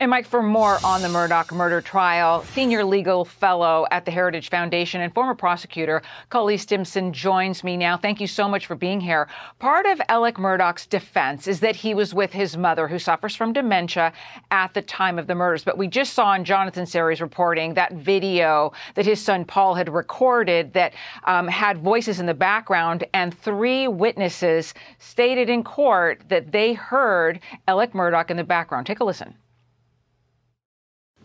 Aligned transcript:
And 0.00 0.10
Mike, 0.10 0.26
for 0.26 0.42
more 0.42 0.78
on 0.84 1.02
the 1.02 1.08
Murdaugh 1.08 1.52
murder 1.52 1.80
trial, 1.80 2.42
senior 2.52 2.84
legal 2.84 3.24
fellow 3.24 3.86
at 3.92 4.04
the 4.04 4.10
Heritage 4.10 4.50
Foundation 4.50 5.00
and 5.00 5.14
former 5.14 5.36
prosecutor 5.36 6.02
Cully 6.30 6.58
Stimson 6.58 7.12
joins 7.12 7.62
me 7.62 7.76
now. 7.76 7.96
Thank 7.96 8.20
you 8.20 8.26
so 8.26 8.48
much 8.48 8.66
for 8.66 8.74
being 8.74 9.00
here. 9.00 9.28
Part 9.60 9.86
of 9.86 10.02
Alec 10.08 10.34
Murdaugh's 10.34 10.84
defense 10.84 11.46
is 11.46 11.60
that 11.60 11.76
he 11.76 11.94
was 11.94 12.12
with 12.12 12.32
his 12.32 12.56
mother, 12.56 12.88
who 12.88 12.98
suffers 12.98 13.36
from 13.36 13.52
dementia, 13.52 14.12
at 14.50 14.74
the 14.74 14.82
time 14.82 15.16
of 15.16 15.28
the 15.28 15.34
murders. 15.36 15.62
But 15.62 15.78
we 15.78 15.86
just 15.86 16.12
saw 16.12 16.34
in 16.34 16.44
Jonathan 16.44 16.86
Serrie's 16.86 17.20
reporting 17.20 17.74
that 17.74 17.92
video 17.92 18.72
that 18.96 19.06
his 19.06 19.22
son 19.22 19.44
Paul 19.44 19.74
had 19.74 19.88
recorded 19.88 20.72
that 20.72 20.94
um, 21.22 21.46
had 21.46 21.78
voices 21.78 22.18
in 22.18 22.26
the 22.26 22.34
background, 22.34 23.04
and 23.14 23.32
three 23.32 23.86
witnesses 23.86 24.74
stated 24.98 25.48
in 25.48 25.62
court 25.62 26.20
that 26.28 26.50
they 26.50 26.72
heard 26.72 27.38
Alec 27.68 27.92
Murdaugh 27.92 28.28
in 28.28 28.36
the 28.36 28.42
background. 28.42 28.88
Take 28.88 28.98
a 28.98 29.04
listen 29.04 29.36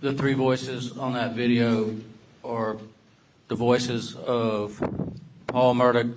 the 0.02 0.14
three 0.14 0.34
voices 0.34 0.98
on 0.98 1.14
that 1.14 1.34
video 1.34 1.96
are 2.44 2.78
the 3.48 3.56
voices 3.56 4.16
of 4.16 4.82
Paul 5.48 5.76
Murdaugh, 5.76 6.14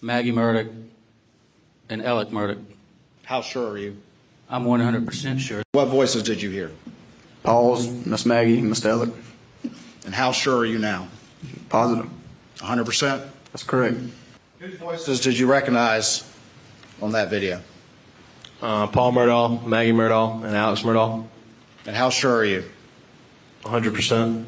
Maggie 0.00 0.32
Murdaugh, 0.32 0.70
and 1.88 2.04
Alec 2.04 2.28
Murdaugh. 2.28 2.62
How 3.24 3.40
sure 3.40 3.70
are 3.70 3.78
you? 3.78 3.96
I'm 4.50 4.64
100% 4.64 5.38
sure. 5.38 5.62
What 5.72 5.86
voices 5.86 6.22
did 6.22 6.42
you 6.42 6.50
hear? 6.50 6.70
Paul's, 7.42 7.88
Miss 8.06 8.26
Maggie, 8.26 8.60
Mr. 8.60 8.90
Alec. 8.90 9.10
And 10.04 10.14
how 10.14 10.32
sure 10.32 10.58
are 10.58 10.66
you 10.66 10.78
now? 10.78 11.08
Positive. 11.70 12.10
100%? 12.58 13.28
That's 13.52 13.62
correct. 13.62 13.96
Whose 14.58 14.76
voices 14.76 15.20
did 15.20 15.38
you 15.38 15.46
recognize 15.46 16.30
on 17.00 17.12
that 17.12 17.30
video? 17.30 17.60
Uh, 18.60 18.86
Paul 18.86 19.12
Murdaugh, 19.12 19.64
Maggie 19.64 19.92
Murdaugh, 19.92 20.44
and 20.44 20.54
Alex 20.54 20.82
Murdaugh. 20.82 21.26
And 21.86 21.94
how 21.96 22.10
sure 22.10 22.36
are 22.36 22.44
you? 22.44 22.64
100%. 23.62 24.46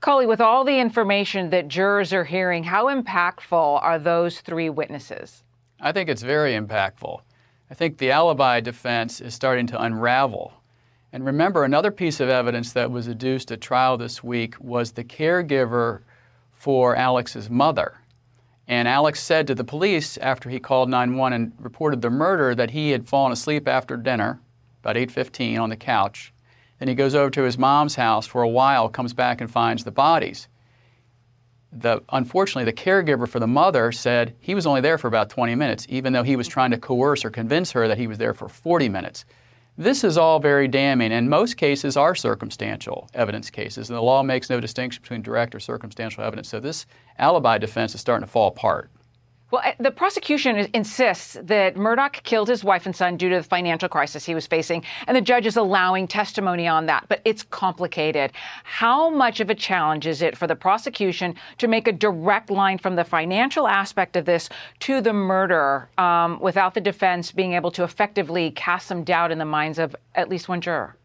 Cully, 0.00 0.26
with 0.26 0.40
all 0.40 0.64
the 0.64 0.78
information 0.78 1.50
that 1.50 1.68
jurors 1.68 2.12
are 2.12 2.24
hearing, 2.24 2.64
how 2.64 2.86
impactful 2.86 3.82
are 3.82 3.98
those 3.98 4.40
three 4.40 4.70
witnesses? 4.70 5.42
I 5.80 5.92
think 5.92 6.08
it's 6.08 6.22
very 6.22 6.52
impactful. 6.52 7.20
I 7.70 7.74
think 7.74 7.98
the 7.98 8.10
alibi 8.10 8.60
defense 8.60 9.20
is 9.20 9.34
starting 9.34 9.66
to 9.68 9.82
unravel. 9.82 10.52
And 11.12 11.24
remember, 11.24 11.64
another 11.64 11.90
piece 11.90 12.20
of 12.20 12.28
evidence 12.28 12.72
that 12.72 12.90
was 12.90 13.08
adduced 13.08 13.50
at 13.50 13.60
trial 13.60 13.96
this 13.96 14.22
week 14.22 14.54
was 14.60 14.92
the 14.92 15.04
caregiver 15.04 16.00
for 16.52 16.96
Alex's 16.96 17.48
mother. 17.50 17.98
And 18.68 18.88
Alex 18.88 19.22
said 19.22 19.46
to 19.46 19.54
the 19.54 19.64
police 19.64 20.16
after 20.18 20.50
he 20.50 20.58
called 20.58 20.88
911 20.88 21.32
and 21.34 21.52
reported 21.58 22.02
the 22.02 22.10
murder 22.10 22.54
that 22.54 22.70
he 22.70 22.90
had 22.90 23.08
fallen 23.08 23.32
asleep 23.32 23.68
after 23.68 23.96
dinner, 23.96 24.40
about 24.86 24.96
8:15 24.96 25.58
on 25.58 25.68
the 25.68 25.76
couch, 25.76 26.32
then 26.78 26.86
he 26.86 26.94
goes 26.94 27.14
over 27.14 27.30
to 27.30 27.42
his 27.42 27.58
mom's 27.58 27.96
house 27.96 28.26
for 28.26 28.42
a 28.42 28.48
while, 28.48 28.88
comes 28.88 29.12
back 29.12 29.40
and 29.40 29.50
finds 29.50 29.82
the 29.82 29.90
bodies. 29.90 30.46
The, 31.72 32.02
unfortunately, 32.10 32.64
the 32.64 32.72
caregiver 32.72 33.28
for 33.28 33.40
the 33.40 33.48
mother 33.48 33.90
said 33.90 34.36
he 34.38 34.54
was 34.54 34.64
only 34.64 34.80
there 34.80 34.96
for 34.96 35.08
about 35.08 35.28
20 35.28 35.56
minutes, 35.56 35.86
even 35.88 36.12
though 36.12 36.22
he 36.22 36.36
was 36.36 36.46
trying 36.46 36.70
to 36.70 36.78
coerce 36.78 37.24
or 37.24 37.30
convince 37.30 37.72
her 37.72 37.88
that 37.88 37.98
he 37.98 38.06
was 38.06 38.18
there 38.18 38.32
for 38.32 38.48
40 38.48 38.88
minutes. 38.88 39.24
This 39.76 40.04
is 40.04 40.16
all 40.16 40.38
very 40.38 40.68
damning, 40.68 41.12
and 41.12 41.28
most 41.28 41.56
cases 41.56 41.96
are 41.96 42.14
circumstantial 42.14 43.10
evidence 43.12 43.50
cases, 43.50 43.90
and 43.90 43.96
the 43.96 44.02
law 44.02 44.22
makes 44.22 44.48
no 44.48 44.60
distinction 44.60 45.02
between 45.02 45.20
direct 45.20 45.54
or 45.54 45.60
circumstantial 45.60 46.22
evidence. 46.22 46.48
So 46.48 46.60
this 46.60 46.86
alibi 47.18 47.58
defense 47.58 47.94
is 47.94 48.00
starting 48.00 48.24
to 48.24 48.30
fall 48.30 48.48
apart. 48.48 48.90
Well, 49.52 49.62
the 49.78 49.92
prosecution 49.92 50.68
insists 50.74 51.36
that 51.40 51.76
Murdaugh 51.76 52.20
killed 52.24 52.48
his 52.48 52.64
wife 52.64 52.84
and 52.84 52.96
son 52.96 53.16
due 53.16 53.28
to 53.28 53.36
the 53.36 53.42
financial 53.44 53.88
crisis 53.88 54.24
he 54.24 54.34
was 54.34 54.44
facing, 54.44 54.84
and 55.06 55.16
the 55.16 55.20
judge 55.20 55.46
is 55.46 55.56
allowing 55.56 56.08
testimony 56.08 56.66
on 56.66 56.86
that. 56.86 57.06
But 57.08 57.20
it's 57.24 57.44
complicated. 57.44 58.32
How 58.64 59.08
much 59.08 59.38
of 59.38 59.48
a 59.48 59.54
challenge 59.54 60.08
is 60.08 60.20
it 60.20 60.36
for 60.36 60.48
the 60.48 60.56
prosecution 60.56 61.36
to 61.58 61.68
make 61.68 61.86
a 61.86 61.92
direct 61.92 62.50
line 62.50 62.78
from 62.78 62.96
the 62.96 63.04
financial 63.04 63.68
aspect 63.68 64.16
of 64.16 64.24
this 64.24 64.48
to 64.80 65.00
the 65.00 65.12
murder 65.12 65.88
um, 65.96 66.40
without 66.40 66.74
the 66.74 66.80
defense 66.80 67.30
being 67.30 67.52
able 67.52 67.70
to 67.70 67.84
effectively 67.84 68.50
cast 68.50 68.88
some 68.88 69.04
doubt 69.04 69.30
in 69.30 69.38
the 69.38 69.44
minds 69.44 69.78
of 69.78 69.94
at 70.16 70.28
least 70.28 70.48
one 70.48 70.60
juror? 70.60 70.96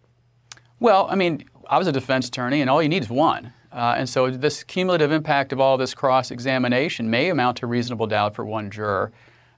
Well, 0.80 1.06
I 1.12 1.16
mean, 1.16 1.46
I 1.70 1.78
was 1.78 1.86
a 1.86 1.92
defense 1.92 2.28
attorney, 2.28 2.62
and 2.62 2.72
all 2.72 2.82
you 2.82 2.90
need 2.90 3.04
is 3.04 3.10
one. 3.10 3.54
Uh, 3.72 3.96
and 3.98 4.10
so 4.10 4.30
this 4.30 4.64
cumulative 4.64 5.12
impact 5.12 5.54
of 5.54 5.60
all 5.60 5.78
this 5.78 5.94
cross 5.94 6.32
examination 6.32 7.10
may 7.10 7.30
amount 7.30 7.58
to 7.58 7.68
reasonable 7.68 8.08
doubt 8.08 8.36
for 8.36 8.46
one 8.46 8.70
juror. 8.70 9.12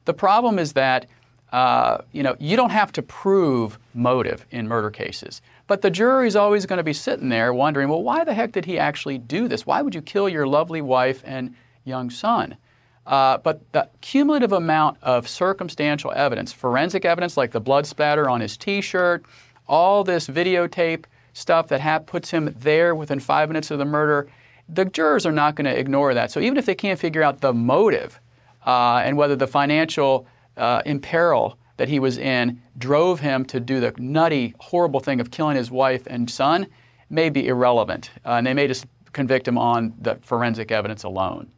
The 0.05 0.13
problem 0.13 0.59
is 0.59 0.73
that 0.73 1.07
uh, 1.51 1.99
you 2.11 2.23
know 2.23 2.35
you 2.39 2.55
don't 2.55 2.71
have 2.71 2.91
to 2.91 3.01
prove 3.01 3.77
motive 3.93 4.45
in 4.51 4.67
murder 4.67 4.89
cases, 4.89 5.41
but 5.67 5.81
the 5.81 5.89
jury 5.89 6.27
is 6.27 6.35
always 6.35 6.65
going 6.65 6.77
to 6.77 6.83
be 6.83 6.93
sitting 6.93 7.29
there 7.29 7.53
wondering, 7.53 7.89
well, 7.89 8.03
why 8.03 8.23
the 8.23 8.33
heck 8.33 8.51
did 8.51 8.65
he 8.65 8.79
actually 8.79 9.17
do 9.17 9.47
this? 9.47 9.65
Why 9.65 9.81
would 9.81 9.95
you 9.95 10.01
kill 10.01 10.27
your 10.27 10.47
lovely 10.47 10.81
wife 10.81 11.21
and 11.25 11.55
young 11.85 12.09
son? 12.09 12.57
Uh, 13.05 13.37
but 13.37 13.61
the 13.73 13.87
cumulative 14.01 14.53
amount 14.53 14.97
of 15.01 15.27
circumstantial 15.27 16.11
evidence, 16.15 16.53
forensic 16.53 17.05
evidence 17.05 17.35
like 17.35 17.51
the 17.51 17.59
blood 17.59 17.85
spatter 17.85 18.29
on 18.29 18.39
his 18.39 18.55
T-shirt, 18.55 19.25
all 19.67 20.03
this 20.03 20.27
videotape 20.27 21.05
stuff 21.33 21.67
that 21.67 21.81
ha- 21.81 21.99
puts 21.99 22.31
him 22.31 22.55
there 22.59 22.95
within 22.95 23.19
five 23.19 23.49
minutes 23.49 23.71
of 23.71 23.79
the 23.79 23.85
murder, 23.85 24.29
the 24.69 24.85
jurors 24.85 25.25
are 25.25 25.31
not 25.31 25.55
going 25.55 25.65
to 25.65 25.77
ignore 25.77 26.13
that. 26.13 26.31
So 26.31 26.39
even 26.39 26.57
if 26.57 26.65
they 26.65 26.75
can't 26.75 26.99
figure 26.99 27.21
out 27.21 27.41
the 27.41 27.53
motive 27.53 28.19
uh, 28.65 29.01
and 29.03 29.17
whether 29.17 29.35
the 29.35 29.47
financial 29.47 30.25
uh, 30.55 30.81
imperil 30.85 31.57
that 31.77 31.89
he 31.89 31.99
was 31.99 32.17
in 32.17 32.61
drove 32.77 33.19
him 33.19 33.43
to 33.45 33.59
do 33.59 33.79
the 33.79 33.93
nutty, 33.97 34.53
horrible 34.59 34.99
thing 34.99 35.19
of 35.19 35.31
killing 35.31 35.57
his 35.57 35.71
wife 35.71 36.03
and 36.07 36.29
son, 36.29 36.67
may 37.09 37.29
be 37.29 37.47
irrelevant. 37.47 38.11
Uh, 38.25 38.33
and 38.33 38.47
they 38.47 38.53
may 38.53 38.67
just 38.67 38.85
convict 39.11 39.47
him 39.47 39.57
on 39.57 39.93
the 39.99 40.15
forensic 40.21 40.71
evidence 40.71 41.03
alone. 41.03 41.51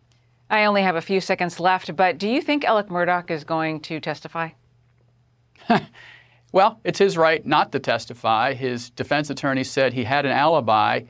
I 0.49 0.65
only 0.65 0.83
have 0.83 0.95
a 0.95 1.01
few 1.01 1.21
seconds 1.21 1.59
left, 1.59 1.95
but 1.95 2.17
do 2.17 2.29
you 2.29 2.41
think 2.41 2.63
Alec 2.63 2.87
Murdaugh 2.87 3.29
is 3.31 3.43
going 3.43 3.79
to 3.81 3.99
testify? 3.99 4.49
Well, 6.51 6.79
it's 6.83 6.99
his 6.99 7.17
right 7.17 7.45
not 7.45 7.71
to 7.73 7.79
testify. 7.79 8.53
His 8.53 8.89
defense 8.91 9.29
attorney 9.29 9.63
said 9.63 9.93
he 9.93 10.03
had 10.03 10.25
an 10.25 10.31
alibi. 10.31 11.01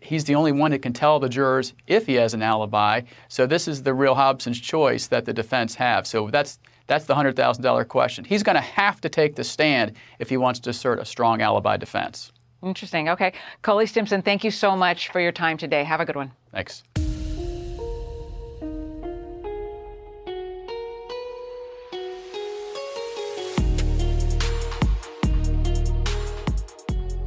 He's 0.00 0.24
the 0.24 0.34
only 0.34 0.52
one 0.52 0.70
that 0.70 0.80
can 0.80 0.92
tell 0.92 1.20
the 1.20 1.28
jurors 1.28 1.74
if 1.86 2.06
he 2.06 2.14
has 2.14 2.34
an 2.34 2.42
alibi. 2.42 3.02
So 3.28 3.46
this 3.46 3.68
is 3.68 3.82
the 3.82 3.94
real 3.94 4.14
Hobson's 4.14 4.60
choice 4.60 5.06
that 5.08 5.24
the 5.24 5.32
defense 5.32 5.74
have. 5.74 6.06
So 6.06 6.30
that's 6.30 6.58
that's 6.86 7.04
the 7.06 7.14
hundred 7.14 7.36
thousand 7.36 7.62
dollar 7.62 7.84
question. 7.84 8.24
He's 8.24 8.42
going 8.42 8.56
to 8.56 8.60
have 8.60 9.00
to 9.02 9.08
take 9.08 9.36
the 9.36 9.44
stand 9.44 9.92
if 10.18 10.28
he 10.28 10.36
wants 10.36 10.60
to 10.60 10.70
assert 10.70 10.98
a 10.98 11.04
strong 11.04 11.42
alibi 11.42 11.76
defense. 11.76 12.32
Interesting. 12.62 13.10
Okay, 13.10 13.34
Cully 13.62 13.86
Stimson, 13.86 14.22
thank 14.22 14.42
you 14.42 14.50
so 14.50 14.74
much 14.74 15.10
for 15.10 15.20
your 15.20 15.32
time 15.32 15.58
today. 15.58 15.84
Have 15.84 16.00
a 16.00 16.04
good 16.06 16.16
one. 16.16 16.32
Thanks. 16.50 16.82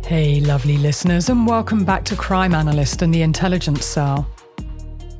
Hey, 0.07 0.39
lovely 0.39 0.77
listeners, 0.77 1.27
and 1.27 1.45
welcome 1.45 1.83
back 1.83 2.05
to 2.05 2.15
Crime 2.15 2.55
Analyst 2.55 3.01
and 3.01 3.13
the 3.13 3.23
Intelligence 3.23 3.83
Cell. 3.83 4.25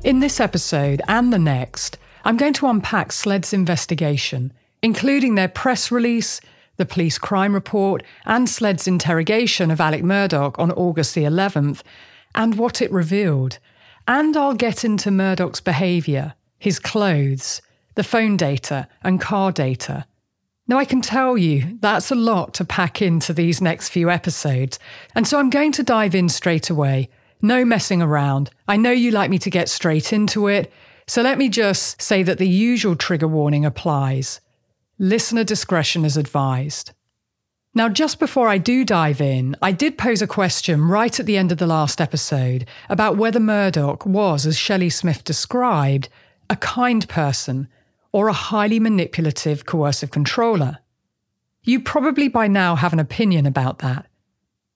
In 0.02 0.20
this 0.20 0.40
episode 0.40 1.02
and 1.08 1.30
the 1.30 1.38
next, 1.38 1.98
I'm 2.24 2.38
going 2.38 2.54
to 2.54 2.68
unpack 2.68 3.12
SLED's 3.12 3.52
investigation, 3.52 4.50
including 4.80 5.34
their 5.34 5.46
press 5.46 5.92
release, 5.92 6.40
the 6.78 6.86
police 6.86 7.18
crime 7.18 7.52
report, 7.52 8.02
and 8.24 8.48
SLED's 8.48 8.88
interrogation 8.88 9.70
of 9.70 9.78
Alec 9.78 10.02
Murdaugh 10.02 10.58
on 10.58 10.72
August 10.72 11.14
the 11.14 11.24
11th, 11.24 11.82
and 12.34 12.54
what 12.54 12.80
it 12.80 12.90
revealed. 12.90 13.58
And 14.06 14.38
I'll 14.38 14.54
get 14.54 14.86
into 14.86 15.10
Murdaugh's 15.10 15.60
behaviour, 15.60 16.32
his 16.58 16.78
clothes, 16.78 17.60
the 17.94 18.02
phone 18.02 18.38
data, 18.38 18.88
and 19.02 19.20
car 19.20 19.52
data 19.52 20.06
now, 20.68 20.76
I 20.76 20.84
can 20.84 21.00
tell 21.00 21.38
you 21.38 21.78
that's 21.80 22.10
a 22.10 22.14
lot 22.14 22.52
to 22.54 22.64
pack 22.64 23.00
into 23.00 23.32
these 23.32 23.62
next 23.62 23.88
few 23.88 24.10
episodes, 24.10 24.78
and 25.14 25.26
so 25.26 25.38
I'm 25.38 25.48
going 25.48 25.72
to 25.72 25.82
dive 25.82 26.14
in 26.14 26.28
straight 26.28 26.68
away. 26.68 27.08
No 27.40 27.64
messing 27.64 28.02
around. 28.02 28.50
I 28.68 28.76
know 28.76 28.90
you 28.90 29.10
like 29.10 29.30
me 29.30 29.38
to 29.38 29.50
get 29.50 29.70
straight 29.70 30.12
into 30.12 30.46
it, 30.46 30.70
so 31.06 31.22
let 31.22 31.38
me 31.38 31.48
just 31.48 32.02
say 32.02 32.22
that 32.22 32.36
the 32.36 32.48
usual 32.48 32.96
trigger 32.96 33.28
warning 33.28 33.64
applies. 33.64 34.42
Listener 34.98 35.42
discretion 35.42 36.04
is 36.04 36.18
advised. 36.18 36.92
Now, 37.74 37.88
just 37.88 38.18
before 38.18 38.48
I 38.48 38.58
do 38.58 38.84
dive 38.84 39.22
in, 39.22 39.56
I 39.62 39.72
did 39.72 39.96
pose 39.96 40.20
a 40.20 40.26
question 40.26 40.86
right 40.86 41.18
at 41.18 41.24
the 41.24 41.38
end 41.38 41.50
of 41.50 41.58
the 41.58 41.66
last 41.66 41.98
episode 41.98 42.66
about 42.90 43.16
whether 43.16 43.40
Murdaugh 43.40 44.04
was, 44.04 44.44
as 44.44 44.58
Shelley 44.58 44.90
Smith 44.90 45.24
described, 45.24 46.10
a 46.50 46.56
kind 46.56 47.08
person 47.08 47.68
or 48.12 48.28
a 48.28 48.32
highly 48.32 48.80
manipulative, 48.80 49.66
coercive 49.66 50.10
controller. 50.10 50.78
You 51.62 51.80
probably 51.80 52.28
by 52.28 52.46
now 52.46 52.76
have 52.76 52.92
an 52.92 53.00
opinion 53.00 53.46
about 53.46 53.80
that. 53.80 54.06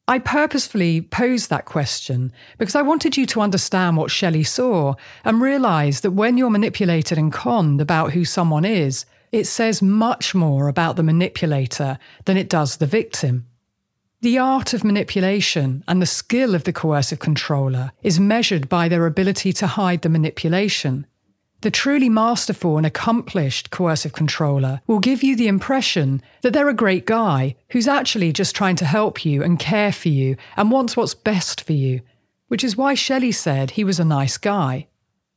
I 0.09 0.19
purposefully 0.19 1.01
posed 1.01 1.49
that 1.49 1.65
question 1.65 2.33
because 2.59 2.75
I 2.75 2.83
wanted 2.83 3.17
you 3.17 3.25
to 3.27 3.41
understand 3.41 3.97
what 3.97 4.11
Shelley 4.11 4.43
saw 4.43 4.95
and 5.25 5.41
realise 5.41 6.01
that 6.01 6.11
when 6.11 6.37
you're 6.37 6.51
manipulated 6.51 7.19
and 7.19 7.33
conned 7.33 7.81
about 7.81 8.13
who 8.13 8.25
someone 8.25 8.65
is, 8.65 9.07
it 9.31 9.45
says 9.45 9.81
much 9.81 10.35
more 10.35 10.69
about 10.69 10.97
the 10.97 11.03
manipulator 11.03 11.99
than 12.27 12.37
it 12.37 12.49
does 12.49 12.77
the 12.77 12.87
victim. 12.87 13.47
The 14.21 14.39
art 14.39 14.75
of 14.75 14.85
manipulation 14.85 15.83
and 15.89 16.03
the 16.03 16.07
skill 16.07 16.55
of 16.55 16.65
the 16.65 16.73
coercive 16.73 17.19
controller 17.19 17.93
is 18.03 18.21
measured 18.21 18.69
by 18.69 18.89
their 18.89 19.07
ability 19.07 19.53
to 19.55 19.67
hide 19.67 20.03
the 20.03 20.09
manipulation. 20.09 21.07
The 21.63 21.71
truly 21.71 22.09
masterful 22.09 22.77
and 22.77 22.85
accomplished 22.85 23.71
coercive 23.71 24.13
controller 24.13 24.81
will 24.89 24.99
give 24.99 25.23
you 25.23 25.37
the 25.37 25.47
impression 25.47 26.21
that 26.43 26.53
they're 26.53 26.69
a 26.69 26.75
great 26.75 27.07
guy 27.07 27.55
who's 27.71 27.87
actually 27.87 28.33
just 28.33 28.57
trying 28.57 28.75
to 28.77 28.85
help 28.85 29.25
you 29.25 29.45
and 29.45 29.61
care 29.61 29.93
for 29.93 30.09
you 30.09 30.37
and 30.57 30.73
wants 30.73 30.97
what's 30.97 31.15
best 31.15 31.61
for 31.61 31.73
you, 31.73 32.01
which 32.49 32.65
is 32.65 32.77
why 32.77 32.95
Shelley 32.95 33.31
said 33.31 33.71
he 33.71 33.85
was 33.85 34.01
a 34.01 34.05
nice 34.05 34.39
guy. 34.39 34.89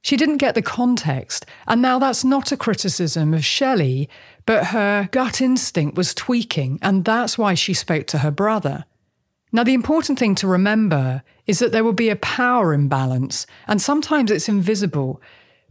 She 0.02 0.18
didn't 0.18 0.38
get 0.38 0.56
the 0.56 0.64
context, 0.64 1.46
and 1.68 1.80
now 1.80 2.00
that's 2.00 2.24
not 2.24 2.52
a 2.52 2.58
criticism 2.58 3.36
of 3.36 3.46
Shelley, 3.46 4.10
but 4.48 4.68
her 4.68 5.08
gut 5.12 5.42
instinct 5.42 5.96
was 5.96 6.16
tweaking, 6.16 6.80
and 6.82 7.06
that's 7.06 7.38
why 7.38 7.54
she 7.54 7.76
spoke 7.76 8.08
to 8.08 8.20
her 8.20 8.32
brother. 8.32 8.86
Now, 9.52 9.64
the 9.64 9.76
important 9.76 10.18
thing 10.18 10.34
to 10.36 10.48
remember 10.48 11.22
is 11.46 11.60
that 11.60 11.72
there 11.72 11.84
will 11.84 11.94
be 11.94 12.10
a 12.10 12.16
power 12.16 12.74
imbalance, 12.74 13.46
and 13.68 13.80
sometimes 13.80 14.32
it's 14.32 14.50
invisible, 14.50 15.22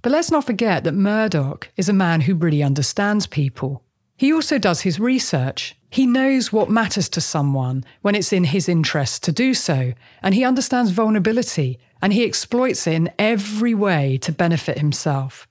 but 0.04 0.12
let's 0.12 0.30
not 0.30 0.44
forget 0.44 0.84
that 0.84 0.92
Murdaugh 0.92 1.64
is 1.78 1.88
a 1.88 1.94
man 1.94 2.20
who 2.20 2.34
really 2.34 2.62
understands 2.62 3.26
people. 3.26 3.82
He 4.18 4.34
also 4.34 4.58
does 4.58 4.82
his 4.82 5.00
research. 5.00 5.74
He 5.88 6.06
knows 6.06 6.52
what 6.52 6.68
matters 6.68 7.08
to 7.08 7.22
someone 7.22 7.84
when 8.02 8.14
it's 8.14 8.30
in 8.30 8.44
his 8.44 8.68
interest 8.68 9.22
to 9.22 9.32
do 9.32 9.54
so, 9.54 9.94
and 10.22 10.34
he 10.34 10.44
understands 10.44 10.90
vulnerability 10.90 11.78
and 12.02 12.12
he 12.12 12.22
exploits 12.22 12.86
it 12.86 12.92
in 12.92 13.12
every 13.18 13.72
way 13.72 14.18
to 14.18 14.30
benefit 14.30 14.76
himself. 14.76 15.48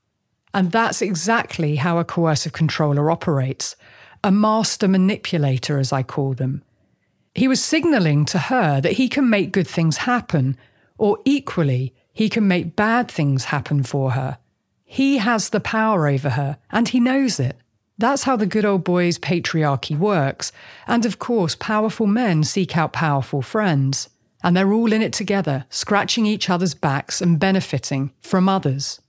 And 0.53 0.71
that's 0.71 1.01
exactly 1.01 1.77
how 1.77 1.97
a 1.97 2.05
coercive 2.05 2.53
controller 2.53 3.09
operates 3.09 3.75
a 4.23 4.29
master 4.29 4.87
manipulator, 4.87 5.79
as 5.79 5.91
I 5.91 6.03
call 6.03 6.35
them. 6.35 6.61
He 7.33 7.47
was 7.47 7.63
signalling 7.63 8.25
to 8.25 8.37
her 8.37 8.79
that 8.81 8.93
he 8.93 9.09
can 9.09 9.31
make 9.31 9.51
good 9.51 9.67
things 9.67 9.97
happen, 9.97 10.57
or 10.99 11.17
equally, 11.25 11.95
he 12.13 12.29
can 12.29 12.47
make 12.47 12.75
bad 12.75 13.09
things 13.09 13.45
happen 13.45 13.81
for 13.81 14.11
her. 14.11 14.37
He 14.93 15.17
has 15.17 15.49
the 15.49 15.59
power 15.59 16.07
over 16.07 16.29
her, 16.29 16.59
and 16.69 16.87
he 16.87 16.99
knows 16.99 17.39
it. 17.39 17.57
That's 17.97 18.25
how 18.25 18.35
the 18.35 18.45
good 18.45 18.63
old 18.63 18.83
boys' 18.83 19.17
patriarchy 19.17 19.97
works. 19.97 20.51
And 20.85 21.03
of 21.03 21.17
course, 21.17 21.55
powerful 21.55 22.05
men 22.05 22.43
seek 22.43 22.77
out 22.77 22.93
powerful 22.93 23.41
friends. 23.41 24.09
And 24.43 24.55
they're 24.55 24.71
all 24.71 24.93
in 24.93 25.01
it 25.01 25.11
together, 25.11 25.65
scratching 25.71 26.27
each 26.27 26.47
other's 26.47 26.75
backs 26.75 27.23
and 27.23 27.39
benefiting 27.39 28.11
from 28.21 28.47
others. 28.47 29.01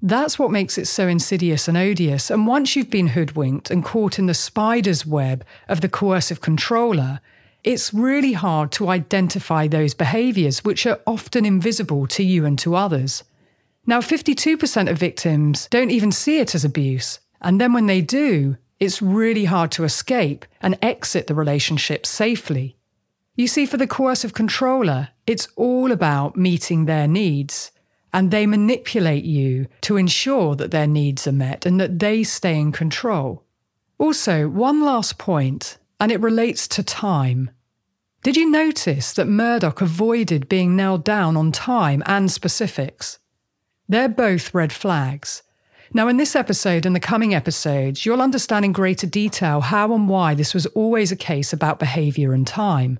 That's 0.00 0.38
what 0.38 0.52
makes 0.52 0.78
it 0.78 0.86
so 0.86 1.08
insidious 1.08 1.66
and 1.66 1.76
odious. 1.76 2.30
And 2.30 2.46
once 2.46 2.76
you've 2.76 2.88
been 2.88 3.08
hoodwinked 3.08 3.68
and 3.68 3.84
caught 3.84 4.20
in 4.20 4.26
the 4.26 4.32
spider's 4.32 5.04
web 5.04 5.44
of 5.66 5.80
the 5.80 5.88
coercive 5.88 6.40
controller, 6.40 7.18
it's 7.64 7.92
really 7.92 8.34
hard 8.34 8.70
to 8.72 8.90
identify 8.90 9.66
those 9.66 9.92
behaviours, 9.92 10.62
which 10.62 10.86
are 10.86 11.00
often 11.04 11.44
invisible 11.44 12.06
to 12.06 12.22
you 12.22 12.44
and 12.44 12.56
to 12.60 12.76
others. 12.76 13.24
Now, 13.86 14.00
52% 14.00 14.90
of 14.90 14.98
victims 14.98 15.68
don't 15.70 15.92
even 15.92 16.10
see 16.10 16.38
it 16.38 16.54
as 16.54 16.64
abuse. 16.64 17.20
And 17.40 17.60
then 17.60 17.72
when 17.72 17.86
they 17.86 18.00
do, 18.00 18.56
it's 18.80 19.00
really 19.00 19.44
hard 19.44 19.70
to 19.72 19.84
escape 19.84 20.44
and 20.60 20.78
exit 20.82 21.28
the 21.28 21.34
relationship 21.34 22.04
safely. 22.04 22.76
You 23.36 23.46
see, 23.46 23.64
for 23.64 23.76
the 23.76 23.86
coercive 23.86 24.34
controller, 24.34 25.10
it's 25.26 25.48
all 25.56 25.92
about 25.92 26.36
meeting 26.36 26.84
their 26.84 27.06
needs. 27.06 27.70
And 28.12 28.30
they 28.30 28.46
manipulate 28.46 29.24
you 29.24 29.66
to 29.82 29.96
ensure 29.96 30.56
that 30.56 30.70
their 30.70 30.86
needs 30.86 31.26
are 31.26 31.32
met 31.32 31.66
and 31.66 31.78
that 31.78 31.98
they 31.98 32.24
stay 32.24 32.58
in 32.58 32.72
control. 32.72 33.44
Also, 33.98 34.48
one 34.48 34.82
last 34.82 35.16
point, 35.18 35.78
and 36.00 36.10
it 36.10 36.20
relates 36.20 36.66
to 36.68 36.82
time. 36.82 37.50
Did 38.22 38.36
you 38.36 38.50
notice 38.50 39.12
that 39.12 39.28
Murdaugh 39.28 39.80
avoided 39.80 40.48
being 40.48 40.74
nailed 40.74 41.04
down 41.04 41.36
on 41.36 41.52
time 41.52 42.02
and 42.06 42.30
specifics? 42.30 43.18
They're 43.88 44.08
both 44.08 44.52
red 44.52 44.72
flags. 44.72 45.42
Now, 45.92 46.08
in 46.08 46.16
this 46.16 46.34
episode 46.34 46.84
and 46.84 46.96
the 46.96 47.00
coming 47.00 47.34
episodes, 47.34 48.04
you'll 48.04 48.20
understand 48.20 48.64
in 48.64 48.72
greater 48.72 49.06
detail 49.06 49.60
how 49.60 49.94
and 49.94 50.08
why 50.08 50.34
this 50.34 50.52
was 50.52 50.66
always 50.66 51.12
a 51.12 51.16
case 51.16 51.52
about 51.52 51.78
behaviour 51.78 52.32
and 52.32 52.46
time. 52.46 52.98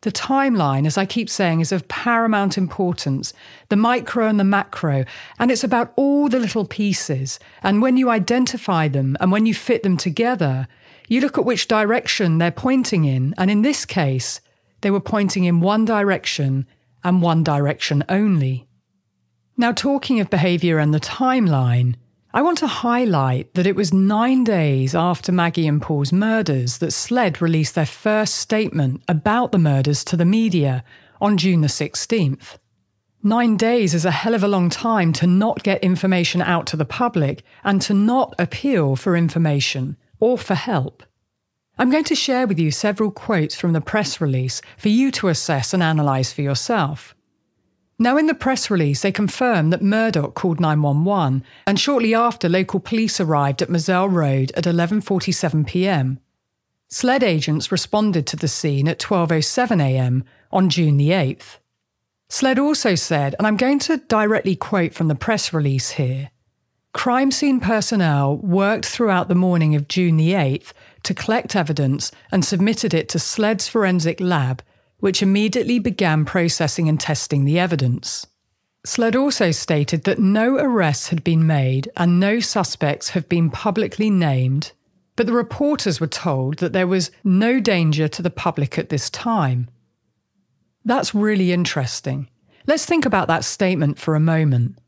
The 0.00 0.10
timeline, 0.10 0.86
as 0.86 0.98
I 0.98 1.06
keep 1.06 1.30
saying, 1.30 1.60
is 1.60 1.70
of 1.70 1.86
paramount 1.86 2.58
importance 2.58 3.32
the 3.68 3.76
micro 3.76 4.26
and 4.26 4.40
the 4.40 4.44
macro, 4.44 5.04
and 5.38 5.50
it's 5.50 5.62
about 5.62 5.92
all 5.96 6.28
the 6.28 6.40
little 6.40 6.64
pieces. 6.64 7.38
And 7.62 7.80
when 7.80 7.96
you 7.96 8.10
identify 8.10 8.88
them 8.88 9.16
and 9.20 9.30
when 9.30 9.46
you 9.46 9.54
fit 9.54 9.82
them 9.82 9.96
together, 9.96 10.66
you 11.08 11.20
look 11.20 11.38
at 11.38 11.44
which 11.44 11.68
direction 11.68 12.38
they're 12.38 12.50
pointing 12.50 13.04
in. 13.04 13.34
And 13.38 13.50
in 13.50 13.62
this 13.62 13.84
case, 13.84 14.40
they 14.80 14.90
were 14.90 15.00
pointing 15.00 15.44
in 15.44 15.60
one 15.60 15.84
direction 15.84 16.66
and 17.04 17.22
one 17.22 17.44
direction 17.44 18.02
only. 18.08 18.66
Now, 19.56 19.72
talking 19.72 20.18
of 20.20 20.30
behaviour 20.30 20.78
and 20.78 20.94
the 20.94 21.00
timeline, 21.00 21.96
I 22.32 22.40
want 22.40 22.56
to 22.58 22.66
highlight 22.66 23.52
that 23.52 23.66
it 23.66 23.76
was 23.76 23.92
nine 23.92 24.44
days 24.44 24.94
after 24.94 25.30
Maggie 25.30 25.66
and 25.66 25.82
Paul's 25.82 26.12
murders 26.12 26.78
that 26.78 26.92
SLED 26.92 27.42
released 27.42 27.74
their 27.74 27.84
first 27.84 28.36
statement 28.36 29.02
about 29.06 29.52
the 29.52 29.58
murders 29.58 30.02
to 30.04 30.16
the 30.16 30.24
media 30.24 30.82
on 31.20 31.36
June 31.36 31.60
the 31.60 31.68
16th. 31.68 32.56
Nine 33.22 33.58
days 33.58 33.92
is 33.92 34.06
a 34.06 34.10
hell 34.10 34.34
of 34.34 34.42
a 34.42 34.48
long 34.48 34.70
time 34.70 35.12
to 35.12 35.26
not 35.26 35.62
get 35.62 35.84
information 35.84 36.40
out 36.40 36.66
to 36.68 36.76
the 36.76 36.86
public 36.86 37.44
and 37.62 37.82
to 37.82 37.92
not 37.92 38.34
appeal 38.38 38.96
for 38.96 39.14
information 39.14 39.98
or 40.18 40.38
for 40.38 40.54
help. 40.54 41.02
I'm 41.78 41.90
going 41.90 42.04
to 42.04 42.14
share 42.14 42.46
with 42.46 42.58
you 42.58 42.70
several 42.70 43.10
quotes 43.10 43.54
from 43.54 43.74
the 43.74 43.80
press 43.82 44.20
release 44.20 44.62
for 44.78 44.88
you 44.88 45.10
to 45.12 45.28
assess 45.28 45.74
and 45.74 45.82
analyse 45.82 46.32
for 46.32 46.40
yourself. 46.40 47.14
Now, 48.02 48.16
in 48.16 48.26
the 48.26 48.34
press 48.34 48.68
release, 48.68 49.02
they 49.02 49.12
confirmed 49.12 49.72
that 49.72 49.80
Murdaugh 49.80 50.34
called 50.34 50.58
911, 50.58 51.44
and 51.68 51.78
shortly 51.78 52.16
after, 52.16 52.48
local 52.48 52.80
police 52.80 53.20
arrived 53.20 53.62
at 53.62 53.70
Moselle 53.70 54.08
Road 54.08 54.50
at 54.56 54.64
11:47 54.64 55.64
p.m. 55.68 56.18
SLED 56.88 57.22
agents 57.22 57.70
responded 57.70 58.26
to 58.26 58.34
the 58.34 58.48
scene 58.48 58.88
at 58.88 58.98
12:07 58.98 59.80
a.m. 59.80 60.24
on 60.50 60.68
June 60.68 60.96
the 60.96 61.10
8th. 61.10 61.58
SLED 62.28 62.58
also 62.58 62.96
said, 62.96 63.36
and 63.38 63.46
I'm 63.46 63.56
going 63.56 63.78
to 63.78 63.98
directly 63.98 64.56
quote 64.56 64.94
from 64.94 65.06
the 65.06 65.14
press 65.14 65.52
release 65.52 65.90
here. 65.90 66.32
Crime 66.92 67.30
scene 67.30 67.60
personnel 67.60 68.36
worked 68.36 68.84
throughout 68.84 69.28
the 69.28 69.36
morning 69.36 69.76
of 69.76 69.86
June 69.86 70.16
the 70.16 70.32
8th 70.32 70.72
to 71.04 71.14
collect 71.14 71.54
evidence 71.54 72.10
and 72.32 72.44
submitted 72.44 72.94
it 72.94 73.08
to 73.10 73.20
SLED's 73.20 73.68
forensic 73.68 74.18
lab 74.18 74.60
which 75.02 75.20
immediately 75.20 75.80
began 75.80 76.24
processing 76.24 76.88
and 76.88 77.00
testing 77.00 77.44
the 77.44 77.58
evidence. 77.58 78.24
Sled 78.84 79.16
also 79.16 79.50
stated 79.50 80.04
that 80.04 80.20
no 80.20 80.54
arrests 80.54 81.08
had 81.08 81.24
been 81.24 81.44
made 81.44 81.90
and 81.96 82.20
no 82.20 82.38
suspects 82.38 83.08
have 83.08 83.28
been 83.28 83.50
publicly 83.50 84.10
named, 84.10 84.70
but 85.16 85.26
the 85.26 85.32
reporters 85.32 85.98
were 85.98 86.06
told 86.06 86.58
that 86.58 86.72
there 86.72 86.86
was 86.86 87.10
no 87.24 87.58
danger 87.58 88.06
to 88.06 88.22
the 88.22 88.30
public 88.30 88.78
at 88.78 88.90
this 88.90 89.10
time. 89.10 89.68
That's 90.84 91.16
really 91.16 91.50
interesting. 91.50 92.28
Let's 92.68 92.86
think 92.86 93.04
about 93.04 93.26
that 93.26 93.42
statement 93.42 93.98
for 93.98 94.14
a 94.14 94.20
moment. 94.20 94.78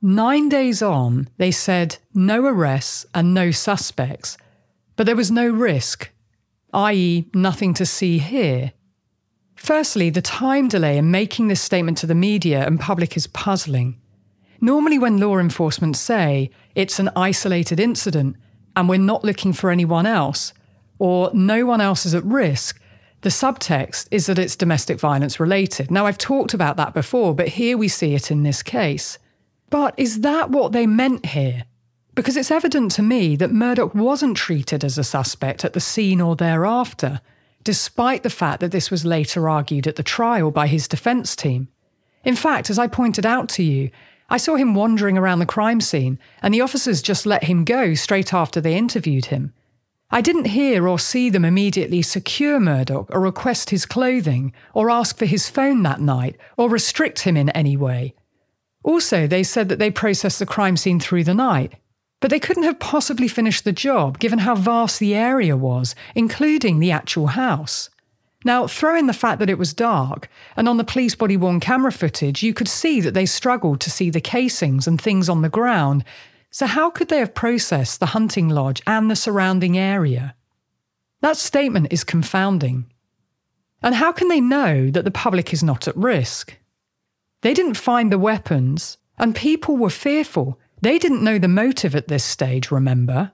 Nine 0.00 0.48
days 0.48 0.80
on, 0.80 1.28
they 1.36 1.50
said 1.50 1.98
no 2.14 2.46
arrests 2.46 3.04
and 3.14 3.34
no 3.34 3.50
suspects, 3.50 4.38
but 4.96 5.04
there 5.04 5.16
was 5.16 5.30
no 5.30 5.50
risk, 5.50 6.10
i.e., 6.72 7.26
nothing 7.34 7.74
to 7.74 7.84
see 7.84 8.20
here. 8.20 8.72
Firstly, 9.60 10.08
the 10.08 10.22
time 10.22 10.68
delay 10.68 10.96
in 10.96 11.10
making 11.10 11.48
this 11.48 11.60
statement 11.60 11.98
to 11.98 12.06
the 12.06 12.14
media 12.14 12.66
and 12.66 12.80
public 12.80 13.14
is 13.14 13.26
puzzling. 13.26 14.00
Normally, 14.58 14.98
when 14.98 15.18
law 15.18 15.36
enforcement 15.36 15.98
say 15.98 16.50
it's 16.74 16.98
an 16.98 17.10
isolated 17.14 17.78
incident 17.78 18.36
and 18.74 18.88
we're 18.88 18.98
not 18.98 19.22
looking 19.22 19.52
for 19.52 19.70
anyone 19.70 20.06
else, 20.06 20.54
or 20.98 21.30
no 21.34 21.66
one 21.66 21.82
else 21.82 22.06
is 22.06 22.14
at 22.14 22.24
risk, 22.24 22.80
the 23.20 23.28
subtext 23.28 24.08
is 24.10 24.24
that 24.26 24.38
it's 24.38 24.56
domestic 24.56 24.98
violence 24.98 25.38
related. 25.38 25.90
Now, 25.90 26.06
I've 26.06 26.16
talked 26.16 26.54
about 26.54 26.78
that 26.78 26.94
before, 26.94 27.34
but 27.34 27.48
here 27.48 27.76
we 27.76 27.86
see 27.86 28.14
it 28.14 28.30
in 28.30 28.44
this 28.44 28.62
case. 28.62 29.18
But 29.68 29.92
is 29.98 30.22
that 30.22 30.48
what 30.48 30.72
they 30.72 30.86
meant 30.86 31.26
here? 31.26 31.64
Because 32.14 32.38
it's 32.38 32.50
evident 32.50 32.92
to 32.92 33.02
me 33.02 33.36
that 33.36 33.52
Murdaugh 33.52 33.94
wasn't 33.94 34.38
treated 34.38 34.84
as 34.84 34.96
a 34.96 35.04
suspect 35.04 35.66
at 35.66 35.74
the 35.74 35.80
scene 35.80 36.22
or 36.22 36.34
thereafter. 36.34 37.20
Despite 37.62 38.22
the 38.22 38.30
fact 38.30 38.60
that 38.60 38.72
this 38.72 38.90
was 38.90 39.04
later 39.04 39.48
argued 39.48 39.86
at 39.86 39.96
the 39.96 40.02
trial 40.02 40.50
by 40.50 40.66
his 40.66 40.88
defence 40.88 41.36
team. 41.36 41.68
In 42.24 42.36
fact, 42.36 42.70
as 42.70 42.78
I 42.78 42.86
pointed 42.86 43.26
out 43.26 43.48
to 43.50 43.62
you, 43.62 43.90
I 44.28 44.36
saw 44.36 44.56
him 44.56 44.74
wandering 44.74 45.18
around 45.18 45.40
the 45.40 45.46
crime 45.46 45.80
scene, 45.80 46.18
and 46.42 46.54
the 46.54 46.60
officers 46.60 47.02
just 47.02 47.26
let 47.26 47.44
him 47.44 47.64
go 47.64 47.94
straight 47.94 48.32
after 48.32 48.60
they 48.60 48.76
interviewed 48.76 49.26
him. 49.26 49.52
I 50.12 50.20
didn't 50.20 50.46
hear 50.46 50.88
or 50.88 50.98
see 50.98 51.30
them 51.30 51.44
immediately 51.44 52.02
secure 52.02 52.58
Murdaugh 52.58 53.06
or 53.10 53.20
request 53.20 53.70
his 53.70 53.86
clothing 53.86 54.52
or 54.74 54.90
ask 54.90 55.16
for 55.16 55.26
his 55.26 55.48
phone 55.48 55.82
that 55.84 56.00
night 56.00 56.36
or 56.56 56.68
restrict 56.68 57.20
him 57.20 57.36
in 57.36 57.48
any 57.50 57.76
way. 57.76 58.14
Also, 58.82 59.26
they 59.26 59.42
said 59.42 59.68
that 59.68 59.78
they 59.78 59.90
processed 59.90 60.38
the 60.38 60.46
crime 60.46 60.76
scene 60.76 60.98
through 60.98 61.24
the 61.24 61.34
night. 61.34 61.74
But 62.20 62.30
they 62.30 62.38
couldn't 62.38 62.64
have 62.64 62.78
possibly 62.78 63.28
finished 63.28 63.64
the 63.64 63.72
job 63.72 64.18
given 64.18 64.40
how 64.40 64.54
vast 64.54 65.00
the 65.00 65.14
area 65.14 65.56
was, 65.56 65.94
including 66.14 66.78
the 66.78 66.90
actual 66.90 67.28
house. 67.28 67.90
Now, 68.44 68.66
throw 68.66 68.96
in 68.96 69.06
the 69.06 69.12
fact 69.12 69.38
that 69.38 69.50
it 69.50 69.58
was 69.58 69.74
dark, 69.74 70.28
and 70.56 70.68
on 70.68 70.76
the 70.76 70.84
police 70.84 71.14
body 71.14 71.36
worn 71.36 71.60
camera 71.60 71.92
footage, 71.92 72.42
you 72.42 72.54
could 72.54 72.68
see 72.68 73.00
that 73.00 73.12
they 73.12 73.26
struggled 73.26 73.80
to 73.80 73.90
see 73.90 74.08
the 74.08 74.20
casings 74.20 74.86
and 74.86 75.00
things 75.00 75.28
on 75.28 75.42
the 75.42 75.50
ground, 75.50 76.04
so, 76.52 76.66
how 76.66 76.90
could 76.90 77.08
they 77.08 77.18
have 77.18 77.32
processed 77.34 78.00
the 78.00 78.06
hunting 78.06 78.48
lodge 78.48 78.82
and 78.86 79.08
the 79.08 79.14
surrounding 79.14 79.78
area? 79.78 80.34
That 81.20 81.36
statement 81.36 81.88
is 81.92 82.02
confounding. 82.02 82.86
And 83.82 83.94
how 83.94 84.10
can 84.10 84.28
they 84.28 84.40
know 84.40 84.90
that 84.90 85.04
the 85.04 85.12
public 85.12 85.52
is 85.52 85.62
not 85.62 85.86
at 85.86 85.96
risk? 85.96 86.58
They 87.42 87.54
didn't 87.54 87.74
find 87.74 88.10
the 88.10 88.18
weapons, 88.18 88.98
and 89.16 89.34
people 89.34 89.76
were 89.76 89.90
fearful. 89.90 90.58
They 90.82 90.98
didn't 90.98 91.22
know 91.22 91.38
the 91.38 91.48
motive 91.48 91.94
at 91.94 92.08
this 92.08 92.24
stage, 92.24 92.70
remember? 92.70 93.32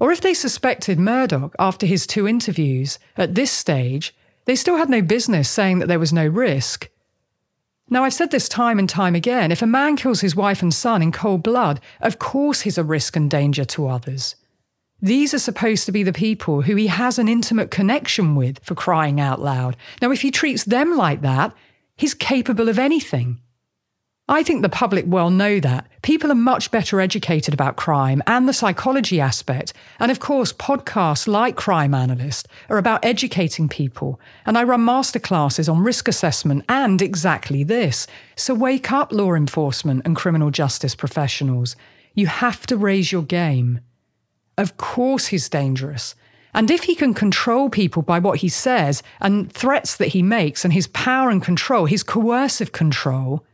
Or 0.00 0.12
if 0.12 0.20
they 0.20 0.34
suspected 0.34 0.98
Murdaugh 0.98 1.52
after 1.58 1.86
his 1.86 2.06
two 2.06 2.26
interviews, 2.26 2.98
at 3.16 3.34
this 3.34 3.50
stage, 3.50 4.14
they 4.44 4.56
still 4.56 4.76
had 4.76 4.88
no 4.88 5.02
business 5.02 5.48
saying 5.48 5.80
that 5.80 5.86
there 5.86 5.98
was 5.98 6.12
no 6.12 6.26
risk. 6.26 6.88
Now, 7.90 8.04
I've 8.04 8.14
said 8.14 8.30
this 8.30 8.48
time 8.48 8.78
and 8.78 8.88
time 8.88 9.14
again 9.14 9.50
if 9.50 9.62
a 9.62 9.66
man 9.66 9.96
kills 9.96 10.20
his 10.20 10.36
wife 10.36 10.62
and 10.62 10.72
son 10.72 11.02
in 11.02 11.12
cold 11.12 11.42
blood, 11.42 11.80
of 12.00 12.18
course 12.18 12.62
he's 12.62 12.78
a 12.78 12.84
risk 12.84 13.16
and 13.16 13.30
danger 13.30 13.64
to 13.66 13.88
others. 13.88 14.36
These 15.00 15.32
are 15.32 15.38
supposed 15.38 15.86
to 15.86 15.92
be 15.92 16.02
the 16.02 16.12
people 16.12 16.62
who 16.62 16.74
he 16.74 16.88
has 16.88 17.18
an 17.18 17.28
intimate 17.28 17.70
connection 17.70 18.34
with, 18.34 18.58
for 18.64 18.74
crying 18.74 19.20
out 19.20 19.40
loud. 19.40 19.76
Now, 20.02 20.10
if 20.10 20.22
he 20.22 20.30
treats 20.30 20.64
them 20.64 20.96
like 20.96 21.22
that, 21.22 21.54
he's 21.96 22.14
capable 22.14 22.68
of 22.68 22.78
anything. 22.78 23.40
I 24.30 24.42
think 24.42 24.60
the 24.60 24.68
public 24.68 25.06
well 25.08 25.30
know 25.30 25.58
that. 25.60 25.86
People 26.02 26.30
are 26.30 26.34
much 26.34 26.70
better 26.70 27.00
educated 27.00 27.54
about 27.54 27.76
crime 27.76 28.22
and 28.26 28.46
the 28.46 28.52
psychology 28.52 29.22
aspect. 29.22 29.72
And 29.98 30.10
of 30.10 30.20
course, 30.20 30.52
podcasts 30.52 31.26
like 31.26 31.56
Crime 31.56 31.94
Analyst 31.94 32.46
are 32.68 32.76
about 32.76 33.02
educating 33.06 33.70
people. 33.70 34.20
And 34.44 34.58
I 34.58 34.64
run 34.64 34.82
masterclasses 34.82 35.72
on 35.72 35.82
risk 35.82 36.08
assessment 36.08 36.66
and 36.68 37.00
exactly 37.00 37.64
this. 37.64 38.06
So 38.36 38.52
wake 38.52 38.92
up, 38.92 39.12
law 39.12 39.32
enforcement 39.32 40.02
and 40.04 40.14
criminal 40.14 40.50
justice 40.50 40.94
professionals. 40.94 41.74
You 42.12 42.26
have 42.26 42.66
to 42.66 42.76
raise 42.76 43.10
your 43.10 43.22
game. 43.22 43.80
Of 44.58 44.76
course, 44.76 45.28
he's 45.28 45.48
dangerous. 45.48 46.14
And 46.52 46.70
if 46.70 46.84
he 46.84 46.94
can 46.94 47.14
control 47.14 47.70
people 47.70 48.02
by 48.02 48.18
what 48.18 48.40
he 48.40 48.50
says 48.50 49.02
and 49.20 49.50
threats 49.50 49.96
that 49.96 50.08
he 50.08 50.22
makes 50.22 50.64
and 50.64 50.74
his 50.74 50.88
power 50.88 51.30
and 51.30 51.42
control, 51.42 51.86
his 51.86 52.02
coercive 52.02 52.72
control, 52.72 53.44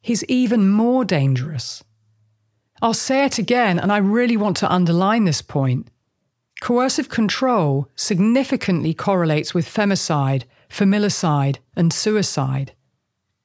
he's 0.00 0.24
even 0.24 0.68
more 0.68 1.04
dangerous. 1.04 1.82
I'll 2.82 2.94
say 2.94 3.24
it 3.24 3.38
again, 3.38 3.78
and 3.78 3.92
I 3.92 3.98
really 3.98 4.36
want 4.36 4.56
to 4.58 4.72
underline 4.72 5.24
this 5.24 5.42
point. 5.42 5.88
Coercive 6.60 7.08
control 7.08 7.88
significantly 7.94 8.94
correlates 8.94 9.54
with 9.54 9.66
femicide, 9.66 10.44
familicide, 10.68 11.58
and 11.76 11.92
suicide. 11.92 12.72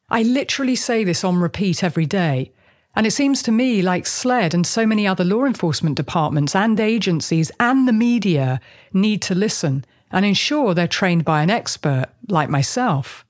I 0.10 0.24
literally 0.24 0.76
say 0.76 1.04
this 1.04 1.24
on 1.24 1.38
repeat 1.38 1.84
every 1.84 2.06
day, 2.06 2.52
and 2.96 3.06
it 3.06 3.12
seems 3.12 3.42
to 3.44 3.52
me 3.52 3.82
like 3.82 4.06
SLED 4.06 4.54
and 4.54 4.66
so 4.66 4.86
many 4.86 5.06
other 5.06 5.26
law 5.26 5.44
enforcement 5.44 5.98
departments 5.98 6.56
and 6.56 6.80
agencies 6.80 7.52
and 7.60 7.88
the 7.88 7.94
media 7.94 8.62
need 8.94 9.22
to 9.24 9.36
listen 9.36 9.84
and 10.12 10.26
ensure 10.26 10.74
they're 10.74 10.88
trained 10.88 11.26
by 11.26 11.42
an 11.42 11.50
expert 11.50 12.06
like 12.30 12.50
myself. 12.50 13.25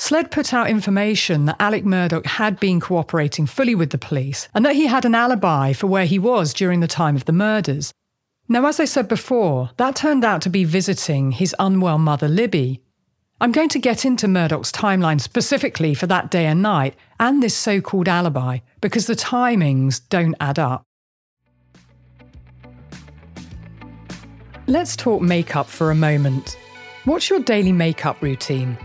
SLED 0.00 0.30
put 0.30 0.54
out 0.54 0.70
information 0.70 1.44
that 1.44 1.60
Alec 1.60 1.84
Murdaugh 1.84 2.24
had 2.24 2.58
been 2.58 2.80
cooperating 2.80 3.44
fully 3.44 3.74
with 3.74 3.90
the 3.90 3.98
police 3.98 4.48
and 4.54 4.64
that 4.64 4.74
he 4.74 4.86
had 4.86 5.04
an 5.04 5.14
alibi 5.14 5.74
for 5.74 5.88
where 5.88 6.06
he 6.06 6.18
was 6.18 6.54
during 6.54 6.80
the 6.80 6.88
time 6.88 7.16
of 7.16 7.26
the 7.26 7.34
murders. 7.34 7.92
Now, 8.48 8.66
as 8.66 8.80
I 8.80 8.86
said 8.86 9.08
before, 9.08 9.68
that 9.76 9.96
turned 9.96 10.24
out 10.24 10.40
to 10.40 10.48
be 10.48 10.64
visiting 10.64 11.32
his 11.32 11.54
unwell 11.58 11.98
mother, 11.98 12.28
Libby. 12.28 12.80
I'm 13.42 13.52
going 13.52 13.68
to 13.68 13.78
get 13.78 14.06
into 14.06 14.26
Murdaugh's 14.26 14.72
timeline 14.72 15.20
specifically 15.20 15.92
for 15.92 16.06
that 16.06 16.30
day 16.30 16.46
and 16.46 16.62
night 16.62 16.96
and 17.18 17.42
this 17.42 17.54
so 17.54 17.82
called 17.82 18.08
alibi 18.08 18.60
because 18.80 19.06
the 19.06 19.14
timings 19.14 20.00
don't 20.08 20.34
add 20.40 20.58
up. 20.58 20.82
Let's 24.66 24.96
talk 24.96 25.20
makeup 25.20 25.66
for 25.66 25.90
a 25.90 25.94
moment. 25.94 26.56
What's 27.04 27.28
your 27.28 27.40
daily 27.40 27.72
makeup 27.72 28.22
routine? 28.22 28.78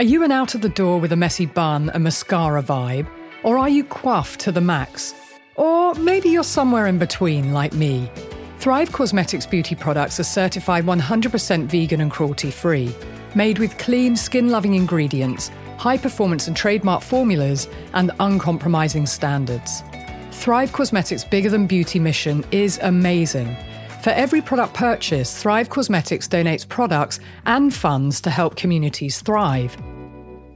Are 0.00 0.04
you 0.04 0.22
an 0.22 0.30
out 0.30 0.54
of 0.54 0.60
the 0.60 0.68
door 0.68 1.00
with 1.00 1.10
a 1.10 1.16
messy 1.16 1.44
bun 1.44 1.90
and 1.90 2.04
mascara 2.04 2.62
vibe? 2.62 3.08
Or 3.42 3.58
are 3.58 3.68
you 3.68 3.82
coiffed 3.82 4.38
to 4.42 4.52
the 4.52 4.60
max? 4.60 5.12
Or 5.56 5.92
maybe 5.94 6.28
you're 6.28 6.44
somewhere 6.44 6.86
in 6.86 6.98
between, 6.98 7.52
like 7.52 7.72
me. 7.72 8.08
Thrive 8.60 8.90
Causemetics 8.90 9.50
beauty 9.50 9.74
products 9.74 10.20
are 10.20 10.24
certified 10.24 10.84
100% 10.84 11.66
vegan 11.66 12.00
and 12.00 12.12
cruelty 12.12 12.52
free, 12.52 12.94
made 13.34 13.58
with 13.58 13.76
clean, 13.78 14.14
skin 14.14 14.50
loving 14.50 14.74
ingredients, 14.74 15.50
high 15.78 15.98
performance 15.98 16.46
and 16.46 16.56
trademark 16.56 17.02
formulas, 17.02 17.66
and 17.92 18.12
uncompromising 18.20 19.04
standards. 19.04 19.82
Thrive 20.30 20.70
Causemetics' 20.70 21.28
bigger 21.28 21.50
than 21.50 21.66
beauty 21.66 21.98
mission 21.98 22.44
is 22.52 22.78
amazing. 22.82 23.56
For 24.04 24.10
every 24.10 24.42
product 24.42 24.74
purchase, 24.74 25.42
Thrive 25.42 25.68
Causemetics 25.68 26.28
donates 26.28 26.68
products 26.68 27.18
and 27.46 27.74
funds 27.74 28.20
to 28.20 28.30
help 28.30 28.54
communities 28.54 29.20
thrive. 29.22 29.76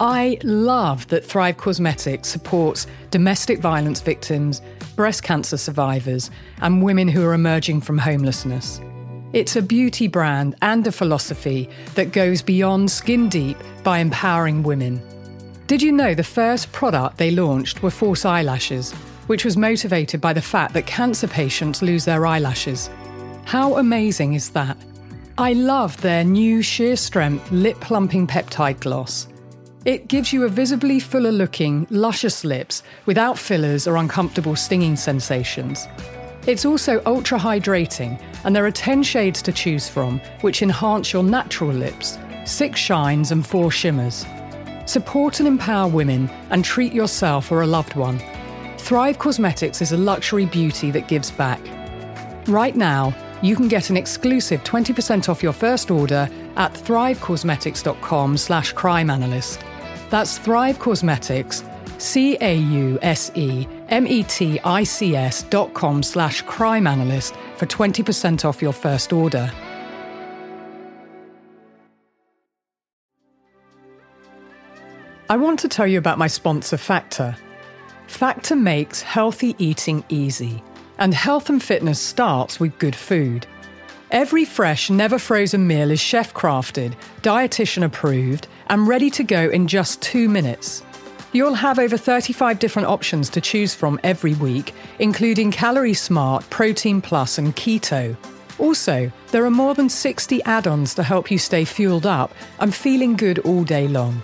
I 0.01 0.39
love 0.43 1.07
that 1.09 1.25
Thrive 1.25 1.57
Causemetics 1.57 2.27
supports 2.27 2.87
domestic 3.11 3.61
violence 3.61 4.01
victims, 4.01 4.61
breast 4.97 5.23
cancer 5.23 5.57
survivors, 5.57 6.31
and 6.61 6.83
women 6.83 7.09
who 7.09 7.25
are 7.25 7.35
emerging 7.35 7.83
from 7.83 7.99
homelessness. 7.99 8.81
It's 9.33 9.57
a 9.57 9.63
beauty 9.63 10.09
brand 10.09 10.57
and 10.61 10.87
a 10.87 10.93
philosophy 10.93 11.69
that 11.95 12.13
goes 12.13 12.43
beyond 12.43 12.91
skin 12.91 13.29
deep 13.29 13.57
by 13.83 13.99
empowering 13.99 14.63
women. 14.63 15.01
Did 15.67 15.81
you 15.81 15.93
know 15.93 16.15
the 16.15 16.25
first 16.25 16.71
product 16.73 17.17
they 17.17 17.31
launched 17.31 17.83
were 17.83 17.91
false 17.91 18.25
eyelashes, 18.25 18.93
which 19.29 19.45
was 19.45 19.57
motivated 19.57 20.21
by 20.21 20.33
the 20.33 20.43
fact 20.43 20.75
that 20.75 20.87
cancer 20.87 21.29
patients 21.29 21.81
lose 21.81 22.05
their 22.05 22.27
eyelashes? 22.27 22.91
How 23.45 23.77
amazing 23.77 24.35
is 24.35 24.51
that? 24.51 24.77
I 25.39 25.55
love 25.55 25.99
their 26.03 26.25
new 26.25 26.61
sheer 26.61 26.97
strength 26.97 27.51
lip 27.51 27.81
plumping 27.81 28.27
peptide 28.27 28.81
gloss. 28.81 29.29
It 29.85 30.07
gives 30.07 30.33
you 30.33 30.45
a 30.45 30.49
visibly 30.49 31.01
fuller 31.01 31.33
looking, 31.33 31.89
luscious 31.91 32.45
lips 32.45 32.85
without 33.05 33.37
fillers 33.37 33.89
or 33.89 33.97
uncomfortable 33.97 34.55
stinging 34.55 34.95
sensations. 34.95 35.89
It's 36.47 36.65
also 36.65 37.03
ultra 37.05 37.37
hydrating, 37.37 38.23
and 38.45 38.55
there 38.55 38.65
are 38.65 38.71
10 38.71 39.03
shades 39.03 39.43
to 39.43 39.51
choose 39.51 39.89
from, 39.89 40.21
which 40.43 40.63
enhance 40.63 41.13
your 41.13 41.25
natural 41.25 41.73
lips, 41.73 42.17
six 42.45 42.79
shines, 42.79 43.33
and 43.33 43.45
four 43.45 43.73
shimmers. 43.73 44.25
Support 44.87 45.41
and 45.41 45.49
empower 45.49 45.89
women 45.89 46.31
and 46.51 46.65
treat 46.65 46.93
yourself 46.93 47.51
or 47.51 47.63
a 47.63 47.67
loved 47.67 47.97
one. 47.97 48.21
Thrive 48.79 49.19
Causemetics 49.19 49.83
is 49.83 49.91
a 49.91 49.97
luxury 49.97 50.47
beauty 50.47 50.93
that 50.93 51.09
gives 51.09 51.33
back. 51.33 51.61
Right 52.47 52.77
now, 52.77 53.13
you 53.43 53.57
can 53.57 53.67
get 53.67 53.91
an 53.91 53.97
exclusive 53.97 54.63
20% 54.63 55.29
off 55.29 55.43
your 55.43 55.53
first 55.53 55.91
order 55.91 56.29
at 56.55 56.73
thrivecausemetics.com 56.73 58.37
slash 58.37 58.73
crime 58.73 59.11
analyst. 59.11 59.61
That's 60.13 60.37
Thrive 60.37 60.79
Causemetics, 60.79 61.65
C 61.99 62.37
A 62.43 62.55
U 62.55 62.99
S 63.01 63.33
E 63.35 63.67
M 63.89 64.07
E 64.07 64.23
T 64.25 64.61
I 64.63 64.85
C 64.85 65.17
S 65.17 65.43
dot 65.45 65.73
com 65.73 66.03
slash 66.03 66.43
crime 66.43 66.87
analyst 66.87 67.35
for 67.57 67.65
20% 67.65 68.45
off 68.45 68.61
your 68.61 68.75
first 68.75 69.15
order. 69.15 69.51
I 75.31 75.37
want 75.39 75.59
to 75.61 75.69
tell 75.69 75.87
you 75.87 75.97
about 75.97 76.19
my 76.19 76.27
sponsor, 76.27 76.77
Factor. 76.77 77.35
Factor 78.07 78.55
makes 78.55 79.01
healthy 79.01 79.57
eating 79.57 80.05
easy, 80.11 80.63
and 80.99 81.15
health 81.15 81.49
and 81.49 81.63
fitness 81.63 81.99
starts 81.99 82.61
with 82.61 82.79
good 82.79 82.95
food. 82.95 83.47
Every 84.13 84.45
fresh, 84.45 84.91
never 84.91 85.19
frozen 85.19 85.67
meal 85.67 85.91
is 85.91 85.99
chef 85.99 86.35
crafted, 86.35 86.93
dietitian 87.23 87.83
approved, 87.83 88.47
and 88.67 88.87
ready 88.87 89.09
to 89.09 89.25
go 89.25 89.49
in 89.49 89.67
just 89.67 90.03
two 90.03 90.29
minutes. 90.29 90.83
You'll 91.33 91.55
have 91.55 91.79
over 91.79 91.97
35 91.97 92.59
different 92.59 92.89
options 92.89 93.31
to 93.31 93.41
choose 93.41 93.75
from 93.75 93.99
every 94.05 94.35
week, 94.35 94.75
including 94.99 95.51
Calorie 95.51 95.95
Smart, 95.95 96.49
Protein 96.51 97.01
Plus, 97.01 97.39
and 97.39 97.57
Keto. 97.57 98.15
Also, 98.59 99.11
there 99.31 99.47
are 99.47 99.51
more 99.51 99.73
than 99.73 99.89
60 99.89 100.43
add 100.43 100.67
ons 100.67 100.95
to 100.95 101.03
help 101.03 101.31
you 101.31 101.39
stay 101.39 101.65
fueled 101.65 102.05
up 102.05 102.35
and 102.61 102.75
feeling 102.75 103.17
good 103.17 103.39
all 103.39 103.65
day 103.65 103.89
long. 103.89 104.21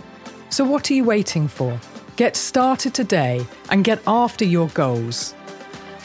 So, 0.51 0.65
what 0.65 0.91
are 0.91 0.95
you 0.95 1.05
waiting 1.05 1.49
for? 1.49 1.81
Get 2.17 2.37
started 2.37 2.93
today 2.93 3.47
and 3.71 3.85
get 3.85 4.03
after 4.07 4.45
your 4.45 4.69
goals. 4.69 5.35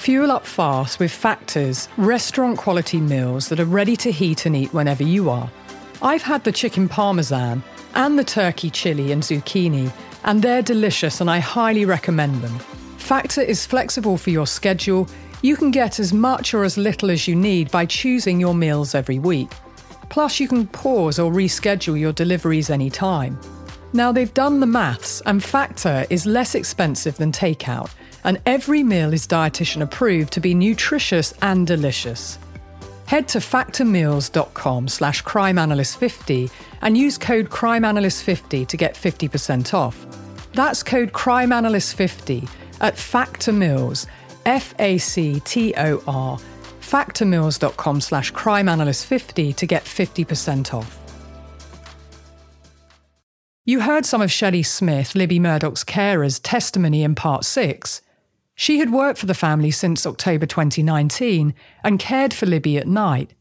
Fuel 0.04 0.34
up 0.34 0.46
fast 0.46 1.00
with 1.00 1.14
Factor's 1.14 1.88
restaurant 1.96 2.58
quality 2.58 3.00
meals 3.00 3.48
that 3.48 3.62
are 3.62 3.64
ready 3.64 3.96
to 3.96 4.12
heat 4.12 4.46
and 4.46 4.54
eat 4.54 4.74
whenever 4.74 5.02
you 5.02 5.30
are. 5.30 5.50
I've 6.02 6.24
had 6.24 6.44
the 6.44 6.52
chicken 6.52 6.90
parmesan 6.90 7.64
and 7.96 8.20
the 8.20 8.24
turkey 8.26 8.70
chili 8.70 9.14
and 9.14 9.24
zucchini, 9.24 9.94
and 10.26 10.42
they're 10.42 10.62
delicious 10.62 11.22
and 11.22 11.32
I 11.32 11.40
highly 11.40 11.86
recommend 11.86 12.42
them. 12.42 12.60
Factor 12.98 13.40
is 13.40 13.66
flexible 13.66 14.18
for 14.18 14.30
your 14.30 14.46
schedule. 14.46 15.08
You 15.42 15.56
can 15.56 15.72
get 15.72 16.02
as 16.02 16.12
much 16.12 16.54
or 16.54 16.66
as 16.66 16.78
little 16.78 17.10
as 17.10 17.26
you 17.26 17.34
need 17.34 17.72
by 17.72 17.86
choosing 17.86 18.42
your 18.42 18.54
meals 18.54 18.96
every 18.96 19.20
week. 19.20 19.52
Plus, 20.10 20.38
you 20.38 20.50
can 20.50 20.68
pause 20.68 21.18
or 21.18 21.32
reschedule 21.32 21.98
your 21.98 22.12
deliveries 22.12 22.70
anytime. 22.70 23.40
Now, 23.96 24.12
they've 24.12 24.34
done 24.34 24.60
the 24.60 24.66
maths, 24.66 25.22
and 25.22 25.44
Factor 25.44 26.06
is 26.10 26.26
less 26.26 26.56
expensive 26.56 27.16
than 27.18 27.32
takeout, 27.32 27.92
and 28.24 28.42
every 28.48 28.82
meal 28.82 29.14
is 29.14 29.28
dietitian 29.28 29.84
approved 29.84 30.34
to 30.34 30.40
be 30.40 30.56
nutritious 30.56 31.32
and 31.44 31.68
delicious. 31.68 32.40
Head 33.06 33.28
to 33.30 33.38
factormeals.com 33.38 34.88
slash 34.88 35.24
crimeanalyst50 35.24 36.52
and 36.82 36.98
use 36.98 37.20
code 37.20 37.52
crimeanalyst50 37.52 38.68
to 38.68 38.78
get 38.78 38.96
50% 38.96 39.74
off. 39.76 40.08
That's 40.54 40.82
code 40.82 41.12
crimeanalyst50 41.12 42.50
at 42.82 42.98
Factor 42.98 43.54
Meals, 43.54 44.08
F-A-C-T-O-R, 44.48 46.40
factormeals.com 46.82 48.02
slash 48.02 48.34
crimeanalyst50 48.34 49.56
to 49.56 49.66
get 49.68 49.84
50% 49.84 50.74
off. 50.74 51.03
You 53.66 53.80
heard 53.80 54.06
some 54.06 54.22
of 54.22 54.30
Shelley 54.30 54.64
Smith, 54.64 55.16
Libby 55.16 55.40
Murdaugh's 55.40 55.86
carer's 55.86 56.38
testimony 56.38 57.02
in 57.02 57.16
part 57.16 57.46
six. 57.46 58.02
She 58.56 58.80
had 58.80 58.92
worked 58.92 59.18
for 59.18 59.26
the 59.26 59.34
family 59.34 59.72
since 59.72 60.06
October 60.06 60.46
2019 60.46 61.54
and 61.82 61.98
cared 61.98 62.34
for 62.34 62.46
Libby 62.46 62.78
at 62.78 62.90
night. 62.90 63.34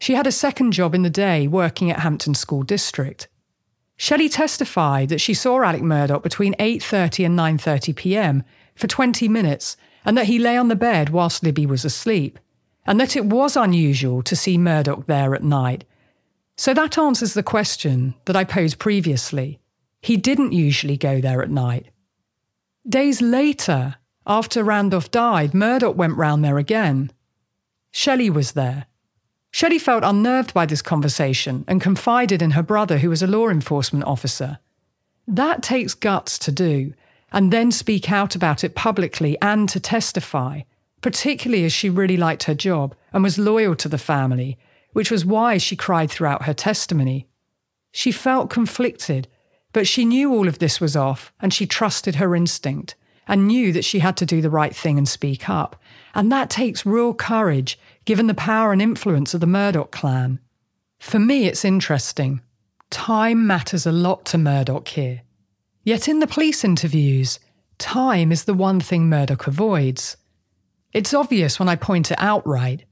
She 0.00 0.14
had 0.14 0.26
a 0.26 0.32
second 0.32 0.72
job 0.72 0.94
in 0.94 1.02
the 1.02 1.10
day 1.10 1.46
working 1.46 1.90
at 1.90 1.98
Hampton 1.98 2.34
School 2.34 2.62
District. 2.62 3.28
Shelley 3.98 4.30
testified 4.30 5.10
that 5.10 5.20
she 5.20 5.34
saw 5.34 5.62
Alec 5.62 5.82
Murdaugh 5.82 6.22
between 6.22 6.54
8:30 6.54 7.26
and 7.26 7.38
9:30 7.38 7.94
p.m. 7.94 8.44
for 8.74 8.86
20 8.86 9.28
minutes 9.28 9.76
and 10.02 10.16
that 10.16 10.28
he 10.28 10.38
lay 10.38 10.56
on 10.56 10.68
the 10.68 10.76
bed 10.76 11.10
whilst 11.10 11.42
Libby 11.42 11.66
was 11.66 11.84
asleep, 11.84 12.38
and 12.86 12.98
that 12.98 13.16
it 13.16 13.26
was 13.26 13.54
unusual 13.54 14.22
to 14.22 14.34
see 14.34 14.56
Murdaugh 14.56 15.04
there 15.04 15.34
at 15.34 15.44
night. 15.44 15.84
So 16.58 16.74
that 16.74 16.98
answers 16.98 17.34
the 17.34 17.44
question 17.44 18.14
that 18.24 18.34
I 18.34 18.42
posed 18.42 18.80
previously. 18.80 19.60
He 20.02 20.16
didn't 20.16 20.50
usually 20.50 20.96
go 20.96 21.20
there 21.20 21.40
at 21.40 21.50
night. 21.50 21.86
Days 22.86 23.22
later, 23.22 23.94
after 24.26 24.64
Randolph 24.64 25.08
died, 25.12 25.52
Murdaugh 25.52 25.94
went 25.94 26.16
round 26.16 26.44
there 26.44 26.58
again. 26.58 27.12
Shelley 27.92 28.28
was 28.28 28.52
there. 28.52 28.86
Shelley 29.52 29.78
felt 29.78 30.02
unnerved 30.02 30.52
by 30.52 30.66
this 30.66 30.82
conversation 30.82 31.64
and 31.68 31.80
confided 31.80 32.42
in 32.42 32.50
her 32.50 32.62
brother, 32.64 32.98
who 32.98 33.10
was 33.10 33.22
a 33.22 33.28
law 33.28 33.48
enforcement 33.48 34.04
officer. 34.04 34.58
That 35.28 35.62
takes 35.62 35.94
guts 35.94 36.40
to 36.40 36.50
do, 36.50 36.92
and 37.30 37.52
then 37.52 37.70
speak 37.70 38.10
out 38.10 38.34
about 38.34 38.64
it 38.64 38.74
publicly 38.74 39.38
and 39.40 39.68
to 39.68 39.78
testify, 39.78 40.62
particularly 41.02 41.64
as 41.64 41.72
she 41.72 41.88
really 41.88 42.16
liked 42.16 42.42
her 42.44 42.54
job 42.54 42.96
and 43.12 43.22
was 43.22 43.38
loyal 43.38 43.76
to 43.76 43.88
the 43.88 43.96
family, 43.96 44.58
which 44.98 45.12
was 45.12 45.24
why 45.24 45.58
she 45.58 45.76
cried 45.76 46.10
throughout 46.10 46.46
her 46.46 46.52
testimony. 46.52 47.28
She 47.92 48.10
felt 48.10 48.50
conflicted, 48.50 49.28
but 49.72 49.86
she 49.86 50.04
knew 50.04 50.34
all 50.34 50.48
of 50.48 50.58
this 50.58 50.80
was 50.80 50.96
off 50.96 51.32
and 51.38 51.54
she 51.54 51.68
trusted 51.68 52.16
her 52.16 52.34
instinct 52.34 52.96
and 53.28 53.46
knew 53.46 53.72
that 53.72 53.84
she 53.84 54.00
had 54.00 54.16
to 54.16 54.26
do 54.26 54.40
the 54.40 54.50
right 54.50 54.74
thing 54.74 54.98
and 54.98 55.08
speak 55.08 55.48
up. 55.48 55.80
And 56.16 56.32
that 56.32 56.50
takes 56.50 56.84
real 56.84 57.14
courage, 57.14 57.78
given 58.06 58.26
the 58.26 58.34
power 58.34 58.72
and 58.72 58.82
influence 58.82 59.34
of 59.34 59.40
the 59.40 59.46
Murdaugh 59.46 59.92
clan. 59.92 60.40
For 60.98 61.20
me, 61.20 61.46
it's 61.46 61.64
interesting. 61.64 62.40
Time 62.90 63.46
matters 63.46 63.86
a 63.86 63.92
lot 63.92 64.24
to 64.24 64.36
Murdaugh 64.36 64.88
here. 64.88 65.22
Yet 65.84 66.08
in 66.08 66.18
the 66.18 66.26
police 66.26 66.64
interviews, 66.64 67.38
time 67.78 68.32
is 68.32 68.46
the 68.46 68.52
one 68.68 68.80
thing 68.80 69.08
Murdaugh 69.08 69.46
avoids. 69.46 70.16
It's 70.92 71.14
obvious 71.14 71.60
when 71.60 71.68
I 71.68 71.76
point 71.76 72.10
it 72.10 72.18
out 72.18 72.44
right. 72.44 72.84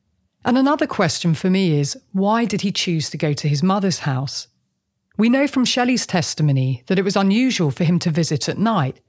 And 0.47 0.57
another 0.57 0.87
question 0.87 1.35
for 1.35 1.51
me 1.51 1.79
is 1.79 1.99
why 2.13 2.47
did 2.47 2.61
he 2.63 2.73
choose 2.73 3.11
to 3.11 3.19
go 3.19 3.35
to 3.35 3.49
his 3.49 3.63
mother's 3.63 4.01
house? 4.01 4.47
We 5.19 5.29
know 5.29 5.47
from 5.47 5.65
Shelley's 5.65 6.07
testimony 6.07 6.85
that 6.87 6.99
it 6.99 7.05
was 7.05 7.17
unusual 7.17 7.71
for 7.71 7.85
him 7.85 7.99
to 7.99 8.11
visit 8.11 8.49
at 8.49 8.57
night, 8.57 9.01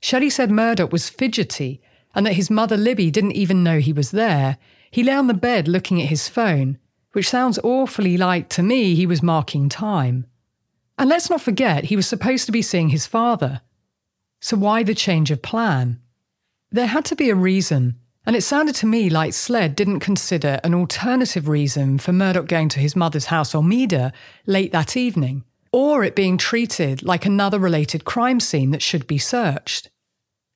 Shelley 0.00 0.30
said 0.30 0.50
Murdaugh 0.50 0.90
was 0.90 1.10
fidgety 1.10 1.82
and 2.14 2.24
that 2.24 2.34
his 2.34 2.50
mother 2.50 2.76
Libby 2.76 3.10
didn't 3.10 3.32
even 3.32 3.62
know 3.62 3.80
he 3.80 3.92
was 3.92 4.12
there. 4.12 4.58
He 4.90 5.02
lay 5.02 5.12
on 5.12 5.26
the 5.26 5.34
bed 5.34 5.68
looking 5.68 6.00
at 6.00 6.08
his 6.08 6.28
phone, 6.28 6.78
which 7.12 7.28
sounds 7.28 7.58
awfully 7.62 8.16
like 8.16 8.48
to 8.50 8.62
me 8.62 8.94
he 8.94 9.06
was 9.06 9.22
marking 9.22 9.68
time. 9.68 10.26
And 10.96 11.08
let's 11.08 11.28
not 11.28 11.42
forget, 11.42 11.84
he 11.84 11.96
was 11.96 12.06
supposed 12.06 12.46
to 12.46 12.52
be 12.52 12.62
seeing 12.62 12.88
his 12.88 13.06
father. 13.06 13.60
So 14.40 14.56
why 14.56 14.82
the 14.82 14.94
change 14.94 15.30
of 15.30 15.42
plan? 15.42 16.00
There 16.70 16.86
had 16.86 17.04
to 17.06 17.16
be 17.16 17.30
a 17.30 17.34
reason, 17.34 17.96
and 18.28 18.36
it 18.36 18.42
sounded 18.42 18.76
to 18.76 18.86
me 18.86 19.10
like 19.10 19.32
Sled 19.32 19.74
didn't 19.74 19.98
consider 19.98 20.60
an 20.62 20.74
alternative 20.74 21.48
reason 21.48 21.98
for 21.98 22.12
Murdaugh 22.12 22.46
going 22.46 22.68
to 22.68 22.78
his 22.78 22.94
mother's 22.94 23.24
house, 23.24 23.56
Almeda, 23.56 24.12
late 24.46 24.70
that 24.70 24.96
evening 24.96 25.42
or 25.72 26.04
it 26.04 26.14
being 26.14 26.38
treated 26.38 27.02
like 27.02 27.26
another 27.26 27.58
related 27.58 28.04
crime 28.04 28.40
scene 28.40 28.70
that 28.70 28.82
should 28.82 29.06
be 29.06 29.18
searched. 29.18 29.90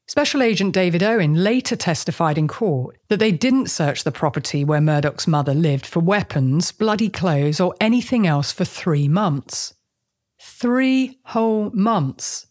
Special 0.09 0.43
Agent 0.43 0.75
David 0.75 1.03
Owen 1.03 1.43
later 1.43 1.77
testified 1.77 2.37
in 2.37 2.49
court 2.49 2.99
that 3.09 3.19
they 3.19 3.33
didn't 3.33 3.71
search 3.71 4.05
the 4.05 4.13
property 4.13 4.65
where 4.65 4.81
Murdaugh's 4.81 5.27
mother 5.27 5.55
lived 5.55 5.87
for 5.87 6.01
weapons, 6.01 6.73
bloody 6.73 7.09
clothes, 7.09 7.61
or 7.61 7.75
anything 7.81 8.27
else 8.27 8.53
for 8.53 8.65
three 8.65 9.09
months. 9.09 9.75
Three 10.41 11.19
whole 11.27 11.71
months. 11.71 12.47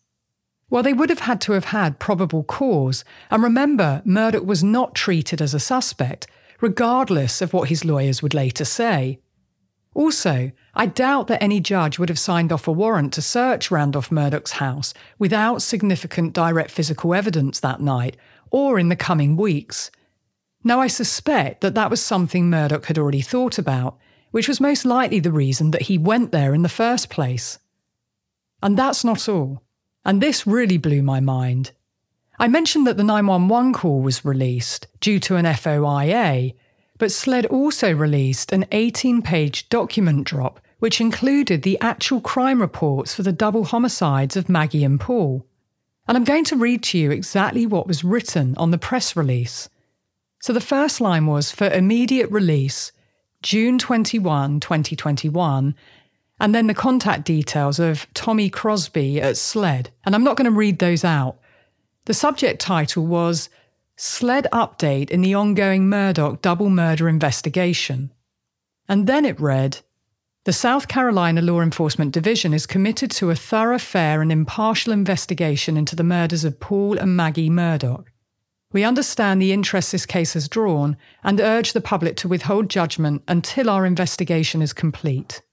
Well, 0.71 0.83
they 0.83 0.93
would 0.93 1.09
have 1.09 1.19
had 1.19 1.41
to 1.41 1.51
have 1.51 1.65
had 1.65 1.99
probable 1.99 2.45
cause, 2.45 3.03
and 3.29 3.43
remember, 3.43 4.01
Murdaugh 4.05 4.45
was 4.45 4.63
not 4.63 4.95
treated 4.95 5.41
as 5.41 5.53
a 5.53 5.59
suspect, 5.59 6.27
regardless 6.61 7.41
of 7.41 7.51
what 7.51 7.67
his 7.67 7.83
lawyers 7.83 8.23
would 8.23 8.33
later 8.33 8.63
say. 8.63 9.19
Also, 9.93 10.53
I 10.73 10.85
doubt 10.85 11.27
that 11.27 11.43
any 11.43 11.59
judge 11.59 11.99
would 11.99 12.07
have 12.07 12.17
signed 12.17 12.53
off 12.53 12.69
a 12.69 12.71
warrant 12.71 13.11
to 13.13 13.21
search 13.21 13.69
Randolph 13.69 14.11
Murdaugh's 14.11 14.53
house 14.53 14.93
without 15.19 15.61
significant 15.61 16.31
direct 16.31 16.71
physical 16.71 17.13
evidence 17.13 17.59
that 17.59 17.81
night 17.81 18.15
or 18.49 18.79
in 18.79 18.87
the 18.87 18.95
coming 18.95 19.35
weeks. 19.35 19.91
Now, 20.63 20.79
I 20.79 20.87
suspect 20.87 21.59
that 21.59 21.75
that 21.75 21.89
was 21.89 22.01
something 22.01 22.49
Murdaugh 22.49 22.85
had 22.85 22.97
already 22.97 23.19
thought 23.19 23.57
about, 23.57 23.97
which 24.29 24.47
was 24.47 24.61
most 24.61 24.85
likely 24.85 25.19
the 25.19 25.33
reason 25.33 25.71
that 25.71 25.83
he 25.83 25.97
went 25.97 26.31
there 26.31 26.53
in 26.53 26.61
the 26.61 26.69
first 26.69 27.09
place. 27.09 27.59
And 28.63 28.77
that's 28.77 29.03
not 29.03 29.27
all. 29.27 29.61
And 30.03 30.21
this 30.21 30.47
really 30.47 30.77
blew 30.77 31.01
my 31.01 31.19
mind. 31.19 31.71
I 32.39 32.47
mentioned 32.47 32.87
that 32.87 32.97
the 32.97 33.03
911 33.03 33.73
call 33.73 34.01
was 34.01 34.25
released 34.25 34.87
due 34.99 35.19
to 35.21 35.35
an 35.35 35.45
FOIA, 35.45 36.55
but 36.97 37.11
SLED 37.11 37.45
also 37.47 37.93
released 37.93 38.51
an 38.51 38.65
18 38.71 39.21
page 39.21 39.69
document 39.69 40.25
drop 40.25 40.59
which 40.81 40.99
included 40.99 41.61
the 41.61 41.79
actual 41.79 42.19
crime 42.19 42.59
reports 42.59 43.13
for 43.13 43.21
the 43.21 43.31
double 43.31 43.65
homicides 43.65 44.35
of 44.35 44.49
Maggie 44.49 44.83
and 44.83 44.99
Paul. 44.99 45.45
And 46.07 46.17
I'm 46.17 46.23
going 46.23 46.43
to 46.45 46.55
read 46.55 46.81
to 46.85 46.97
you 46.97 47.11
exactly 47.11 47.67
what 47.67 47.85
was 47.85 48.03
written 48.03 48.57
on 48.57 48.71
the 48.71 48.79
press 48.79 49.15
release. 49.15 49.69
So 50.39 50.53
the 50.53 50.59
first 50.59 50.99
line 50.99 51.27
was 51.27 51.51
for 51.51 51.69
immediate 51.69 52.31
release, 52.31 52.91
June 53.43 53.77
21, 53.77 54.59
2021, 54.59 55.75
and 56.41 56.55
then 56.55 56.65
the 56.65 56.73
contact 56.73 57.23
details 57.23 57.77
of 57.77 58.11
Tommy 58.15 58.49
Crosby 58.49 59.21
at 59.21 59.37
SLED. 59.37 59.91
And 60.03 60.15
I'm 60.15 60.23
not 60.23 60.37
going 60.37 60.51
to 60.51 60.57
read 60.57 60.79
those 60.79 61.05
out. 61.05 61.37
The 62.05 62.15
subject 62.15 62.59
title 62.59 63.05
was 63.05 63.47
SLED 63.95 64.47
update 64.51 65.11
in 65.11 65.21
the 65.21 65.35
ongoing 65.35 65.87
Murdaugh 65.87 66.41
double 66.41 66.71
murder 66.71 67.07
investigation. 67.07 68.11
And 68.89 69.05
then 69.05 69.23
it 69.23 69.39
read 69.39 69.81
The 70.45 70.51
South 70.51 70.87
Carolina 70.87 71.43
Law 71.43 71.61
Enforcement 71.61 72.11
Division 72.11 72.55
is 72.55 72.65
committed 72.65 73.11
to 73.11 73.29
a 73.29 73.35
thorough, 73.35 73.77
fair, 73.77 74.19
and 74.19 74.31
impartial 74.31 74.91
investigation 74.91 75.77
into 75.77 75.95
the 75.95 76.03
murders 76.03 76.43
of 76.43 76.59
Paul 76.59 76.97
and 76.97 77.15
Maggie 77.15 77.51
Murdaugh. 77.51 78.03
We 78.73 78.83
understand 78.83 79.39
the 79.39 79.53
interest 79.53 79.91
this 79.91 80.07
case 80.07 80.33
has 80.33 80.49
drawn 80.49 80.97
and 81.23 81.39
urge 81.39 81.73
the 81.73 81.81
public 81.81 82.15
to 82.17 82.27
withhold 82.27 82.67
judgment 82.67 83.21
until 83.27 83.69
our 83.69 83.85
investigation 83.85 84.63
is 84.63 84.73
complete. 84.73 85.43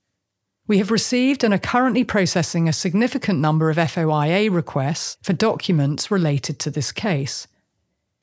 We 0.69 0.77
have 0.77 0.91
received 0.91 1.43
and 1.43 1.51
are 1.51 1.57
currently 1.57 2.03
processing 2.03 2.69
a 2.69 2.73
significant 2.73 3.39
number 3.39 3.71
of 3.71 3.77
FOIA 3.77 4.53
requests 4.53 5.17
for 5.23 5.33
documents 5.33 6.11
related 6.11 6.59
to 6.59 6.69
this 6.69 6.91
case. 6.91 7.47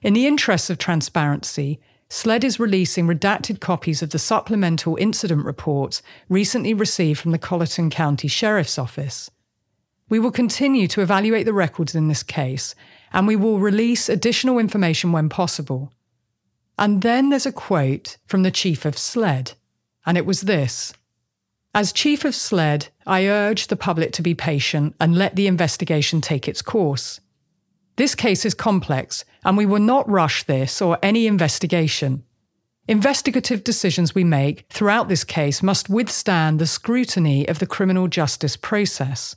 In 0.01 0.15
the 0.15 0.29
interests 0.29 0.71
of 0.71 0.79
transparency, 0.79 1.81
SLED 2.09 2.45
is 2.45 2.61
releasing 2.61 3.09
redacted 3.09 3.59
copies 3.59 4.01
of 4.01 4.11
the 4.11 4.21
supplemental 4.21 4.95
incident 4.95 5.45
reports 5.45 6.03
recently 6.29 6.73
received 6.73 7.19
from 7.19 7.33
the 7.33 7.39
Colleton 7.39 7.91
County 7.91 8.29
Sheriff's 8.29 8.79
Office. 8.79 9.29
We 10.09 10.21
will 10.21 10.31
continue 10.31 10.87
to 10.87 11.01
evaluate 11.01 11.47
the 11.47 11.53
records 11.53 11.97
in 11.97 12.07
this 12.07 12.23
case, 12.23 12.77
and 13.13 13.27
we 13.27 13.35
will 13.35 13.59
release 13.59 14.09
additional 14.09 14.61
information 14.61 15.11
when 15.11 15.29
possible. 15.29 15.93
And 16.79 17.03
then 17.03 17.31
there's 17.31 17.45
a 17.45 17.51
quote 17.51 18.19
from 18.25 18.45
the 18.45 18.53
chief 18.53 18.85
of 18.85 18.97
SLED, 18.97 19.55
and 20.07 20.17
it 20.17 20.25
was 20.25 20.43
this 20.43 20.93
As 21.77 21.93
chief 21.93 22.25
of 22.25 22.35
SLED, 22.35 22.89
I 23.07 23.27
urge 23.27 23.67
the 23.67 23.77
public 23.77 24.11
to 24.13 24.23
be 24.23 24.35
patient 24.35 24.95
and 24.99 25.15
let 25.15 25.37
the 25.37 25.47
investigation 25.47 26.23
take 26.23 26.49
its 26.49 26.63
course. 26.63 27.21
This 27.97 28.15
case 28.15 28.47
is 28.47 28.55
complex, 28.55 29.27
and 29.45 29.59
we 29.59 29.67
will 29.67 29.79
not 29.79 30.09
rush 30.09 30.45
this 30.45 30.81
or 30.81 30.99
any 31.03 31.27
investigation. 31.27 32.25
Investigative 32.89 33.63
decisions 33.63 34.15
we 34.15 34.25
make 34.25 34.65
throughout 34.71 35.11
this 35.11 35.23
case 35.23 35.63
must 35.63 35.91
withstand 35.91 36.59
the 36.59 36.67
scrutiny 36.67 37.47
of 37.47 37.59
the 37.59 37.67
criminal 37.67 38.09
justice 38.09 38.57
process. 38.57 39.37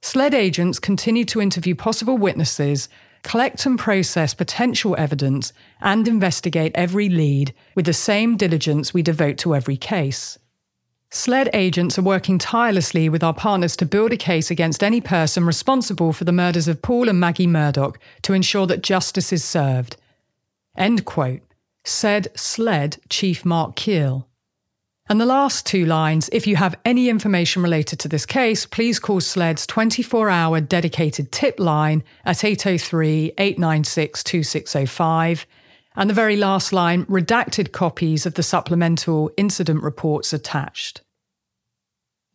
SLED 0.00 0.34
agents 0.34 0.80
continue 0.80 1.24
to 1.26 1.40
interview 1.40 1.76
possible 1.76 2.18
witnesses, 2.18 2.88
collect 3.22 3.64
and 3.66 3.78
process 3.78 4.34
potential 4.34 4.96
evidence, 4.98 5.52
and 5.80 6.08
investigate 6.08 6.72
every 6.74 7.08
lead 7.08 7.54
with 7.76 7.86
the 7.86 7.92
same 7.92 8.36
diligence 8.36 8.92
we 8.92 9.00
devote 9.00 9.38
to 9.38 9.54
every 9.54 9.76
case. 9.76 10.40
SLED 11.14 11.50
agents 11.52 11.98
are 11.98 12.02
working 12.02 12.38
tirelessly 12.38 13.10
with 13.10 13.22
our 13.22 13.34
partners 13.34 13.76
to 13.76 13.84
build 13.84 14.14
a 14.14 14.16
case 14.16 14.50
against 14.50 14.82
any 14.82 14.98
person 14.98 15.44
responsible 15.44 16.14
for 16.14 16.24
the 16.24 16.32
murders 16.32 16.68
of 16.68 16.80
Paul 16.80 17.06
and 17.06 17.20
Maggie 17.20 17.46
Murdaugh 17.46 17.96
to 18.22 18.32
ensure 18.32 18.66
that 18.66 18.82
justice 18.82 19.30
is 19.30 19.44
served. 19.44 19.98
End 20.74 21.04
quote, 21.04 21.42
said 21.84 22.28
SLED 22.34 22.96
Chief 23.10 23.44
Mark 23.44 23.76
Keel. 23.76 24.26
And 25.06 25.20
the 25.20 25.26
last 25.26 25.66
two 25.66 25.84
lines 25.84 26.30
if 26.32 26.46
you 26.46 26.56
have 26.56 26.76
any 26.82 27.10
information 27.10 27.62
related 27.62 27.98
to 27.98 28.08
this 28.08 28.24
case, 28.24 28.64
please 28.64 28.98
call 28.98 29.20
SLED's 29.20 29.66
24 29.66 30.30
hour 30.30 30.62
dedicated 30.62 31.30
tip 31.30 31.60
line 31.60 32.02
at 32.24 32.42
803 32.42 33.34
896 33.36 34.24
2605 34.24 35.46
and 35.96 36.08
the 36.08 36.14
very 36.14 36.36
last 36.36 36.72
line 36.72 37.04
redacted 37.06 37.72
copies 37.72 38.26
of 38.26 38.34
the 38.34 38.42
supplemental 38.42 39.30
incident 39.36 39.82
reports 39.82 40.32
attached. 40.32 41.02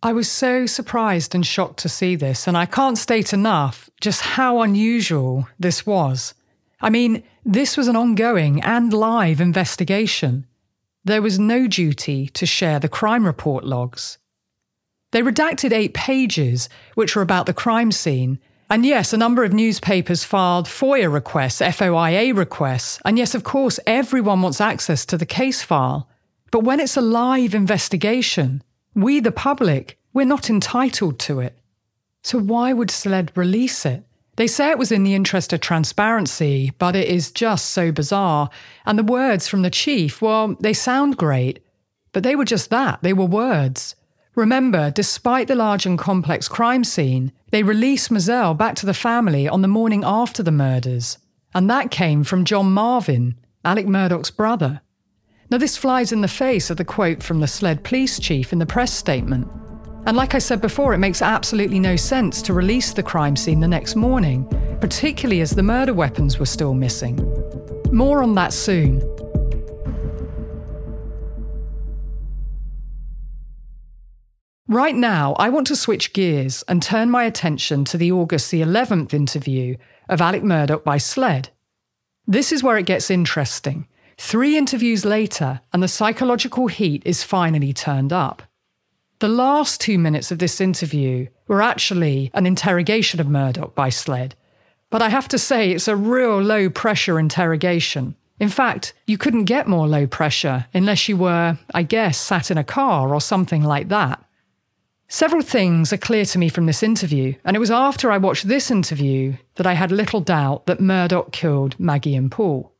I 0.04 0.13
was 0.13 0.30
so 0.30 0.67
surprised 0.67 1.34
and 1.34 1.46
shocked 1.46 1.80
to 1.80 1.89
see 1.89 2.15
this, 2.15 2.48
and 2.48 2.56
I 2.56 2.67
can't 2.67 2.98
state 2.98 3.34
enough 3.34 3.89
just 4.00 4.22
how 4.22 4.62
unusual 4.62 5.48
this 5.60 5.86
was. 5.86 6.36
I 6.80 6.91
mean, 6.91 7.24
this 7.43 7.76
was 7.76 7.88
an 7.88 7.96
ongoing 7.96 8.62
and 8.62 8.93
live 8.93 9.41
investigation. 9.41 10.46
There 11.04 11.22
was 11.22 11.39
no 11.39 11.67
duty 11.67 12.28
to 12.28 12.46
share 12.46 12.80
the 12.80 12.89
crime 12.89 13.26
report 13.26 13.63
logs. 13.63 14.20
They 15.12 15.22
redacted 15.22 15.72
eight 15.72 15.93
pages, 15.93 16.70
which 16.93 17.15
were 17.15 17.22
about 17.22 17.46
the 17.46 17.54
crime 17.54 17.91
scene, 17.91 18.39
and 18.70 18.86
yes, 18.86 19.14
a 19.14 19.18
number 19.18 19.44
of 19.44 19.54
newspapers 19.54 20.24
filed 20.24 20.66
FOIA 20.66 21.12
requests, 21.12 21.62
FOIA 21.62 22.36
requests, 22.36 23.00
and 23.06 23.18
yes, 23.18 23.34
of 23.34 23.44
course, 23.44 23.80
everyone 23.88 24.42
wants 24.42 24.60
access 24.60 25.06
to 25.06 25.18
the 25.18 25.26
case 25.26 25.62
file. 25.62 26.10
But 26.52 26.64
when 26.64 26.80
it's 26.80 26.98
a 26.98 27.02
live 27.02 27.56
investigation, 27.56 28.62
we, 28.94 29.20
the 29.20 29.32
public, 29.32 29.98
we're 30.14 30.26
not 30.26 30.50
entitled 30.50 31.20
to 31.20 31.40
it. 31.40 31.58
So 32.24 32.40
why 32.40 32.74
would 32.74 32.92
SLED 32.92 33.32
release 33.36 33.86
it? 33.86 34.04
They 34.36 34.48
say 34.48 34.70
it 34.70 34.78
was 34.78 34.92
in 34.92 35.04
the 35.04 35.16
interest 35.16 35.54
of 35.54 35.62
transparency, 35.62 36.72
but 36.78 36.96
it 36.96 37.08
is 37.08 37.32
just 37.32 37.72
so 37.72 37.92
bizarre. 37.92 38.50
And 38.86 39.00
the 39.00 39.04
words 39.04 39.48
from 39.48 39.62
the 39.62 39.70
chief, 39.70 40.22
well, 40.22 40.56
they 40.60 40.74
sound 40.74 41.18
great, 41.18 41.60
but 42.12 42.24
they 42.24 42.36
were 42.36 42.46
just 42.46 42.70
that, 42.70 43.00
they 43.02 43.14
were 43.14 43.26
words. 43.26 43.96
Remember, 44.38 44.91
despite 44.91 45.47
the 45.47 45.56
large 45.56 45.88
and 45.88 45.97
complex 45.97 46.47
crime 46.47 46.84
scene, 46.84 47.32
they 47.50 47.63
released 47.63 48.12
Moselle 48.12 48.54
back 48.54 48.76
to 48.76 48.86
the 48.86 48.93
family 48.93 49.50
on 49.50 49.63
the 49.63 49.67
morning 49.67 50.04
after 50.06 50.43
the 50.43 50.52
murders. 50.52 51.17
And 51.56 51.67
that 51.71 51.89
came 51.89 52.23
from 52.23 52.45
John 52.45 52.71
Marvin, 52.71 53.34
Alec 53.65 53.88
Murdaugh's 53.88 54.30
brother. 54.30 54.82
Now, 55.50 55.58
this 55.58 55.76
flies 55.76 56.12
in 56.12 56.21
the 56.21 56.28
face 56.28 56.69
of 56.69 56.78
the 56.78 56.86
quote 56.86 57.23
from 57.23 57.39
the 57.39 57.47
SLED 57.47 57.84
police 57.84 58.19
chief 58.19 58.54
in 58.54 58.60
the 58.60 58.67
press 58.67 58.93
statement. 58.93 59.47
And 60.06 60.15
like 60.15 60.36
I 60.36 60.39
said 60.39 60.62
before, 60.62 60.93
it 60.93 61.00
makes 61.00 61.23
absolutely 61.23 61.80
no 61.80 61.95
sense 61.95 62.43
to 62.43 62.54
release 62.54 62.93
the 62.93 63.02
crime 63.02 63.36
scene 63.36 63.60
the 63.60 63.67
next 63.67 63.95
morning, 63.95 64.45
particularly 64.80 65.41
as 65.41 65.50
the 65.50 65.63
murder 65.63 65.95
weapons 65.95 66.38
were 66.38 66.45
still 66.45 66.76
missing. 66.76 67.15
More 67.91 68.21
on 68.21 68.36
that 68.36 68.54
soon. 68.54 69.02
Right 74.70 74.96
now, 74.96 75.34
I 75.40 75.48
want 75.48 75.68
to 75.68 75.78
switch 75.78 76.12
gears 76.12 76.62
and 76.68 76.84
turn 76.84 77.10
my 77.10 77.24
attention 77.24 77.86
to 77.86 77.98
the 77.98 78.12
August 78.12 78.52
the 78.52 78.62
11th 78.62 79.14
interview 79.14 79.78
of 80.10 80.20
Alec 80.20 80.44
Murdaugh 80.44 80.84
by 80.84 80.98
SLED. 80.98 81.48
This 82.28 82.52
is 82.52 82.64
where 82.64 82.78
it 82.78 82.86
gets 82.86 83.10
interesting. 83.10 83.88
Three 84.18 84.58
interviews 84.58 85.06
later, 85.06 85.62
and 85.72 85.82
the 85.82 85.88
psychological 85.88 86.68
heat 86.68 87.02
is 87.06 87.24
finally 87.24 87.72
turned 87.72 88.12
up. 88.12 88.44
The 89.20 89.30
last 89.30 89.80
two 89.80 89.98
minutes 89.98 90.34
of 90.34 90.40
this 90.40 90.60
interview 90.60 91.28
were 91.48 91.62
actually 91.62 92.30
an 92.34 92.46
interrogation 92.46 93.22
of 93.22 93.28
Murdaugh 93.28 93.74
by 93.74 93.88
SLED, 93.88 94.36
but 94.90 95.02
I 95.02 95.08
have 95.08 95.30
to 95.30 95.38
say 95.38 95.72
it's 95.72 95.88
a 95.88 95.96
real 95.96 96.42
low 96.42 96.70
pressure 96.70 97.20
interrogation. 97.20 98.18
In 98.38 98.50
fact, 98.50 98.94
you 99.06 99.18
couldn't 99.18 99.46
get 99.46 99.70
more 99.70 99.88
low 99.88 100.08
pressure 100.08 100.66
unless 100.74 101.08
you 101.08 101.16
were, 101.16 101.58
I 101.74 101.84
guess, 101.84 102.18
sat 102.18 102.52
in 102.52 102.58
a 102.58 102.66
car 102.66 103.14
or 103.14 103.22
something 103.22 103.64
like 103.64 103.88
that. 103.88 104.27
Several 105.10 105.41
things 105.41 105.93
are 105.93 105.98
clear 105.98 106.26
to 106.26 106.38
me 106.38 106.50
from 106.50 106.65
this 106.65 106.84
interview, 106.84 107.34
and 107.46 107.56
it 107.56 107.60
was 107.60 107.72
after 107.72 108.12
I 108.12 108.17
watched 108.17 108.48
this 108.48 108.70
interview 108.70 109.38
that 109.56 109.65
I 109.65 109.74
had 109.74 109.89
little 109.89 110.20
doubt 110.20 110.65
that 110.65 110.80
Murdaugh 110.80 111.32
killed 111.32 111.80
Maggie 111.80 112.15
and 112.15 112.30
Paul. 112.30 112.74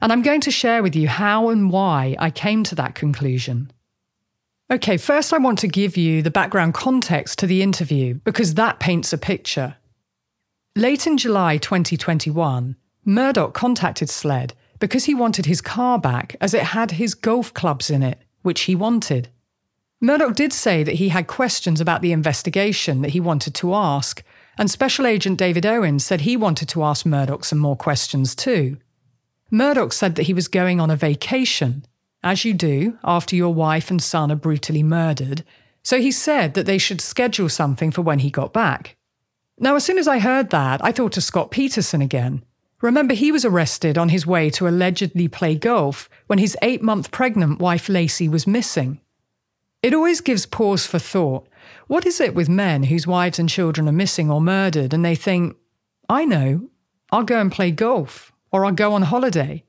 And 0.00 0.12
I'm 0.12 0.22
going 0.22 0.40
to 0.42 0.50
share 0.52 0.80
with 0.82 0.94
you 0.94 1.08
how 1.08 1.48
and 1.48 1.70
why 1.70 2.14
I 2.20 2.30
came 2.30 2.62
to 2.64 2.76
that 2.76 2.94
conclusion. 2.94 3.72
Okay, 4.70 4.96
first 4.96 5.32
I 5.32 5.38
want 5.38 5.58
to 5.60 5.68
give 5.68 5.96
you 5.96 6.22
the 6.22 6.30
background 6.30 6.74
context 6.74 7.38
to 7.40 7.48
the 7.48 7.62
interview 7.62 8.14
because 8.14 8.54
that 8.54 8.78
paints 8.78 9.12
a 9.12 9.18
picture. 9.18 9.76
Late 10.76 11.06
in 11.06 11.18
July 11.18 11.56
2021, 11.56 12.76
Murdaugh 13.04 13.52
contacted 13.52 14.08
SLED 14.08 14.54
because 14.78 15.06
he 15.06 15.14
wanted 15.14 15.46
his 15.46 15.60
car 15.60 15.98
back 15.98 16.36
as 16.40 16.54
it 16.54 16.62
had 16.62 16.92
his 16.92 17.14
golf 17.14 17.52
clubs 17.54 17.90
in 17.90 18.02
it, 18.04 18.18
which 18.42 18.62
he 18.62 18.76
wanted. 18.76 19.30
Murdaugh 20.06 20.36
did 20.36 20.52
say 20.52 20.84
that 20.84 20.94
he 20.94 21.08
had 21.08 21.26
questions 21.26 21.80
about 21.80 22.00
the 22.00 22.12
investigation 22.12 23.02
that 23.02 23.10
he 23.10 23.18
wanted 23.18 23.54
to 23.56 23.74
ask, 23.74 24.22
and 24.56 24.70
Special 24.70 25.04
Agent 25.04 25.36
David 25.36 25.66
Owen 25.66 25.98
said 25.98 26.20
he 26.20 26.36
wanted 26.36 26.68
to 26.68 26.84
ask 26.84 27.04
Murdaugh 27.04 27.44
some 27.44 27.58
more 27.58 27.74
questions 27.74 28.36
too. 28.36 28.76
Murdaugh 29.50 29.92
said 29.92 30.14
that 30.14 30.26
he 30.26 30.32
was 30.32 30.46
going 30.46 30.78
on 30.78 30.90
a 30.90 30.96
vacation, 30.96 31.84
as 32.22 32.44
you 32.44 32.54
do 32.54 32.96
after 33.02 33.34
your 33.34 33.52
wife 33.52 33.90
and 33.90 34.00
son 34.00 34.30
are 34.30 34.36
brutally 34.36 34.84
murdered, 34.84 35.42
so 35.82 36.00
he 36.00 36.12
said 36.12 36.54
that 36.54 36.66
they 36.66 36.78
should 36.78 37.00
schedule 37.00 37.48
something 37.48 37.90
for 37.90 38.02
when 38.02 38.20
he 38.20 38.30
got 38.30 38.52
back. 38.52 38.94
Now, 39.58 39.74
as 39.74 39.84
soon 39.84 39.98
as 39.98 40.06
I 40.06 40.20
heard 40.20 40.50
that, 40.50 40.84
I 40.84 40.92
thought 40.92 41.16
of 41.16 41.24
Scott 41.24 41.50
Peterson 41.50 42.00
again. 42.00 42.44
Remember, 42.80 43.14
he 43.14 43.32
was 43.32 43.44
arrested 43.44 43.98
on 43.98 44.10
his 44.10 44.24
way 44.24 44.50
to 44.50 44.68
allegedly 44.68 45.26
play 45.26 45.56
golf 45.56 46.08
when 46.28 46.38
his 46.38 46.56
eight 46.62 46.80
month 46.80 47.10
pregnant 47.10 47.58
wife 47.58 47.88
Laci 47.88 48.30
was 48.30 48.46
missing. 48.46 49.00
It 49.82 49.94
always 49.94 50.20
gives 50.20 50.46
pause 50.46 50.86
for 50.86 50.98
thought. 50.98 51.48
What 51.86 52.06
is 52.06 52.20
it 52.20 52.34
with 52.34 52.48
men 52.48 52.84
whose 52.84 53.06
wives 53.06 53.38
and 53.38 53.48
children 53.48 53.88
are 53.88 53.92
missing 53.92 54.30
or 54.30 54.40
murdered 54.40 54.92
and 54.92 55.04
they 55.04 55.14
think, 55.14 55.56
I 56.08 56.24
know, 56.24 56.70
I'll 57.10 57.22
go 57.22 57.40
and 57.40 57.52
play 57.52 57.70
golf 57.70 58.32
or 58.50 58.64
I'll 58.64 58.72
go 58.72 58.92
on 58.94 59.02
holiday? 59.02 59.64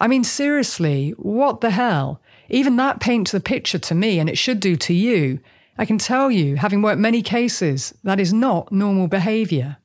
I 0.00 0.08
mean, 0.08 0.24
seriously, 0.24 1.10
what 1.18 1.60
the 1.60 1.70
hell? 1.70 2.22
Even 2.48 2.76
that 2.76 3.00
paints 3.00 3.32
the 3.32 3.40
picture 3.40 3.78
to 3.78 3.94
me, 3.94 4.18
and 4.18 4.30
it 4.30 4.38
should 4.38 4.58
do 4.58 4.74
to 4.76 4.94
you. 4.94 5.40
I 5.76 5.84
can 5.84 5.98
tell 5.98 6.30
you, 6.30 6.56
having 6.56 6.80
worked 6.80 6.98
many 7.00 7.20
cases, 7.20 7.92
that 8.02 8.18
is 8.18 8.32
not 8.32 8.72
normal 8.72 9.08
behaviour. 9.08 9.76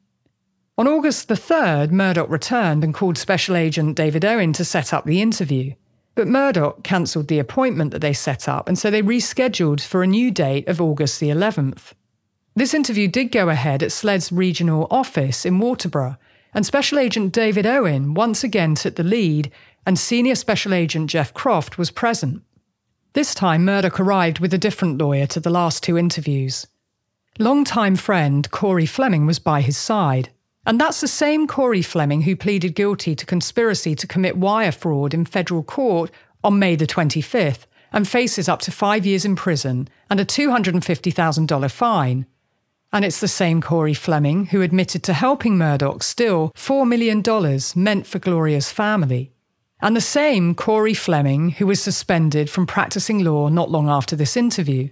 On 0.78 0.88
August 0.88 1.28
the 1.28 1.36
3rd, 1.36 1.92
Murdaugh 1.92 2.30
returned 2.30 2.84
and 2.84 2.94
called 2.94 3.18
Special 3.18 3.56
Agent 3.56 3.96
David 3.96 4.24
Owen 4.24 4.54
to 4.54 4.66
set 4.66 4.94
up 4.94 5.06
the 5.06 5.22
interview. 5.22 5.74
But 6.16 6.28
Murdaugh 6.28 6.82
cancelled 6.84 7.28
the 7.28 7.40
appointment 7.40 7.92
that 7.92 8.00
they 8.00 8.14
set 8.14 8.48
up, 8.48 8.68
and 8.68 8.80
so 8.80 8.90
they 8.90 9.02
rescheduled 9.02 9.82
for 9.82 10.02
a 10.02 10.08
new 10.08 10.32
date 10.32 10.68
of 10.68 10.82
August 10.82 11.20
the 11.20 11.30
11th. 11.30 11.92
This 12.56 12.74
interview 12.74 13.10
did 13.10 13.34
go 13.34 13.50
ahead 13.50 13.84
at 13.84 13.92
SLED's 13.92 14.32
regional 14.32 14.88
office 14.90 15.46
in 15.46 15.60
Walterboro, 15.60 16.18
and 16.54 16.66
Special 16.66 17.00
Agent 17.00 17.34
David 17.34 17.66
Owen 17.66 18.14
once 18.14 18.46
again 18.46 18.76
took 18.76 18.96
the 18.96 19.04
lead, 19.04 19.52
and 19.86 20.00
Senior 20.00 20.36
Special 20.36 20.74
Agent 20.74 21.10
Jeff 21.10 21.34
Croft 21.34 21.78
was 21.78 21.92
present. 21.92 22.42
This 23.12 23.36
time, 23.36 23.66
Murdaugh 23.66 24.00
arrived 24.00 24.40
with 24.40 24.54
a 24.54 24.58
different 24.58 24.98
lawyer 24.98 25.26
to 25.28 25.42
the 25.42 25.50
last 25.50 25.84
two 25.84 25.98
interviews. 25.98 26.66
Long-time 27.40 27.98
friend 27.98 28.50
Cory 28.52 28.86
Fleming 28.86 29.26
was 29.26 29.40
by 29.40 29.60
his 29.60 29.78
side, 29.78 30.30
And 30.66 30.80
that's 30.80 31.02
the 31.02 31.08
same 31.08 31.48
Cory 31.48 31.82
Fleming 31.82 32.24
who 32.24 32.36
pleaded 32.36 32.74
guilty 32.76 33.16
to 33.16 33.26
conspiracy 33.26 33.94
to 33.96 34.08
commit 34.08 34.38
wire 34.38 34.72
fraud 34.72 35.14
in 35.14 35.26
federal 35.26 35.64
court 35.64 36.10
on 36.44 36.60
May 36.60 36.76
the 36.76 36.88
25th 36.88 37.66
and 37.92 38.08
faces 38.08 38.50
up 38.50 38.60
to 38.62 38.72
five 38.72 39.06
years 39.06 39.26
in 39.26 39.36
prison 39.36 39.88
and 40.10 40.20
a 40.20 40.26
$250,000 40.26 41.72
fine. 41.72 42.26
And 42.92 43.06
it's 43.06 43.20
the 43.20 43.28
same 43.28 43.62
Cory 43.62 43.94
Fleming 43.94 44.48
who 44.48 44.62
admitted 44.62 45.04
to 45.04 45.14
helping 45.14 45.56
Murdaugh 45.58 46.02
steal 46.02 46.52
$4 46.56 46.88
million 46.88 47.24
meant 47.76 48.08
for 48.08 48.20
Gloria's 48.20 48.72
family. 48.72 49.32
And 49.82 49.96
the 49.96 50.02
same 50.02 50.56
Cory 50.56 50.94
Fleming 50.94 51.52
who 51.52 51.68
was 51.68 51.82
suspended 51.82 52.50
from 52.50 52.66
practicing 52.66 53.24
law 53.24 53.50
not 53.50 53.70
long 53.70 53.90
after 53.90 54.16
this 54.16 54.36
interview. 54.36 54.90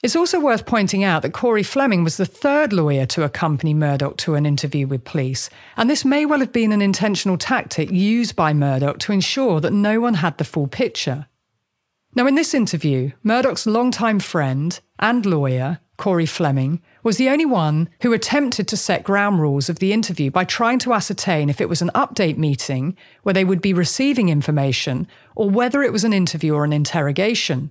It's 0.00 0.14
also 0.14 0.38
worth 0.38 0.64
pointing 0.64 1.02
out 1.02 1.22
that 1.22 1.32
Cory 1.32 1.64
Fleming 1.64 2.04
was 2.04 2.18
the 2.18 2.24
third 2.24 2.72
lawyer 2.72 3.04
to 3.06 3.24
accompany 3.24 3.74
Murdaugh 3.74 4.16
to 4.18 4.36
an 4.36 4.46
interview 4.46 4.86
with 4.86 5.02
police, 5.02 5.50
and 5.76 5.90
this 5.90 6.04
may 6.04 6.24
well 6.24 6.38
have 6.38 6.52
been 6.52 6.70
an 6.70 6.80
intentional 6.80 7.36
tactic 7.36 7.90
used 7.90 8.36
by 8.36 8.52
Murdaugh 8.52 8.98
to 9.00 9.12
ensure 9.12 9.60
that 9.60 9.72
no 9.72 9.98
one 9.98 10.14
had 10.14 10.38
the 10.38 10.44
full 10.44 10.68
picture. 10.68 11.26
Now, 12.14 12.28
in 12.28 12.36
this 12.36 12.54
interview, 12.54 13.10
Murdaugh's 13.24 13.66
longtime 13.66 14.20
friend 14.20 14.78
and 15.00 15.26
lawyer, 15.26 15.80
Cory 15.96 16.26
Fleming, 16.26 16.80
was 17.02 17.16
the 17.16 17.28
only 17.28 17.44
one 17.44 17.88
who 18.02 18.12
attempted 18.12 18.68
to 18.68 18.76
set 18.76 19.02
ground 19.02 19.40
rules 19.40 19.68
of 19.68 19.80
the 19.80 19.92
interview 19.92 20.30
by 20.30 20.44
trying 20.44 20.78
to 20.78 20.94
ascertain 20.94 21.50
if 21.50 21.60
it 21.60 21.68
was 21.68 21.82
an 21.82 21.90
update 21.96 22.38
meeting 22.38 22.96
where 23.24 23.32
they 23.32 23.44
would 23.44 23.60
be 23.60 23.72
receiving 23.72 24.28
information 24.28 25.08
or 25.34 25.50
whether 25.50 25.82
it 25.82 25.92
was 25.92 26.04
an 26.04 26.12
interview 26.12 26.54
or 26.54 26.64
an 26.64 26.72
interrogation. 26.72 27.70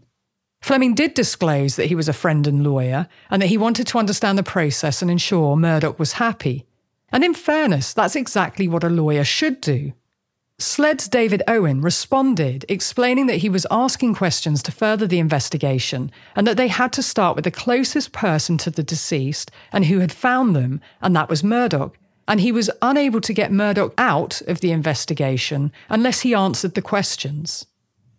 Fleming 0.62 0.96
did 0.96 1.14
disclose 1.14 1.76
that 1.76 1.86
he 1.86 1.96
was 1.96 2.10
a 2.10 2.14
friend 2.14 2.46
and 2.48 2.64
lawyer 2.64 3.08
and 3.30 3.42
that 3.42 3.48
he 3.48 3.58
wanted 3.58 3.88
to 3.88 4.00
understand 4.00 4.38
the 4.38 4.44
process 4.44 5.02
and 5.02 5.10
ensure 5.10 5.56
Murdaugh 5.56 5.98
was 5.98 6.14
happy. 6.14 6.66
And 7.10 7.24
in 7.24 7.34
fairness, 7.34 7.94
that's 7.94 8.16
exactly 8.16 8.68
what 8.68 8.84
a 8.84 8.90
lawyer 8.90 9.24
should 9.24 9.62
do. 9.62 9.94
SLED's 10.60 11.08
David 11.08 11.44
Owen 11.48 11.82
responded, 11.82 12.66
explaining 12.68 13.28
that 13.28 13.38
he 13.38 13.50
was 13.50 13.68
asking 13.70 14.16
questions 14.16 14.64
to 14.64 14.72
further 14.72 15.06
the 15.06 15.20
investigation 15.20 16.12
and 16.36 16.48
that 16.48 16.58
they 16.58 16.68
had 16.68 16.92
to 16.94 17.04
start 17.04 17.36
with 17.36 17.46
the 17.46 17.52
closest 17.52 18.12
person 18.12 18.58
to 18.58 18.72
the 18.72 18.82
deceased 18.82 19.52
and 19.72 19.86
who 19.86 20.00
had 20.00 20.12
found 20.12 20.56
them, 20.56 20.82
and 21.00 21.16
that 21.16 21.30
was 21.30 21.44
Murdaugh. 21.44 21.92
And 22.28 22.42
he 22.42 22.52
was 22.52 22.72
unable 22.82 23.22
to 23.22 23.34
get 23.34 23.52
Murdaugh 23.52 23.94
out 24.00 24.42
of 24.48 24.62
the 24.62 24.72
investigation 24.72 25.72
unless 25.90 26.22
he 26.22 26.34
answered 26.34 26.74
the 26.74 26.82
questions. 26.82 27.68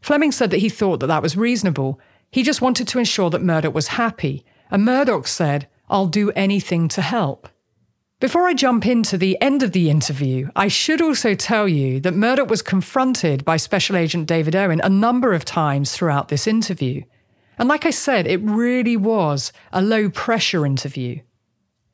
Fleming 0.00 0.30
said 0.30 0.50
that 0.50 0.60
he 0.60 0.68
thought 0.68 1.00
that 1.00 1.08
that 1.08 1.22
was 1.22 1.36
reasonable 1.36 1.98
he 2.30 2.42
just 2.42 2.60
wanted 2.60 2.88
to 2.88 2.98
ensure 2.98 3.30
that 3.30 3.42
Murdaugh 3.42 3.72
was 3.72 3.88
happy, 3.88 4.44
and 4.70 4.86
Murdaugh 4.86 5.26
said, 5.26 5.68
I'll 5.88 6.06
do 6.06 6.30
anything 6.32 6.88
to 6.88 7.02
help. 7.02 7.48
Before 8.20 8.48
I 8.48 8.54
jump 8.54 8.84
into 8.84 9.16
the 9.16 9.40
end 9.40 9.62
of 9.62 9.72
the 9.72 9.88
interview, 9.88 10.50
I 10.56 10.66
should 10.66 11.00
also 11.00 11.34
tell 11.34 11.68
you 11.68 12.00
that 12.00 12.14
Murdaugh 12.14 12.48
was 12.48 12.62
confronted 12.62 13.44
by 13.44 13.56
Special 13.56 13.96
Agent 13.96 14.26
David 14.26 14.56
Owen 14.56 14.80
a 14.82 14.88
number 14.88 15.32
of 15.32 15.44
times 15.44 15.92
throughout 15.92 16.28
this 16.28 16.46
interview. 16.46 17.04
And 17.58 17.68
like 17.68 17.86
I 17.86 17.90
said, 17.90 18.26
it 18.26 18.40
really 18.42 18.96
was 18.96 19.52
a 19.72 19.80
low 19.80 20.10
pressure 20.10 20.66
interview. 20.66 21.20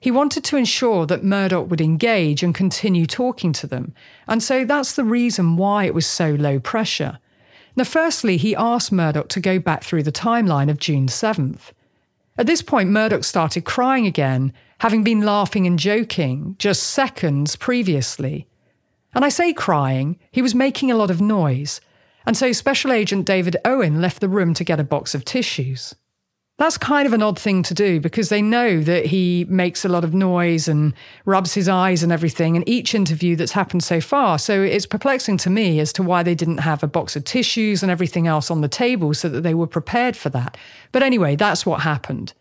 He 0.01 0.11
wanted 0.11 0.44
to 0.44 0.57
ensure 0.57 1.07
that 1.07 1.23
Murdaugh 1.23 1.68
would 1.68 1.81
engage 1.81 2.42
and 2.42 2.55
continue 2.55 3.07
talking 3.07 3.53
to 3.55 3.66
them, 3.66 3.94
and 4.27 4.42
so 4.42 4.64
that's 4.64 4.94
the 4.94 5.05
reason 5.05 5.57
why 5.57 5.85
it 5.85 5.94
was 5.94 6.07
so 6.07 6.31
low 6.31 6.59
pressure. 6.59 7.18
Now, 7.76 7.84
firstly, 7.84 8.37
he 8.37 8.54
asked 8.54 8.92
Murdaugh 8.92 9.28
to 9.28 9.40
go 9.40 9.58
back 9.58 9.82
through 9.82 10.04
the 10.04 10.12
timeline 10.12 10.70
of 10.70 10.78
June 10.78 11.06
7th. 11.08 11.72
At 12.38 12.46
this 12.46 12.62
point, 12.62 12.90
Murdaugh 12.90 13.24
started 13.24 13.64
crying 13.64 14.06
again, 14.06 14.52
having 14.78 15.02
been 15.02 15.22
laughing 15.22 15.66
and 15.66 15.78
joking 15.78 16.56
just 16.58 16.82
seconds 16.84 17.56
previously. 17.56 18.46
And 19.14 19.24
I 19.24 19.28
say 19.28 19.52
crying, 19.52 20.18
he 20.30 20.42
was 20.42 20.54
making 20.54 20.90
a 20.90 20.96
lot 20.96 21.10
of 21.10 21.20
noise, 21.20 21.80
and 22.26 22.37
so 22.37 22.52
Special 22.52 22.90
Agent 22.92 23.26
David 23.26 23.56
Owen 23.64 24.00
left 24.00 24.20
the 24.20 24.28
room 24.28 24.54
to 24.54 24.64
get 24.64 24.80
a 24.80 24.84
box 24.84 25.14
of 25.14 25.24
tissues. 25.24 25.94
That's 26.57 26.79
kind 26.79 27.05
of 27.05 27.12
an 27.12 27.23
odd 27.23 27.37
thing 27.37 27.64
to 27.64 27.75
do 27.75 27.99
because 27.99 28.29
they 28.29 28.40
know 28.40 28.81
that 28.81 29.07
he 29.07 29.45
makes 29.49 29.85
a 29.85 29.88
lot 29.88 30.05
of 30.05 30.14
noise 30.14 30.69
and 30.69 30.95
rubs 31.25 31.53
his 31.53 31.69
eyes 31.69 32.05
and 32.05 32.12
everything 32.12 32.55
in 32.55 32.69
each 32.69 32.95
interview 32.95 33.35
that's 33.35 33.53
happened 33.53 33.83
so 33.83 34.01
far. 34.01 34.38
So 34.38 34.62
it's 34.62 34.87
perplexing 34.87 35.38
to 35.38 35.51
me 35.51 35.81
as 35.81 35.93
to 35.95 36.05
why 36.05 36.23
they 36.23 36.37
didn't 36.37 36.59
have 36.59 36.85
a 36.85 36.88
box 36.88 37.17
of 37.17 37.25
tissues 37.25 37.83
and 37.83 37.90
everything 37.90 38.29
else 38.29 38.53
on 38.53 38.61
the 38.61 38.69
table 38.69 39.14
so 39.14 39.29
that 39.31 39.40
they 39.40 39.55
were 39.55 39.67
prepared 39.67 40.17
for 40.17 40.29
that. 40.29 40.57
But 40.93 41.03
anyway, 41.03 41.35
that's 41.35 41.67
what 41.67 41.81
happened. 41.81 42.35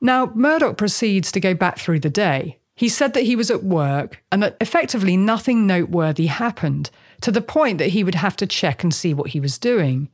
Now, 0.00 0.26
Murdaugh 0.26 0.76
proceeds 0.76 1.30
to 1.30 1.40
go 1.40 1.54
back 1.54 1.78
through 1.78 2.00
the 2.00 2.10
day. 2.10 2.58
He 2.74 2.88
said 2.88 3.14
that 3.14 3.22
he 3.22 3.36
was 3.36 3.52
at 3.52 3.62
work 3.62 4.20
and 4.32 4.42
that 4.42 4.56
effectively 4.60 5.16
nothing 5.16 5.64
noteworthy 5.64 6.26
happened, 6.26 6.90
to 7.20 7.30
the 7.30 7.40
point 7.40 7.78
that 7.78 7.90
he 7.90 8.02
would 8.02 8.16
have 8.16 8.36
to 8.38 8.48
check 8.48 8.82
and 8.82 8.92
see 8.92 9.14
what 9.14 9.30
he 9.30 9.38
was 9.38 9.58
doing. 9.58 10.08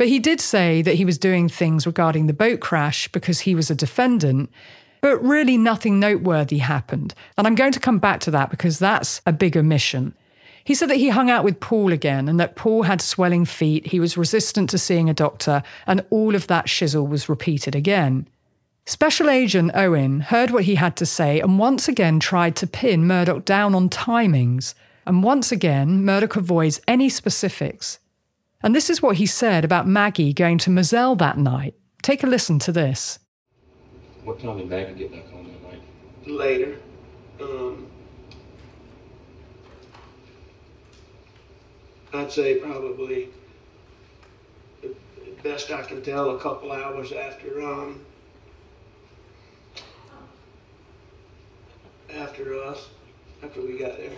But 0.00 0.08
he 0.08 0.18
did 0.18 0.40
say 0.40 0.80
that 0.80 0.94
he 0.94 1.04
was 1.04 1.18
doing 1.18 1.50
things 1.50 1.86
regarding 1.86 2.26
the 2.26 2.32
boat 2.32 2.60
crash 2.60 3.06
because 3.08 3.40
he 3.40 3.54
was 3.54 3.70
a 3.70 3.74
defendant. 3.74 4.50
But 5.02 5.22
really, 5.22 5.58
nothing 5.58 6.00
noteworthy 6.00 6.56
happened. 6.56 7.12
And 7.36 7.46
I'm 7.46 7.54
going 7.54 7.72
to 7.72 7.80
come 7.80 7.98
back 7.98 8.20
to 8.20 8.30
that 8.30 8.48
because 8.48 8.78
that's 8.78 9.20
a 9.26 9.32
big 9.34 9.58
omission. 9.58 10.14
He 10.64 10.72
said 10.72 10.88
that 10.88 10.96
he 10.96 11.10
hung 11.10 11.28
out 11.28 11.44
with 11.44 11.60
Paul 11.60 11.92
again 11.92 12.30
and 12.30 12.40
that 12.40 12.56
Paul 12.56 12.84
had 12.84 13.02
swelling 13.02 13.44
feet, 13.44 13.88
he 13.88 14.00
was 14.00 14.16
resistant 14.16 14.70
to 14.70 14.78
seeing 14.78 15.10
a 15.10 15.12
doctor, 15.12 15.62
and 15.86 16.02
all 16.08 16.34
of 16.34 16.46
that 16.46 16.64
shizzle 16.64 17.06
was 17.06 17.28
repeated 17.28 17.74
again. 17.74 18.26
Special 18.86 19.28
Agent 19.28 19.70
Owen 19.74 20.20
heard 20.20 20.50
what 20.50 20.64
he 20.64 20.76
had 20.76 20.96
to 20.96 21.04
say 21.04 21.40
and 21.40 21.58
once 21.58 21.88
again 21.88 22.20
tried 22.20 22.56
to 22.56 22.66
pin 22.66 23.06
Murdaugh 23.06 23.44
down 23.44 23.74
on 23.74 23.90
timings. 23.90 24.72
And 25.06 25.22
once 25.22 25.52
again, 25.52 26.06
Murdaugh 26.06 26.36
avoids 26.36 26.80
any 26.88 27.10
specifics. 27.10 27.98
And 28.62 28.74
this 28.74 28.90
is 28.90 29.00
what 29.00 29.16
he 29.16 29.26
said 29.26 29.64
about 29.64 29.86
Maggie 29.86 30.34
going 30.34 30.58
to 30.58 30.70
Moselle 30.70 31.16
that 31.16 31.38
night. 31.38 31.74
Take 32.02 32.22
a 32.22 32.26
listen 32.26 32.58
to 32.60 32.72
this. 32.72 33.18
What 34.24 34.38
time 34.40 34.58
did 34.58 34.68
Maggie 34.68 34.94
get 34.94 35.12
back 35.12 35.30
home 35.30 35.48
that 35.50 35.62
night? 35.62 35.82
Later. 36.26 36.76
Um, 37.40 37.86
I'd 42.12 42.30
say 42.30 42.56
probably, 42.56 43.30
best 45.42 45.70
I 45.70 45.82
can 45.82 46.02
tell, 46.02 46.36
a 46.36 46.38
couple 46.38 46.70
hours 46.70 47.12
after 47.12 47.62
um, 47.62 48.04
after 52.12 52.62
us, 52.62 52.88
after 53.42 53.62
we 53.62 53.78
got 53.78 53.96
there. 53.96 54.10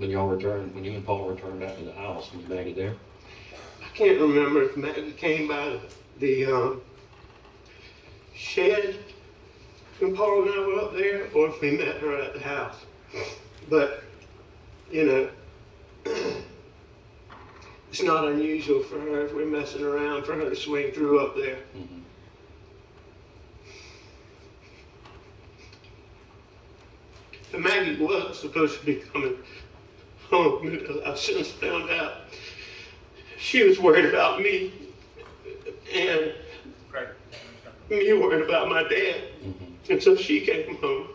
When 0.00 0.08
y'all 0.08 0.28
returned, 0.28 0.74
when 0.74 0.82
you 0.82 0.92
and 0.92 1.04
Paul 1.04 1.28
returned 1.28 1.60
back 1.60 1.76
to 1.76 1.84
the 1.84 1.92
house, 1.92 2.32
was 2.32 2.48
Maggie 2.48 2.72
there? 2.72 2.94
I 3.84 3.88
can't 3.94 4.18
remember 4.18 4.62
if 4.62 4.74
Maggie 4.74 5.12
came 5.12 5.46
by 5.46 5.78
the 6.18 6.46
um, 6.46 6.80
shed 8.34 8.96
when 9.98 10.16
Paul 10.16 10.44
and 10.44 10.52
I 10.52 10.66
were 10.66 10.80
up 10.80 10.94
there, 10.94 11.28
or 11.34 11.48
if 11.50 11.60
we 11.60 11.72
met 11.72 11.98
her 11.98 12.16
at 12.18 12.32
the 12.32 12.40
house. 12.40 12.76
But 13.68 14.02
you 14.90 15.04
know, 15.04 15.28
it's 17.90 18.02
not 18.02 18.24
unusual 18.26 18.82
for 18.82 18.98
her 18.98 19.26
if 19.26 19.34
we're 19.34 19.44
messing 19.44 19.82
around 19.82 20.24
for 20.24 20.34
her 20.34 20.48
to 20.48 20.56
swing 20.56 20.92
through 20.92 21.20
up 21.20 21.36
there. 21.36 21.58
Mm-hmm. 21.76 22.00
Maggie 27.62 28.02
was 28.02 28.38
supposed 28.38 28.80
to 28.80 28.86
be 28.86 28.94
coming 28.94 29.36
home. 30.30 31.02
I've 31.06 31.18
since 31.18 31.50
found 31.50 31.90
out 31.90 32.12
she 33.38 33.62
was 33.64 33.78
worried 33.78 34.06
about 34.06 34.40
me 34.40 34.72
and 35.94 36.32
me 37.90 38.12
worried 38.12 38.48
about 38.48 38.68
my 38.68 38.82
dad. 38.82 39.20
Mm-hmm. 39.42 39.92
And 39.92 40.02
so 40.02 40.16
she 40.16 40.40
came 40.40 40.76
home. 40.76 41.08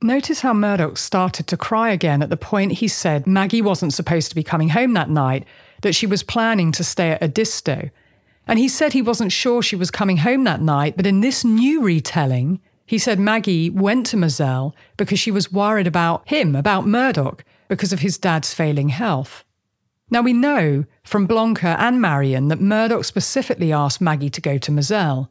Notice 0.00 0.40
how 0.40 0.52
Murdaugh 0.52 0.98
started 0.98 1.46
to 1.48 1.56
cry 1.56 1.90
again 1.90 2.22
at 2.22 2.30
the 2.30 2.36
point 2.36 2.72
he 2.72 2.88
said 2.88 3.26
Maggie 3.26 3.62
wasn't 3.62 3.92
supposed 3.92 4.28
to 4.30 4.34
be 4.34 4.42
coming 4.42 4.70
home 4.70 4.94
that 4.94 5.10
night, 5.10 5.44
that 5.82 5.94
she 5.94 6.06
was 6.06 6.22
planning 6.22 6.72
to 6.72 6.84
stay 6.84 7.10
at 7.10 7.22
Edisto. 7.22 7.90
And 8.46 8.58
he 8.58 8.68
said 8.68 8.92
he 8.92 9.02
wasn't 9.02 9.30
sure 9.30 9.62
she 9.62 9.76
was 9.76 9.90
coming 9.92 10.18
home 10.18 10.42
that 10.44 10.60
night, 10.60 10.96
but 10.96 11.06
in 11.06 11.20
this 11.20 11.44
new 11.44 11.82
retelling, 11.82 12.60
he 12.92 12.98
said 12.98 13.18
Maggie 13.18 13.70
went 13.70 14.04
to 14.04 14.18
Moselle 14.18 14.76
because 14.98 15.18
she 15.18 15.30
was 15.30 15.50
worried 15.50 15.86
about 15.86 16.28
him, 16.28 16.54
about 16.54 16.84
Murdaugh, 16.84 17.40
because 17.66 17.90
of 17.90 18.00
his 18.00 18.18
dad's 18.18 18.52
failing 18.52 18.90
health. 18.90 19.44
Now 20.10 20.20
we 20.20 20.34
know 20.34 20.84
from 21.02 21.24
Blanca 21.24 21.74
and 21.78 22.02
Marian 22.02 22.48
that 22.48 22.60
Murdaugh 22.60 23.02
specifically 23.02 23.72
asked 23.72 24.02
Maggie 24.02 24.28
to 24.28 24.42
go 24.42 24.58
to 24.58 24.70
Moselle. 24.70 25.30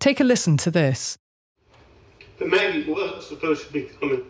Take 0.00 0.20
a 0.20 0.22
listen 0.22 0.58
to 0.58 0.70
this. 0.70 1.16
But 2.38 2.48
Maggie 2.48 2.84
was 2.84 3.26
supposed 3.26 3.68
to 3.68 3.72
be 3.72 3.84
coming 3.98 4.24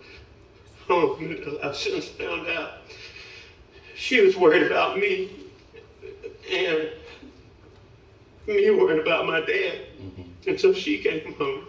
home. 0.87 1.59
I've 1.65 1.77
since 1.77 2.11
found 2.11 2.47
out 2.47 2.75
she 3.97 4.25
was 4.25 4.37
worried 4.37 4.71
about 4.71 4.99
me 4.99 5.33
and 6.49 6.91
me 8.47 8.71
worried 8.71 9.01
about 9.01 9.27
my 9.27 9.41
dad. 9.41 9.81
Mm-hmm. 10.01 10.49
And 10.49 10.61
so 10.61 10.73
she 10.73 10.99
came 10.99 11.35
home. 11.35 11.67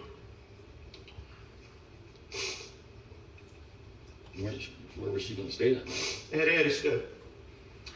Where, 4.38 4.52
where 4.96 5.12
was 5.12 5.22
she 5.22 5.34
gonna 5.34 5.50
stay 5.50 5.74
that 5.74 5.86
night? 5.86 6.24
at 6.32 6.48
Edisto. 6.48 7.02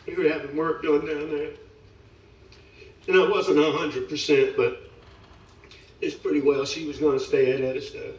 We 0.06 0.14
were 0.14 0.28
having 0.28 0.56
work 0.56 0.82
done 0.82 1.06
down 1.06 1.30
there. 1.30 1.50
And 3.08 3.16
I 3.16 3.28
wasn't 3.28 3.58
a 3.58 3.72
hundred 3.72 4.08
percent, 4.08 4.56
but 4.56 4.90
it's 6.00 6.14
pretty 6.14 6.40
well 6.40 6.64
she 6.64 6.86
was 6.86 6.98
gonna 6.98 7.18
stay 7.18 7.52
at 7.52 7.60
Edisto. 7.60 8.14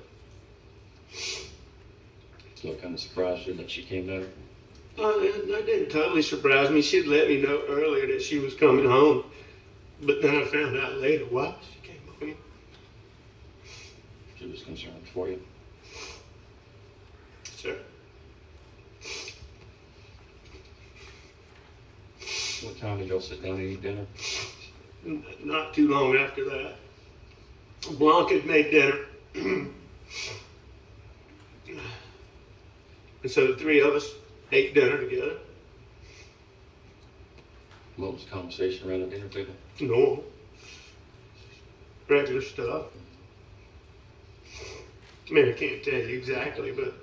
So 2.55 2.69
it 2.69 2.81
kind 2.81 2.93
of 2.93 2.99
surprised 2.99 3.47
you 3.47 3.53
that 3.53 3.71
she 3.71 3.83
came 3.83 4.07
back. 4.07 4.27
Uh, 4.97 5.13
that 5.13 5.63
didn't 5.65 5.89
totally 5.89 6.21
surprise 6.21 6.69
me. 6.69 6.81
She'd 6.81 7.07
let 7.07 7.29
me 7.29 7.41
know 7.41 7.63
earlier 7.69 8.07
that 8.07 8.21
she 8.21 8.39
was 8.39 8.53
coming 8.53 8.85
home. 8.85 9.23
But 10.01 10.21
then 10.21 10.35
I 10.35 10.45
found 10.45 10.77
out 10.77 10.97
later 10.97 11.25
why 11.25 11.55
she 11.61 11.87
came 11.87 12.01
home. 12.19 12.37
She 14.37 14.45
was 14.45 14.63
concerned 14.63 15.07
for 15.13 15.29
you. 15.29 15.41
Sir. 17.43 17.77
What 22.61 22.77
time 22.77 22.97
did 22.97 23.07
y'all 23.07 23.21
sit 23.21 23.41
down 23.41 23.53
and 23.53 23.71
eat 23.71 23.81
dinner? 23.81 24.05
N- 25.05 25.23
Not 25.43 25.73
too 25.73 25.87
long 25.87 26.15
after 26.15 26.43
that. 26.45 26.75
Blanc 27.97 28.29
had 28.31 28.45
made 28.45 28.69
dinner. 28.71 29.05
and 29.33 29.71
so 33.27 33.47
the 33.47 33.57
three 33.57 33.79
of 33.79 33.93
us 33.93 34.13
ate 34.51 34.73
dinner 34.73 34.97
together. 34.97 35.37
What 37.95 38.13
was 38.13 38.25
the 38.25 38.29
conversation 38.31 38.89
around 38.89 39.01
the 39.01 39.07
dinner 39.07 39.27
table? 39.27 39.53
No. 39.79 40.23
Regular 42.09 42.41
stuff. 42.41 42.85
I 45.29 45.33
mean, 45.33 45.47
I 45.47 45.51
can't 45.53 45.81
tell 45.83 45.93
you 45.93 46.17
exactly, 46.17 46.71
but 46.71 46.93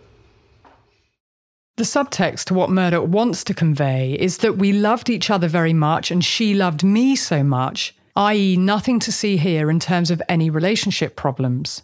The 1.77 1.85
subtext 1.85 2.45
to 2.45 2.55
what 2.55 2.71
Murdaugh 2.71 3.07
wants 3.07 3.45
to 3.45 3.53
convey 3.53 4.15
is 4.15 4.39
that 4.39 4.57
we 4.57 4.73
loved 4.73 5.11
each 5.11 5.29
other 5.29 5.47
very 5.47 5.75
much 5.75 6.11
and 6.11 6.25
she 6.25 6.55
loved 6.55 6.83
me 6.83 7.15
so 7.15 7.43
much, 7.43 7.95
i.e., 8.17 8.57
nothing 8.57 8.99
to 9.01 9.13
see 9.13 9.37
here 9.37 9.71
in 9.71 9.79
terms 9.79 10.11
of 10.11 10.23
any 10.27 10.49
relationship 10.49 11.17
problems. 11.17 11.83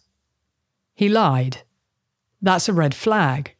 He 0.94 1.10
lied. 1.10 1.58
That's 2.40 2.70
a 2.70 2.72
red 2.72 2.94
flag. 2.94 3.54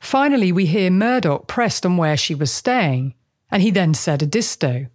Finally, 0.00 0.52
we 0.52 0.64
hear 0.64 0.90
Murdaugh 0.90 1.46
pressed 1.46 1.84
on 1.84 1.98
where 1.98 2.16
she 2.16 2.34
was 2.34 2.50
staying, 2.50 3.12
and 3.50 3.62
he 3.62 3.70
then 3.70 3.92
said 3.92 4.22
Edisto. 4.22 4.86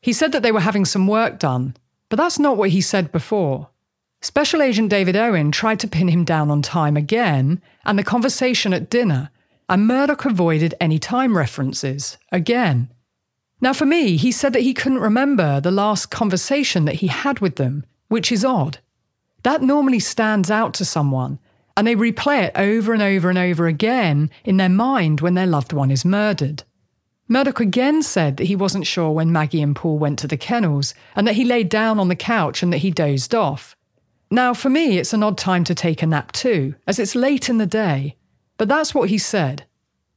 He 0.00 0.14
said 0.14 0.32
that 0.32 0.42
they 0.42 0.52
were 0.52 0.60
having 0.60 0.86
some 0.86 1.06
work 1.06 1.38
done, 1.38 1.76
but 2.08 2.16
that's 2.16 2.38
not 2.38 2.56
what 2.56 2.70
he 2.70 2.80
said 2.80 3.12
before. 3.12 3.68
Special 4.22 4.62
Agent 4.62 4.88
David 4.88 5.16
Owen 5.16 5.50
tried 5.50 5.80
to 5.80 5.88
pin 5.88 6.08
him 6.08 6.24
down 6.24 6.50
on 6.50 6.62
time 6.62 6.96
again, 6.96 7.60
and 7.84 7.98
the 7.98 8.02
conversation 8.02 8.72
at 8.72 8.88
dinner, 8.88 9.30
and 9.68 9.88
Murdaugh 9.88 10.24
avoided 10.24 10.74
any 10.80 10.98
time 10.98 11.36
references 11.36 12.18
again. 12.30 12.90
Now, 13.60 13.72
for 13.72 13.86
me, 13.86 14.16
he 14.16 14.30
said 14.30 14.52
that 14.52 14.62
he 14.62 14.74
couldn't 14.74 14.98
remember 14.98 15.60
the 15.60 15.70
last 15.70 16.10
conversation 16.10 16.84
that 16.84 16.96
he 16.96 17.06
had 17.06 17.40
with 17.40 17.56
them, 17.56 17.84
which 18.08 18.30
is 18.30 18.44
odd. 18.44 18.78
That 19.42 19.62
normally 19.62 20.00
stands 20.00 20.50
out 20.50 20.74
to 20.74 20.84
someone, 20.84 21.38
and 21.76 21.86
they 21.86 21.96
replay 21.96 22.42
it 22.42 22.52
over 22.56 22.92
and 22.92 23.02
over 23.02 23.28
and 23.28 23.38
over 23.38 23.66
again 23.66 24.30
in 24.44 24.58
their 24.58 24.68
mind 24.68 25.20
when 25.20 25.34
their 25.34 25.46
loved 25.46 25.72
one 25.72 25.90
is 25.90 26.04
murdered. 26.04 26.64
Murdaugh 27.28 27.60
again 27.60 28.02
said 28.02 28.36
that 28.36 28.48
he 28.48 28.56
wasn't 28.56 28.86
sure 28.86 29.10
when 29.10 29.32
Maggie 29.32 29.62
and 29.62 29.74
Paul 29.74 29.98
went 29.98 30.18
to 30.18 30.28
the 30.28 30.36
kennels, 30.36 30.94
and 31.16 31.26
that 31.26 31.36
he 31.36 31.44
laid 31.44 31.70
down 31.70 31.98
on 31.98 32.08
the 32.08 32.16
couch 32.16 32.62
and 32.62 32.72
that 32.72 32.78
he 32.78 32.90
dozed 32.90 33.34
off. 33.34 33.76
Now, 34.30 34.52
for 34.52 34.68
me, 34.68 34.98
it's 34.98 35.14
an 35.14 35.22
odd 35.22 35.38
time 35.38 35.64
to 35.64 35.74
take 35.74 36.02
a 36.02 36.06
nap 36.06 36.32
too, 36.32 36.74
as 36.86 36.98
it's 36.98 37.14
late 37.14 37.48
in 37.48 37.58
the 37.58 37.66
day, 37.66 38.16
but 38.56 38.68
that's 38.68 38.94
what 38.94 39.08
he 39.08 39.18
said. 39.18 39.64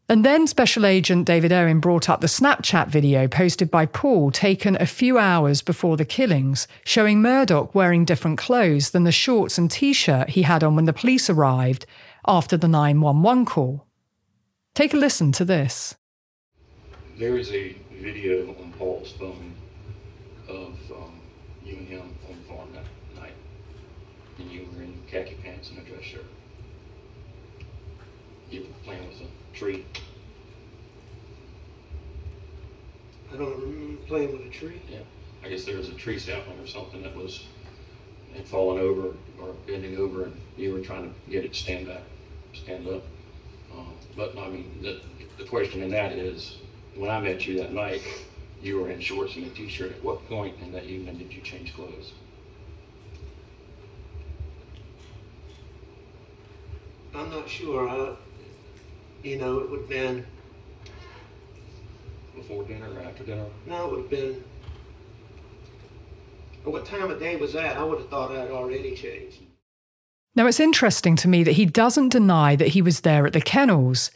And 0.09 0.23
then 0.23 0.47
Special 0.47 0.85
Agent 0.85 1.25
David 1.25 1.51
Owen 1.51 1.81
brought 1.81 2.07
up 2.07 2.21
the 2.21 2.27
Snapchat 2.27 2.87
video 2.87 3.27
posted 3.27 3.69
by 3.69 3.85
Paul, 3.85 4.31
taken 4.31 4.77
a 4.79 4.85
few 4.85 5.17
hours 5.17 5.61
before 5.61 5.97
the 5.97 6.05
killings, 6.05 6.65
showing 6.85 7.21
Murdaugh 7.21 7.73
wearing 7.73 8.05
different 8.05 8.37
clothes 8.37 8.91
than 8.91 9.03
the 9.03 9.11
shorts 9.11 9.57
and 9.57 9.69
t 9.69 9.91
shirt 9.91 10.29
he 10.29 10.43
had 10.43 10.63
on 10.63 10.77
when 10.77 10.85
the 10.85 10.93
police 10.93 11.29
arrived 11.29 11.85
after 12.25 12.55
the 12.55 12.69
911 12.69 13.45
call. 13.45 13.85
Take 14.73 14.93
a 14.93 14.97
listen 14.97 15.33
to 15.33 15.43
this. 15.43 15.95
There 17.19 17.37
is 17.37 17.51
a 17.51 17.75
video 18.01 18.49
on 18.49 18.73
Paul's 18.77 19.11
phone 19.11 19.55
of 20.47 20.73
um, 20.91 21.19
you 21.65 21.75
and 21.77 21.87
him 21.87 22.01
on 22.29 22.37
the 22.37 22.47
farm 22.47 22.69
that 22.73 23.19
night. 23.19 23.33
And 24.37 24.49
you 24.49 24.67
were 24.71 24.83
in 24.83 25.01
khaki 25.11 25.35
pants 25.43 25.69
and 25.69 25.79
a 25.79 25.81
dress 25.81 26.03
shirt. 26.03 26.25
You 28.49 28.61
were 28.61 28.67
playing 28.85 29.05
with 29.07 29.21
a 29.21 29.46
tree. 29.57 29.83
I 33.33 33.37
don't 33.37 33.59
remember 33.59 34.01
playing 34.05 34.31
with 34.31 34.47
a 34.47 34.49
tree. 34.49 34.81
Yeah. 34.89 34.99
I 35.43 35.49
guess 35.49 35.65
there 35.65 35.77
was 35.77 35.89
a 35.89 35.93
tree 35.93 36.19
sapling 36.19 36.59
or 36.59 36.67
something 36.67 37.01
that 37.03 37.15
was 37.15 37.47
had 38.35 38.47
fallen 38.47 38.79
over 38.79 39.13
or 39.41 39.53
bending 39.65 39.97
over, 39.97 40.25
and 40.25 40.39
you 40.57 40.73
were 40.73 40.81
trying 40.81 41.11
to 41.11 41.31
get 41.31 41.43
it 41.43 41.53
to 41.53 41.59
stand 41.59 41.87
back, 41.87 42.03
stand 42.53 42.87
up. 42.87 43.03
Um, 43.73 43.93
but 44.15 44.37
I 44.37 44.47
mean, 44.47 44.79
the, 44.81 45.01
the 45.37 45.49
question 45.49 45.81
in 45.81 45.89
that 45.89 46.11
is, 46.11 46.57
when 46.95 47.09
I 47.09 47.19
met 47.19 47.47
you 47.47 47.57
that 47.57 47.73
night, 47.73 48.01
you 48.61 48.79
were 48.79 48.89
in 48.89 48.99
shorts 48.99 49.35
and 49.35 49.47
a 49.47 49.49
t-shirt. 49.49 49.91
At 49.91 50.03
what 50.03 50.27
point 50.27 50.55
in 50.61 50.71
that 50.73 50.85
evening 50.85 51.17
did 51.17 51.33
you 51.33 51.41
change 51.41 51.73
clothes? 51.73 52.13
I'm 57.15 57.29
not 57.31 57.49
sure. 57.49 57.89
I, 57.89 58.15
you 59.27 59.37
know, 59.37 59.59
it 59.59 59.69
would 59.69 59.81
have 59.81 59.89
been, 59.89 60.25
Before 62.35 62.63
dinner 62.63 62.89
or 62.91 63.01
after 63.01 63.23
dinner? 63.23 63.45
no, 63.65 63.85
it 63.85 63.91
would 63.91 64.01
have 64.01 64.09
been, 64.09 64.43
what 66.63 66.85
time 66.85 67.09
of 67.09 67.19
day 67.19 67.35
was 67.35 67.53
that? 67.53 67.77
I 67.77 67.83
would 67.83 67.99
have 67.99 68.09
thought 68.09 68.31
I'd 68.31 68.51
already 68.51 68.95
changed. 68.95 69.39
Now, 70.35 70.47
it's 70.47 70.59
interesting 70.59 71.15
to 71.17 71.27
me 71.27 71.43
that 71.43 71.53
he 71.53 71.65
doesn't 71.65 72.09
deny 72.09 72.55
that 72.55 72.69
he 72.69 72.81
was 72.81 73.01
there 73.01 73.25
at 73.25 73.33
the 73.33 73.41
kennels. 73.41 74.11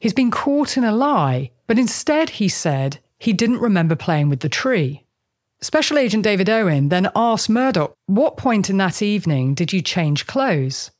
He's 0.00 0.14
been 0.14 0.30
caught 0.30 0.76
in 0.76 0.84
a 0.84 0.92
lie, 0.92 1.50
but 1.66 1.78
instead 1.78 2.30
he 2.30 2.48
said 2.48 2.98
he 3.18 3.32
didn't 3.32 3.60
remember 3.60 3.94
playing 3.94 4.28
with 4.28 4.40
the 4.40 4.48
tree. 4.48 5.04
Special 5.60 5.98
Agent 5.98 6.24
David 6.24 6.50
Owen 6.50 6.88
then 6.88 7.08
asked 7.14 7.48
Murdaugh, 7.48 7.92
What 8.06 8.36
point 8.36 8.68
in 8.68 8.78
that 8.78 9.00
evening 9.00 9.54
did 9.54 9.72
you 9.72 9.80
change 9.80 10.26
clothes? 10.26 10.90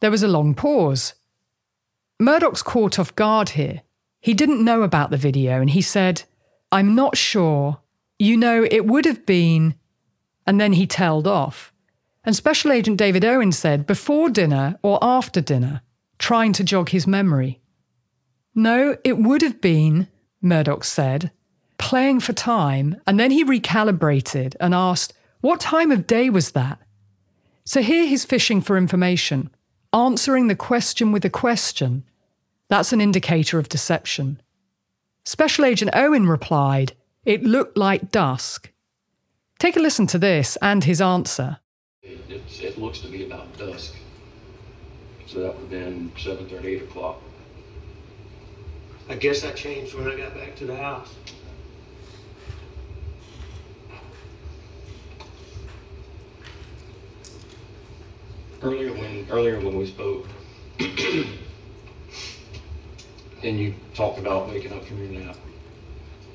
There 0.00 0.12
was 0.12 0.22
a 0.22 0.28
long 0.28 0.54
pause. 0.54 1.14
Murdaugh's 2.20 2.62
caught 2.62 2.98
off 2.98 3.14
guard 3.16 3.50
here. 3.50 3.82
He 4.20 4.34
didn't 4.34 4.64
know 4.64 4.82
about 4.82 5.10
the 5.10 5.16
video 5.16 5.60
and 5.60 5.70
he 5.70 5.80
said, 5.80 6.22
I'm 6.70 6.94
not 6.94 7.16
sure. 7.16 7.80
You 8.18 8.36
know, 8.36 8.66
it 8.70 8.86
would 8.86 9.06
have 9.06 9.24
been. 9.24 9.74
And 10.46 10.60
then 10.60 10.74
he 10.74 10.86
tailed 10.86 11.26
off. 11.26 11.72
And 12.22 12.36
Special 12.36 12.70
Agent 12.70 12.98
David 12.98 13.24
Owen 13.24 13.52
said, 13.52 13.86
before 13.86 14.28
dinner 14.28 14.78
or 14.82 14.98
after 15.00 15.40
dinner, 15.40 15.80
trying 16.18 16.52
to 16.52 16.64
jog 16.64 16.90
his 16.90 17.06
memory. 17.06 17.60
No, 18.54 18.98
it 19.04 19.16
would 19.16 19.40
have 19.40 19.60
been, 19.60 20.08
Murdaugh 20.42 20.84
said, 20.84 21.30
playing 21.78 22.20
for 22.20 22.34
time, 22.34 23.00
and 23.06 23.18
then 23.18 23.30
he 23.30 23.44
recalibrated 23.44 24.54
and 24.60 24.74
asked, 24.74 25.14
What 25.40 25.60
time 25.60 25.90
of 25.90 26.06
day 26.06 26.28
was 26.28 26.50
that? 26.50 26.78
So 27.64 27.80
here 27.80 28.06
he's 28.06 28.26
fishing 28.26 28.60
for 28.60 28.76
information, 28.76 29.50
answering 29.92 30.48
the 30.48 30.56
question 30.56 31.10
with 31.10 31.24
a 31.24 31.30
question. 31.30 32.04
That's 32.70 32.92
an 32.92 33.00
indicator 33.00 33.58
of 33.58 33.68
deception. 33.68 34.40
Special 35.24 35.64
Agent 35.64 35.90
Owen 35.92 36.28
replied, 36.28 36.92
It 37.24 37.42
looked 37.42 37.76
like 37.76 38.12
dusk. 38.12 38.70
Take 39.58 39.76
a 39.76 39.80
listen 39.80 40.06
to 40.06 40.18
this 40.18 40.56
and 40.62 40.84
his 40.84 41.00
answer. 41.00 41.58
It, 42.04 42.20
it's, 42.28 42.60
it 42.60 42.78
looks 42.78 43.00
to 43.00 43.08
be 43.08 43.26
about 43.26 43.58
dusk. 43.58 43.96
So 45.26 45.40
that 45.40 45.54
would 45.54 45.62
have 45.62 45.70
been 45.70 46.12
7:30, 46.16 46.64
8 46.64 46.82
o'clock. 46.82 47.20
I 49.08 49.16
guess 49.16 49.42
that 49.42 49.56
changed 49.56 49.94
when 49.94 50.06
I 50.06 50.16
got 50.16 50.34
back 50.34 50.54
to 50.56 50.64
the 50.64 50.76
house. 50.76 51.12
Earlier 58.62 58.92
when 58.92 59.26
earlier 59.28 59.58
when 59.58 59.76
we 59.76 59.86
spoke, 59.86 60.26
and 63.42 63.58
you 63.58 63.74
talked 63.94 64.18
about 64.18 64.48
waking 64.48 64.72
up 64.72 64.84
from 64.84 64.98
your 65.02 65.22
nap 65.22 65.36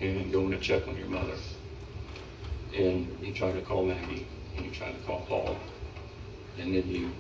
and 0.02 0.32
going 0.32 0.52
to 0.52 0.60
check 0.60 0.88
on 0.88 0.98
your 0.98 1.08
mother, 1.08 1.36
and 2.76 3.08
you 3.22 3.34
tried 3.34 3.54
to 3.54 3.62
call 3.62 3.86
Maggie 3.86 4.28
and 4.58 4.66
you 4.66 4.72
tried 4.72 4.94
to 4.94 5.06
call 5.06 5.26
Paul, 5.28 5.58
and 6.60 6.74
then 6.74 6.88
you 6.88 7.12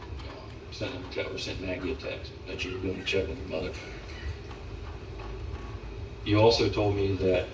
uh, 0.00 0.72
sent 0.72 0.92
or 1.16 1.38
sent 1.38 1.60
Maggie 1.60 1.92
a 1.92 1.94
text 1.94 2.32
that 2.46 2.64
you 2.64 2.72
were 2.72 2.78
going 2.78 2.98
to 2.98 3.04
check 3.04 3.28
on 3.28 3.36
your 3.36 3.60
mother. 3.60 3.72
You 6.24 6.38
also 6.38 6.68
told 6.68 6.96
me 6.96 7.14
that 7.16 7.46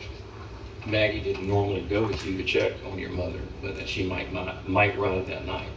Maggie 0.87 1.21
didn't 1.21 1.47
normally 1.47 1.83
go 1.83 2.07
with 2.07 2.25
you 2.27 2.37
to 2.37 2.45
check 2.45 2.73
on 2.91 2.99
your 2.99 3.11
mother, 3.11 3.41
but 3.63 3.77
that 3.77 3.89
she 3.89 4.07
might 4.07 4.33
not 4.33 4.69
might 4.69 4.97
arrive 4.97 5.27
that 5.27 5.47
night. 5.47 5.69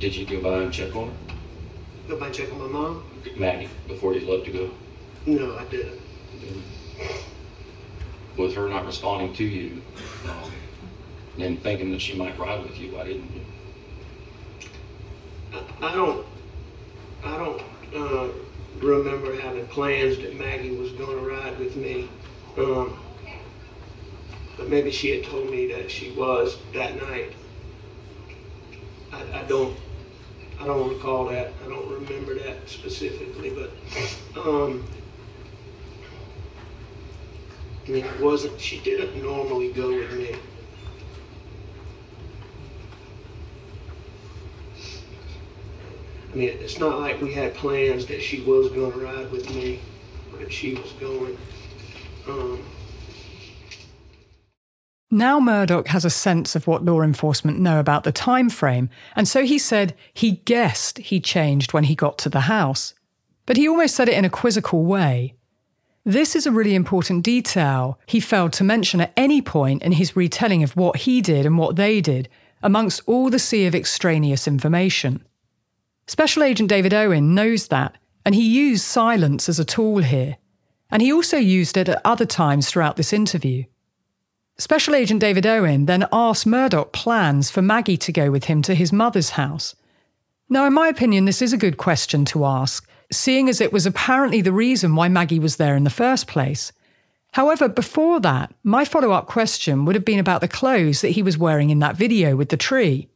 Did 0.00 0.14
you 0.14 0.26
go 0.26 0.40
by 0.42 0.62
and 0.62 0.72
check 0.72 0.94
on 0.94 1.08
her? 1.08 1.14
Go 2.08 2.18
by 2.18 2.26
and 2.26 2.34
check 2.34 2.52
on 2.52 2.58
my 2.58 2.66
mom? 2.66 3.13
Maggie, 3.36 3.68
before 3.88 4.14
you 4.14 4.30
left 4.30 4.46
to 4.46 4.52
go. 4.52 4.70
No, 5.26 5.56
I 5.56 5.64
didn't. 5.64 6.00
With 8.36 8.54
her 8.54 8.68
not 8.68 8.84
responding 8.84 9.32
to 9.34 9.44
you, 9.44 9.82
um, 10.28 10.50
and 11.38 11.62
thinking 11.62 11.90
that 11.92 12.00
she 12.00 12.16
might 12.16 12.38
ride 12.38 12.62
with 12.62 12.78
you, 12.78 12.94
why 12.94 13.04
didn't 13.04 13.30
you? 13.32 13.40
I, 15.52 15.88
I 15.88 15.94
don't, 15.94 16.26
I 17.22 17.36
don't, 17.36 17.62
uh, 17.94 18.28
remember 18.80 19.40
having 19.40 19.66
plans 19.66 20.18
that 20.18 20.36
Maggie 20.36 20.76
was 20.76 20.92
gonna 20.92 21.16
ride 21.16 21.58
with 21.58 21.76
me. 21.76 22.08
Um, 22.56 22.98
but 24.56 24.68
maybe 24.68 24.90
she 24.90 25.10
had 25.10 25.24
told 25.24 25.50
me 25.50 25.66
that 25.72 25.90
she 25.90 26.12
was 26.12 26.56
that 26.72 27.00
night. 27.00 27.32
I, 29.12 29.40
I 29.40 29.42
don't, 29.44 29.76
I 30.64 30.66
don't 30.66 30.88
recall 30.88 31.26
that. 31.26 31.52
I 31.62 31.68
don't 31.68 31.90
remember 31.90 32.36
that 32.36 32.66
specifically, 32.66 33.50
but, 33.50 33.70
um, 34.40 34.82
I 37.86 37.90
mean, 37.90 38.06
it 38.06 38.18
wasn't, 38.18 38.58
she 38.58 38.80
didn't 38.80 39.22
normally 39.22 39.72
go 39.72 39.90
with 39.90 40.10
me. 40.14 40.34
I 46.32 46.34
mean, 46.34 46.48
it's 46.48 46.78
not 46.78 46.98
like 46.98 47.20
we 47.20 47.34
had 47.34 47.52
plans 47.54 48.06
that 48.06 48.22
she 48.22 48.40
was 48.40 48.70
gonna 48.70 48.96
ride 48.96 49.30
with 49.30 49.54
me, 49.54 49.80
that 50.38 50.50
she 50.50 50.76
was 50.76 50.92
going. 50.92 51.36
Um, 52.26 52.62
Now 55.14 55.38
Murdaugh 55.38 55.86
has 55.86 56.04
a 56.04 56.10
sense 56.10 56.56
of 56.56 56.66
what 56.66 56.84
law 56.84 57.00
enforcement 57.00 57.60
know 57.60 57.78
about 57.78 58.02
the 58.02 58.10
time 58.10 58.50
frame, 58.50 58.90
and 59.14 59.28
so 59.28 59.44
he 59.44 59.60
said 59.60 59.94
he 60.12 60.42
guessed 60.44 60.98
he 60.98 61.20
changed 61.20 61.72
when 61.72 61.84
he 61.84 61.94
got 61.94 62.18
to 62.18 62.28
the 62.28 62.50
house. 62.50 62.94
But 63.46 63.56
he 63.56 63.68
almost 63.68 63.94
said 63.94 64.08
it 64.08 64.18
in 64.18 64.24
a 64.24 64.28
quizzical 64.28 64.84
way. 64.84 65.36
This 66.04 66.34
is 66.34 66.48
a 66.48 66.50
really 66.50 66.74
important 66.74 67.22
detail 67.22 67.96
he 68.06 68.18
failed 68.18 68.52
to 68.54 68.64
mention 68.64 69.00
at 69.00 69.12
any 69.16 69.40
point 69.40 69.84
in 69.84 69.92
his 69.92 70.16
retelling 70.16 70.64
of 70.64 70.74
what 70.74 70.96
he 70.96 71.20
did 71.20 71.46
and 71.46 71.58
what 71.58 71.76
they 71.76 72.00
did, 72.00 72.28
amongst 72.60 73.00
all 73.06 73.30
the 73.30 73.38
sea 73.38 73.66
of 73.66 73.74
extraneous 73.76 74.48
information. 74.48 75.24
Special 76.08 76.42
Agent 76.42 76.68
David 76.68 76.92
Owen 76.92 77.36
knows 77.36 77.68
that, 77.68 77.98
and 78.26 78.34
he 78.34 78.42
used 78.42 78.82
silence 78.82 79.48
as 79.48 79.60
a 79.60 79.64
tool 79.64 79.98
here. 79.98 80.38
And 80.90 81.00
he 81.00 81.12
also 81.12 81.36
used 81.36 81.76
it 81.76 81.88
at 81.88 82.02
other 82.04 82.26
times 82.26 82.68
throughout 82.68 82.96
this 82.96 83.12
interview. 83.12 83.62
Special 84.56 84.94
Agent 84.94 85.20
David 85.20 85.46
Owen 85.46 85.86
then 85.86 86.06
asked 86.12 86.46
Murdaugh 86.46 86.92
plans 86.92 87.50
for 87.50 87.60
Maggie 87.60 87.96
to 87.96 88.12
go 88.12 88.30
with 88.30 88.44
him 88.44 88.62
to 88.62 88.74
his 88.76 88.92
mother's 88.92 89.30
house. 89.30 89.74
Now, 90.48 90.64
in 90.64 90.72
my 90.72 90.86
opinion, 90.86 91.24
this 91.24 91.42
is 91.42 91.52
a 91.52 91.58
good 91.58 91.76
question 91.76 92.24
to 92.26 92.44
ask, 92.44 92.88
seeing 93.10 93.48
as 93.48 93.60
it 93.60 93.72
was 93.72 93.84
apparently 93.84 94.40
the 94.40 94.52
reason 94.52 94.94
why 94.94 95.08
Maggie 95.08 95.40
was 95.40 95.56
there 95.56 95.74
in 95.74 95.82
the 95.82 95.90
first 95.90 96.28
place. 96.28 96.70
However, 97.32 97.68
before 97.68 98.20
that, 98.20 98.54
my 98.62 98.84
follow 98.84 99.10
up 99.10 99.26
question 99.26 99.84
would 99.84 99.96
have 99.96 100.04
been 100.04 100.20
about 100.20 100.40
the 100.40 100.46
clothes 100.46 101.00
that 101.00 101.10
he 101.10 101.22
was 101.22 101.36
wearing 101.36 101.70
in 101.70 101.80
that 101.80 101.96
video 101.96 102.36
with 102.36 102.50
the 102.50 102.56
tree. 102.56 103.08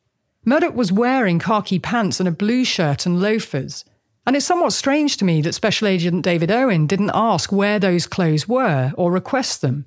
Murdaugh 0.45 0.75
was 0.75 0.91
wearing 0.91 1.39
khaki 1.39 1.79
pants 1.79 2.19
and 2.19 2.29
a 2.29 2.33
blue 2.33 2.65
shirt 2.65 3.07
and 3.07 3.21
loafers. 3.21 3.85
And 4.27 4.35
it's 4.35 4.45
somewhat 4.45 4.73
strange 4.73 5.17
to 5.19 5.25
me 5.25 5.41
that 5.43 5.55
Special 5.55 5.87
Agent 5.87 6.25
David 6.25 6.51
Owen 6.51 6.89
didn't 6.89 7.13
ask 7.15 7.53
where 7.53 7.79
those 7.79 8.09
clothes 8.09 8.49
were 8.49 8.93
or 8.97 9.13
request 9.13 9.61
them. 9.61 9.87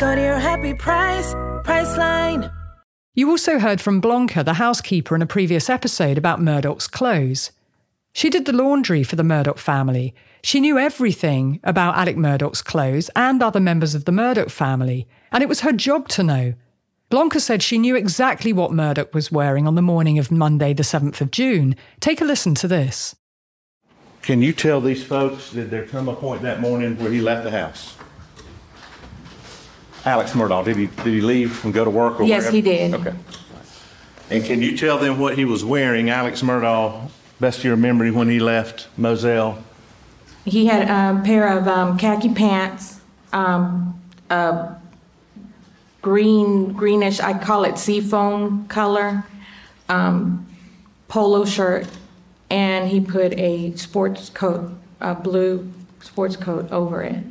Go 0.00 0.14
to 0.14 0.22
your 0.22 0.38
happy 0.38 0.72
price, 0.72 1.34
Priceline. 1.62 2.50
You 3.14 3.28
also 3.28 3.58
heard 3.58 3.82
from 3.82 4.00
Blanca, 4.00 4.42
the 4.42 4.54
housekeeper, 4.54 5.14
in 5.14 5.20
a 5.20 5.26
previous 5.26 5.68
episode 5.68 6.16
about 6.16 6.40
Murdaugh's 6.40 6.88
clothes. 6.88 7.50
She 8.14 8.30
did 8.30 8.46
the 8.46 8.54
laundry 8.54 9.02
for 9.02 9.16
the 9.16 9.22
Murdaugh 9.22 9.58
family. 9.58 10.14
She 10.42 10.58
knew 10.58 10.78
everything 10.78 11.60
about 11.64 11.98
Alec 11.98 12.16
Murdaugh's 12.16 12.62
clothes 12.62 13.10
and 13.14 13.42
other 13.42 13.60
members 13.60 13.94
of 13.94 14.06
the 14.06 14.12
Murdaugh 14.12 14.50
family, 14.50 15.06
and 15.32 15.42
it 15.42 15.50
was 15.50 15.60
her 15.60 15.72
job 15.72 16.08
to 16.08 16.22
know. 16.22 16.54
Blanca 17.10 17.38
said 17.38 17.62
she 17.62 17.76
knew 17.76 17.94
exactly 17.94 18.54
what 18.54 18.70
Murdaugh 18.70 19.12
was 19.12 19.30
wearing 19.30 19.66
on 19.66 19.74
the 19.74 19.82
morning 19.82 20.18
of 20.18 20.30
Monday, 20.30 20.72
the 20.72 20.82
7th 20.82 21.20
of 21.20 21.30
June. 21.30 21.76
Take 22.00 22.22
a 22.22 22.24
listen 22.24 22.54
to 22.54 22.66
this. 22.66 23.16
Can 24.22 24.40
you 24.40 24.54
tell 24.54 24.80
these 24.80 25.04
folks, 25.04 25.50
did 25.50 25.70
there 25.70 25.84
come 25.84 26.08
a 26.08 26.16
point 26.16 26.40
that 26.40 26.58
morning 26.58 26.96
where 26.96 27.12
he 27.12 27.20
left 27.20 27.44
the 27.44 27.50
house? 27.50 27.96
Alex 30.04 30.32
Murdaugh, 30.32 30.64
did 30.64 30.76
he, 30.76 30.86
did 30.86 31.06
he 31.06 31.20
leave 31.20 31.64
and 31.64 31.74
go 31.74 31.84
to 31.84 31.90
work 31.90 32.20
or 32.20 32.24
Yes, 32.24 32.42
wherever? 32.42 32.56
he 32.56 32.62
did. 32.62 32.94
Okay. 32.94 33.14
And 34.30 34.44
can 34.44 34.62
you 34.62 34.76
tell 34.76 34.98
them 34.98 35.18
what 35.18 35.36
he 35.36 35.44
was 35.44 35.64
wearing, 35.64 36.08
Alex 36.08 36.40
Murdaugh, 36.42 37.10
best 37.40 37.58
of 37.58 37.64
your 37.64 37.76
memory 37.76 38.10
when 38.10 38.28
he 38.28 38.38
left 38.38 38.88
Moselle? 38.96 39.62
He 40.44 40.66
had 40.66 40.88
a 40.88 41.20
pair 41.22 41.48
of 41.58 41.68
um, 41.68 41.98
khaki 41.98 42.32
pants, 42.32 43.00
um, 43.32 44.00
a 44.30 44.76
green, 46.00 46.72
greenish, 46.72 47.20
I 47.20 47.36
call 47.38 47.64
it 47.64 47.76
seafoam 47.76 48.66
color, 48.68 49.24
um, 49.88 50.46
polo 51.08 51.44
shirt, 51.44 51.86
and 52.48 52.88
he 52.88 53.00
put 53.00 53.38
a 53.38 53.74
sports 53.76 54.30
coat, 54.30 54.72
a 55.00 55.14
blue 55.14 55.70
sports 56.00 56.36
coat 56.36 56.70
over 56.72 57.02
it. 57.02 57.22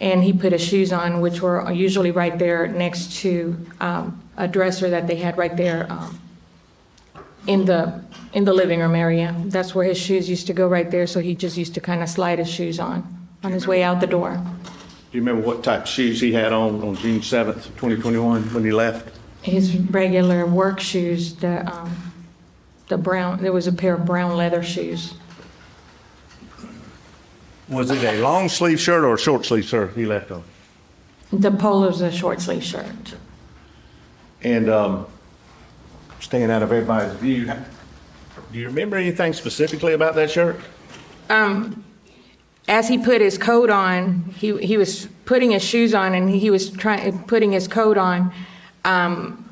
And 0.00 0.22
he 0.22 0.32
put 0.32 0.52
his 0.52 0.62
shoes 0.62 0.92
on, 0.92 1.20
which 1.20 1.42
were 1.42 1.70
usually 1.72 2.12
right 2.12 2.38
there 2.38 2.68
next 2.68 3.20
to 3.22 3.58
um, 3.80 4.22
a 4.36 4.46
dresser 4.46 4.90
that 4.90 5.06
they 5.06 5.16
had 5.16 5.36
right 5.36 5.56
there 5.56 5.90
um, 5.90 6.20
in 7.46 7.64
the 7.64 8.00
in 8.32 8.44
the 8.44 8.52
living 8.52 8.80
room 8.80 8.94
area. 8.94 9.34
That's 9.46 9.74
where 9.74 9.84
his 9.84 9.98
shoes 9.98 10.28
used 10.28 10.46
to 10.46 10.52
go 10.52 10.68
right 10.68 10.88
there. 10.90 11.06
So 11.06 11.20
he 11.20 11.34
just 11.34 11.56
used 11.56 11.74
to 11.74 11.80
kind 11.80 12.02
of 12.02 12.08
slide 12.08 12.38
his 12.38 12.48
shoes 12.48 12.78
on 12.78 13.02
on 13.42 13.52
his 13.52 13.66
way 13.66 13.82
out 13.82 14.00
the 14.00 14.06
door. 14.06 14.40
Do 15.10 15.16
you 15.16 15.24
remember 15.24 15.46
what 15.46 15.64
type 15.64 15.82
of 15.82 15.88
shoes 15.88 16.20
he 16.20 16.32
had 16.32 16.52
on 16.52 16.82
on 16.82 16.94
June 16.96 17.20
7th, 17.20 17.64
2021, 17.76 18.42
when 18.54 18.64
he 18.64 18.70
left? 18.70 19.16
His 19.42 19.76
regular 19.76 20.46
work 20.46 20.80
shoes, 20.80 21.34
the 21.36 21.66
um, 21.66 22.12
the 22.88 22.98
brown. 22.98 23.42
There 23.42 23.52
was 23.52 23.66
a 23.66 23.72
pair 23.72 23.94
of 23.94 24.04
brown 24.04 24.36
leather 24.36 24.62
shoes. 24.62 25.14
Was 27.68 27.90
it 27.90 28.02
a 28.02 28.20
long 28.20 28.48
sleeve 28.48 28.80
shirt 28.80 29.04
or 29.04 29.14
a 29.14 29.18
short 29.18 29.44
sleeve 29.44 29.64
shirt 29.64 29.94
he 29.94 30.06
left 30.06 30.30
on? 30.30 30.42
The 31.32 31.50
polo 31.50 31.58
polo's 31.58 32.00
a 32.00 32.10
short 32.10 32.40
sleeve 32.40 32.64
shirt. 32.64 33.14
And 34.42 34.70
um, 34.70 35.06
staying 36.20 36.50
out 36.50 36.62
of 36.62 36.72
everybody's 36.72 37.14
view, 37.18 37.52
do 38.52 38.58
you 38.58 38.66
remember 38.66 38.96
anything 38.96 39.34
specifically 39.34 39.92
about 39.92 40.14
that 40.14 40.30
shirt? 40.30 40.58
Um, 41.28 41.84
as 42.66 42.88
he 42.88 42.96
put 42.96 43.20
his 43.20 43.36
coat 43.36 43.68
on, 43.68 44.24
he 44.36 44.56
he 44.58 44.76
was 44.76 45.08
putting 45.26 45.50
his 45.50 45.62
shoes 45.62 45.94
on, 45.94 46.14
and 46.14 46.30
he 46.30 46.50
was 46.50 46.70
trying 46.70 47.22
putting 47.24 47.52
his 47.52 47.68
coat 47.68 47.98
on. 47.98 48.32
Um, 48.84 49.44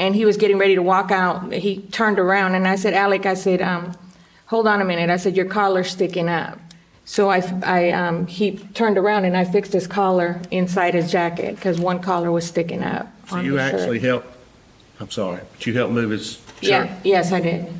and 0.00 0.14
he 0.14 0.24
was 0.24 0.36
getting 0.36 0.58
ready 0.58 0.76
to 0.76 0.82
walk 0.82 1.10
out. 1.10 1.52
He 1.52 1.82
turned 1.92 2.18
around, 2.18 2.54
and 2.54 2.66
I 2.66 2.76
said, 2.76 2.94
"Alec," 2.94 3.26
I 3.26 3.34
said, 3.34 3.60
um, 3.62 3.96
"Hold 4.46 4.66
on 4.66 4.80
a 4.80 4.84
minute." 4.84 5.10
I 5.10 5.16
said, 5.16 5.36
"Your 5.36 5.46
collar's 5.46 5.90
sticking 5.90 6.28
up." 6.28 6.58
So 7.08 7.30
I, 7.30 7.38
I 7.62 7.90
um, 7.92 8.26
he 8.26 8.58
turned 8.74 8.98
around 8.98 9.24
and 9.24 9.34
I 9.34 9.44
fixed 9.46 9.72
his 9.72 9.86
collar 9.86 10.42
inside 10.50 10.92
his 10.92 11.10
jacket 11.10 11.56
because 11.56 11.80
one 11.80 12.00
collar 12.00 12.30
was 12.30 12.46
sticking 12.46 12.82
out. 12.82 13.06
So 13.28 13.36
on 13.36 13.46
you 13.46 13.56
his 13.56 13.70
shirt. 13.70 13.80
actually 13.80 14.00
helped, 14.00 14.28
I'm 15.00 15.10
sorry, 15.10 15.40
but 15.50 15.66
you 15.66 15.72
helped 15.72 15.94
move 15.94 16.10
his 16.10 16.32
shirt? 16.32 16.40
Yeah. 16.60 16.98
Yes, 17.04 17.32
I 17.32 17.40
did. 17.40 17.72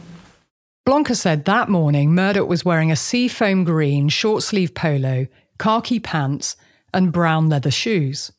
Blanca 0.87 1.15
said 1.15 1.45
that 1.45 1.69
morning 1.69 2.13
Murdaugh 2.13 2.49
was 2.49 2.65
wearing 2.65 2.91
a 2.91 2.97
seafoam 2.97 3.65
green 3.65 4.09
short 4.09 4.43
sleeve 4.43 4.73
polo, 4.73 5.27
khaki 5.59 6.01
pants, 6.01 6.57
and 6.95 7.13
brown 7.13 7.51
leather 7.51 7.71
shoes. 7.71 8.33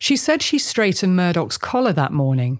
She 0.00 0.16
said 0.16 0.42
she 0.42 0.58
straightened 0.58 1.16
Murdaugh's 1.16 1.56
collar 1.56 1.92
that 1.92 2.12
morning. 2.12 2.58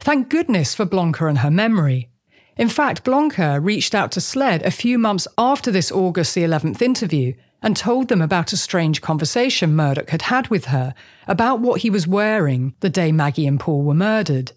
Thank 0.00 0.28
goodness 0.28 0.74
for 0.74 0.84
Blanca 0.84 1.28
and 1.28 1.38
her 1.38 1.50
memory. 1.50 2.10
In 2.56 2.68
fact, 2.68 3.04
Blanca 3.04 3.60
reached 3.60 3.94
out 3.94 4.12
to 4.12 4.20
SLED 4.20 4.62
a 4.62 4.70
few 4.70 4.98
months 4.98 5.28
after 5.36 5.70
this 5.70 5.92
August 5.92 6.34
the 6.34 6.42
11th 6.42 6.80
interview 6.80 7.34
and 7.62 7.76
told 7.76 8.08
them 8.08 8.22
about 8.22 8.52
a 8.52 8.56
strange 8.56 9.02
conversation 9.02 9.74
Murdaugh 9.74 10.08
had 10.08 10.22
had 10.22 10.48
with 10.48 10.66
her 10.66 10.94
about 11.26 11.60
what 11.60 11.82
he 11.82 11.90
was 11.90 12.06
wearing 12.06 12.74
the 12.80 12.88
day 12.88 13.12
Maggie 13.12 13.46
and 13.46 13.60
Paul 13.60 13.82
were 13.82 13.94
murdered. 13.94 14.52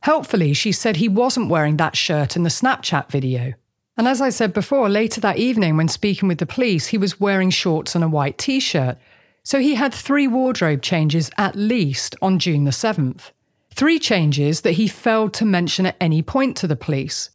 Helpfully, 0.00 0.52
she 0.52 0.72
said 0.72 0.96
he 0.96 1.08
wasn't 1.08 1.48
wearing 1.48 1.76
that 1.76 1.96
shirt 1.96 2.36
in 2.36 2.42
the 2.42 2.50
Snapchat 2.50 3.10
video. 3.10 3.54
And 3.96 4.08
as 4.08 4.20
I 4.20 4.30
said 4.30 4.52
before, 4.52 4.88
later 4.88 5.20
that 5.20 5.36
evening, 5.36 5.76
when 5.76 5.88
speaking 5.88 6.28
with 6.28 6.38
the 6.38 6.46
police, 6.46 6.88
he 6.88 6.98
was 6.98 7.20
wearing 7.20 7.50
shorts 7.50 7.94
and 7.94 8.02
a 8.02 8.08
white 8.08 8.38
t 8.38 8.58
shirt. 8.58 8.98
So 9.44 9.60
he 9.60 9.74
had 9.74 9.94
three 9.94 10.26
wardrobe 10.26 10.82
changes 10.82 11.30
at 11.38 11.56
least 11.56 12.16
on 12.20 12.38
June 12.38 12.64
the 12.64 12.70
7th. 12.70 13.30
Three 13.74 13.98
changes 13.98 14.60
that 14.60 14.72
he 14.72 14.86
failed 14.86 15.32
to 15.34 15.44
mention 15.44 15.86
at 15.86 15.96
any 16.00 16.22
point 16.22 16.56
to 16.58 16.66
the 16.66 16.76
police. 16.76 17.30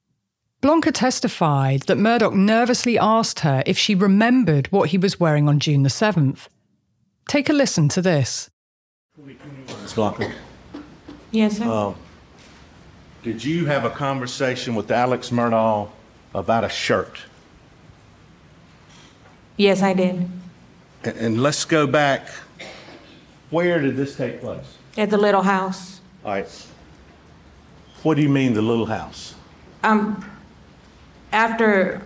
Blanca 0.61 0.91
testified 0.91 1.81
that 1.83 1.97
Murdaugh 1.97 2.33
nervously 2.33 2.97
asked 2.97 3.39
her 3.41 3.63
if 3.65 3.77
she 3.77 3.95
remembered 3.95 4.67
what 4.71 4.89
he 4.89 4.97
was 4.97 5.19
wearing 5.19 5.47
on 5.47 5.59
June 5.59 5.83
the 5.83 5.89
7th. 5.89 6.47
Take 7.27 7.49
a 7.49 7.53
listen 7.53 7.89
to 7.89 8.01
this. 8.01 8.49
Ms. 9.17 9.93
Blanca, 9.93 10.31
Yes, 11.31 11.57
sir. 11.57 11.65
um, 11.65 11.95
did 13.23 13.43
you 13.43 13.65
have 13.65 13.83
a 13.83 13.89
conversation 13.89 14.75
with 14.75 14.91
Alex 14.91 15.31
Murdaugh 15.31 15.89
about 16.33 16.63
a 16.63 16.69
shirt? 16.69 17.19
Yes, 19.57 19.81
I 19.81 19.93
did. 19.93 20.29
And, 21.03 21.17
and 21.17 21.41
let's 21.43 21.65
go 21.65 21.87
back. 21.87 22.29
Where 23.49 23.81
did 23.81 23.97
this 23.97 24.15
take 24.15 24.39
place? 24.41 24.77
At 24.97 25.09
the 25.09 25.17
little 25.17 25.41
house. 25.41 25.96
All 26.27 26.33
right. 26.33 26.65
What 28.03 28.15
do 28.15 28.21
you 28.21 28.27
mean, 28.27 28.53
the 28.53 28.61
little 28.61 28.85
house? 28.85 29.33
Um, 29.81 30.29
after, 31.31 32.01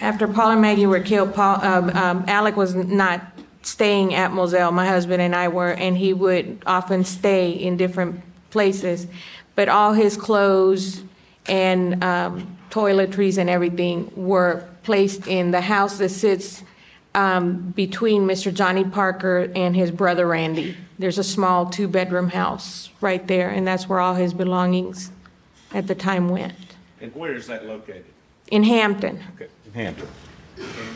after 0.00 0.26
Paul 0.26 0.50
and 0.50 0.60
Maggie 0.60 0.86
were 0.86 0.98
killed, 0.98 1.32
Paul, 1.34 1.64
um, 1.64 1.90
um, 1.90 2.24
Alec 2.26 2.56
was 2.56 2.74
not 2.74 3.22
staying 3.62 4.12
at 4.12 4.32
Moselle. 4.32 4.72
My 4.72 4.88
husband 4.88 5.22
and 5.22 5.36
I 5.36 5.46
were, 5.46 5.70
and 5.70 5.96
he 5.96 6.12
would 6.12 6.64
often 6.66 7.04
stay 7.04 7.52
in 7.52 7.76
different 7.76 8.20
places. 8.50 9.06
But 9.54 9.68
all 9.68 9.92
his 9.92 10.16
clothes 10.16 11.04
and 11.46 12.02
um, 12.02 12.58
toiletries 12.70 13.38
and 13.38 13.48
everything 13.48 14.10
were 14.16 14.68
placed 14.82 15.28
in 15.28 15.52
the 15.52 15.60
house 15.60 15.98
that 15.98 16.08
sits 16.08 16.64
um, 17.14 17.72
between 17.76 18.26
Mr. 18.26 18.52
Johnny 18.52 18.84
Parker 18.84 19.50
and 19.54 19.74
his 19.74 19.90
brother 19.90 20.26
Randy. 20.26 20.76
There's 20.98 21.18
a 21.18 21.24
small 21.24 21.66
two-bedroom 21.66 22.28
house 22.30 22.90
right 23.00 23.26
there, 23.26 23.50
and 23.50 23.66
that's 23.66 23.88
where 23.88 24.00
all 24.00 24.14
his 24.14 24.34
belongings 24.34 25.10
at 25.72 25.86
the 25.86 25.94
time 25.94 26.28
went. 26.28 26.54
And 27.00 27.14
where 27.14 27.34
is 27.34 27.46
that 27.46 27.66
located? 27.66 28.04
In 28.50 28.62
Hampton. 28.62 29.20
Okay, 29.34 29.48
in 29.66 29.72
Hampton. 29.72 30.08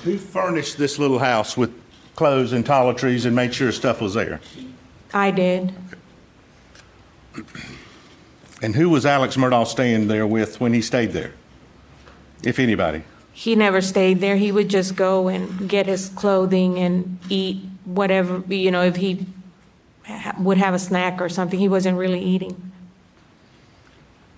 Who 0.04 0.18
furnished 0.18 0.78
this 0.78 0.98
little 0.98 1.18
house 1.18 1.56
with 1.56 1.72
clothes 2.14 2.52
and 2.52 2.64
toiletries 2.64 3.26
and 3.26 3.34
made 3.34 3.54
sure 3.54 3.72
stuff 3.72 4.00
was 4.00 4.14
there? 4.14 4.40
I 5.12 5.30
did. 5.30 5.72
And 8.62 8.74
who 8.74 8.88
was 8.88 9.06
Alex 9.06 9.36
Murdaugh 9.36 9.66
staying 9.66 10.08
there 10.08 10.26
with 10.26 10.60
when 10.60 10.72
he 10.72 10.82
stayed 10.82 11.12
there? 11.12 11.32
If 12.42 12.58
anybody? 12.58 13.02
He 13.38 13.54
never 13.54 13.80
stayed 13.80 14.18
there. 14.18 14.34
He 14.34 14.50
would 14.50 14.68
just 14.68 14.96
go 14.96 15.28
and 15.28 15.68
get 15.68 15.86
his 15.86 16.08
clothing 16.08 16.76
and 16.76 17.20
eat 17.28 17.60
whatever, 17.84 18.42
you 18.52 18.72
know, 18.72 18.82
if 18.82 18.96
he 18.96 19.26
ha- 20.04 20.34
would 20.40 20.58
have 20.58 20.74
a 20.74 20.78
snack 20.80 21.20
or 21.20 21.28
something. 21.28 21.56
He 21.56 21.68
wasn't 21.68 21.98
really 21.98 22.20
eating. 22.20 22.72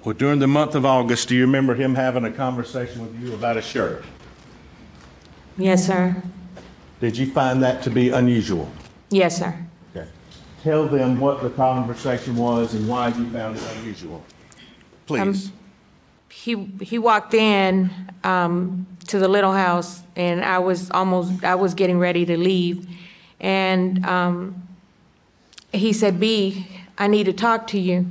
Well, 0.05 0.15
during 0.15 0.39
the 0.39 0.47
month 0.47 0.75
of 0.75 0.85
August, 0.85 1.31
do 1.31 1.35
you 1.35 1.41
remember 1.47 1.75
him 1.75 1.95
having 1.95 2.25
a 2.27 2.31
conversation 2.31 3.01
with 3.01 3.19
you 3.23 3.33
about 3.33 3.57
a 3.57 3.63
shirt? 3.63 4.05
Yes, 5.57 5.87
sir. 5.87 6.23
Did 7.01 7.17
you 7.17 7.25
find 7.33 7.63
that 7.63 7.83
to 7.85 7.91
be 7.91 8.11
unusual? 8.11 8.71
Yes, 9.09 9.39
sir. 9.39 9.65
Okay. 9.97 10.07
Tell 10.63 10.87
them 10.87 11.19
what 11.19 11.43
the 11.43 11.49
conversation 11.49 12.37
was 12.37 12.75
and 12.75 12.87
why 12.87 13.09
you 13.09 13.31
found 13.31 13.57
it 13.57 13.63
unusual. 13.79 14.23
Please. 15.07 15.47
Um, 15.47 15.53
He, 16.31 16.55
he 16.81 16.99
walked 16.99 17.35
in 17.35 17.91
um, 18.25 18.87
to 19.09 19.19
the 19.19 19.29
little 19.29 19.53
house, 19.53 20.03
and 20.17 20.45
I 20.45 20.59
was 20.59 20.91
almost, 20.91 21.45
I 21.45 21.57
was 21.57 21.75
getting 21.75 21.99
ready 21.99 22.25
to 22.25 22.39
leave. 22.39 22.87
And 23.41 24.05
um, 24.07 24.63
he 25.73 25.93
said, 25.93 26.21
B, 26.21 26.67
I 26.97 27.09
need 27.09 27.25
to 27.25 27.33
talk 27.33 27.67
to 27.69 27.79
you. 27.79 28.07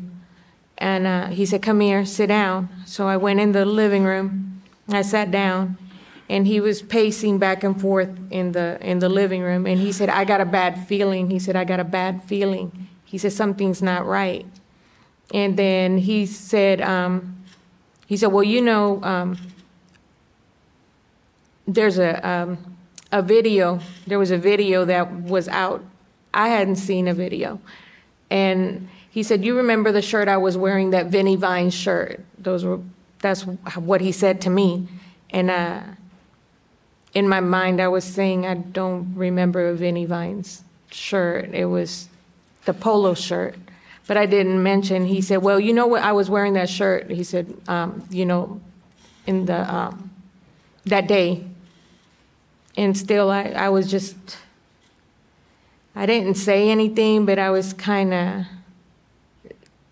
And 0.77 1.07
uh, 1.07 1.27
he 1.27 1.45
said, 1.45 1.61
Come 1.61 1.79
here, 1.81 2.05
sit 2.05 2.27
down. 2.27 2.69
So 2.85 3.07
I 3.07 3.17
went 3.17 3.39
in 3.39 3.51
the 3.51 3.65
living 3.65 4.03
room. 4.03 4.61
I 4.89 5.01
sat 5.01 5.29
down, 5.29 5.77
and 6.29 6.47
he 6.47 6.59
was 6.59 6.81
pacing 6.81 7.37
back 7.37 7.63
and 7.63 7.79
forth 7.79 8.09
in 8.31 8.53
the 8.53 8.77
in 8.81 8.99
the 8.99 9.09
living 9.09 9.41
room. 9.41 9.65
And 9.65 9.79
he 9.79 9.91
said, 9.91 10.09
I 10.09 10.23
got 10.23 10.41
a 10.41 10.45
bad 10.45 10.87
feeling. 10.87 11.29
He 11.29 11.37
said, 11.37 11.55
I 11.55 11.63
got 11.65 11.79
a 11.79 11.83
bad 11.83 12.23
feeling. 12.23 12.87
He 13.05 13.17
said, 13.17 13.33
Something's 13.33 13.81
not 13.81 14.05
right. 14.05 14.45
And 15.33 15.57
then 15.57 15.99
he 15.99 16.25
said, 16.25 16.81
um, 16.81 17.38
he 18.09 18.17
said, 18.17 18.31
Well, 18.33 18.43
you 18.43 18.59
know, 18.59 19.01
um, 19.03 19.37
there's 21.67 21.99
a, 21.99 22.27
um, 22.27 22.57
a 23.11 23.21
video, 23.21 23.79
there 24.07 24.17
was 24.17 24.31
a 24.31 24.37
video 24.37 24.83
that 24.85 25.13
was 25.13 25.47
out. 25.47 25.85
I 26.33 26.49
hadn't 26.49 26.77
seen 26.77 27.07
a 27.07 27.13
video. 27.13 27.61
And 28.31 28.89
he 29.11 29.21
said, 29.21 29.45
You 29.45 29.55
remember 29.57 29.91
the 29.91 30.01
shirt 30.01 30.27
I 30.27 30.37
was 30.37 30.57
wearing, 30.57 30.89
that 30.89 31.05
Vinnie 31.05 31.35
Vine 31.35 31.69
shirt? 31.69 32.25
Those 32.39 32.65
were, 32.65 32.79
that's 33.19 33.43
what 33.43 34.01
he 34.01 34.11
said 34.11 34.41
to 34.41 34.49
me. 34.49 34.87
And 35.29 35.51
uh, 35.51 35.81
in 37.13 37.29
my 37.29 37.41
mind, 37.41 37.79
I 37.79 37.89
was 37.89 38.05
saying, 38.05 38.47
I 38.47 38.55
don't 38.55 39.13
remember 39.15 39.69
a 39.69 39.75
Vinnie 39.75 40.05
Vine's 40.05 40.63
shirt. 40.89 41.53
It 41.53 41.65
was 41.65 42.09
the 42.65 42.73
polo 42.73 43.13
shirt. 43.13 43.55
But 44.09 44.17
I 44.17 44.25
didn't 44.25 44.63
mention, 44.63 45.05
he 45.05 45.21
said, 45.21 45.43
Well, 45.43 45.59
you 45.59 45.71
know 45.71 45.85
what? 45.85 46.01
I 46.01 46.13
was 46.13 46.31
wearing 46.31 46.53
that 46.53 46.67
shirt. 46.67 47.11
He 47.11 47.23
said, 47.23 47.55
um, 47.67 48.03
You 48.09 48.25
know, 48.25 48.59
in 49.27 49.45
the, 49.45 49.71
um, 49.71 50.09
that 50.85 51.07
day. 51.07 51.45
And 52.75 52.97
still, 52.97 53.29
I, 53.29 53.43
I 53.49 53.69
was 53.69 53.85
just, 53.85 54.17
I 55.95 56.07
didn't 56.07 56.37
say 56.37 56.71
anything, 56.71 57.27
but 57.27 57.37
I 57.37 57.51
was 57.51 57.73
kind 57.73 58.11
of 58.15 58.45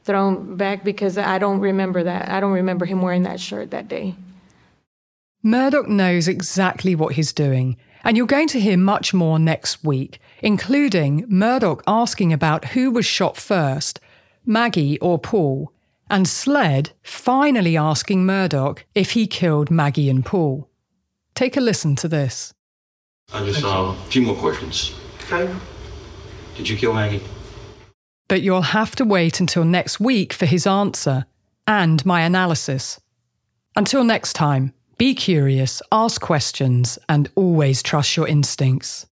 thrown 0.04 0.58
back 0.58 0.84
because 0.84 1.20
I 1.20 1.38
don't 1.38 1.60
remember 1.60 2.02
that. 2.02 2.28
I 2.28 2.40
don't 2.40 2.54
remember 2.54 2.86
him 2.86 3.04
wearing 3.04 3.22
that 3.22 3.40
shirt 3.40 3.70
that 3.70 3.88
day. 3.88 4.16
Murdaugh 5.46 5.88
knows 5.88 6.28
exactly 6.28 6.96
what 6.96 7.14
he's 7.14 7.34
doing, 7.34 7.78
and 8.04 8.18
you're 8.18 8.26
going 8.26 8.48
to 8.48 8.60
hear 8.60 8.78
much 8.78 9.14
more 9.14 9.38
next 9.38 9.84
week, 9.84 10.20
including 10.42 11.28
Murdaugh 11.28 11.84
asking 11.86 12.34
about 12.34 12.70
who 12.70 12.90
was 12.90 13.06
shot 13.06 13.38
first, 13.38 14.00
Maggie 14.48 14.98
or 15.00 15.20
Paul, 15.20 15.72
and 16.10 16.28
Sled 16.28 16.92
finally 17.04 17.76
asking 17.76 18.26
Murdaugh 18.26 18.82
if 18.96 19.12
he 19.12 19.28
killed 19.28 19.70
Maggie 19.70 20.10
and 20.10 20.26
Paul. 20.26 20.70
Take 21.36 21.58
a 21.58 21.62
listen 21.62 21.96
to 21.98 22.08
this. 22.08 22.54
I 23.34 23.46
just, 23.46 23.64
uh, 23.64 23.68
a 23.68 23.96
few 24.10 24.22
more 24.22 24.36
questions. 24.36 24.94
Okay. 25.32 25.54
Did 26.56 26.70
you 26.70 26.78
kill 26.78 26.94
Maggie? 26.94 27.22
But 28.30 28.42
you'll 28.42 28.62
have 28.62 28.96
to 28.96 29.06
wait 29.06 29.40
until 29.40 29.66
next 29.66 30.00
week 30.00 30.34
for 30.34 30.46
his 30.46 30.66
answer 30.66 31.26
and 31.68 32.06
my 32.06 32.22
analysis. 32.22 33.00
Until 33.76 34.04
next 34.04 34.34
time, 34.34 34.74
be 34.98 35.14
curious, 35.14 35.82
ask 35.92 36.20
questions, 36.22 36.98
and 37.08 37.30
always 37.36 37.84
trust 37.84 38.18
your 38.18 38.28
instincts. 38.28 39.06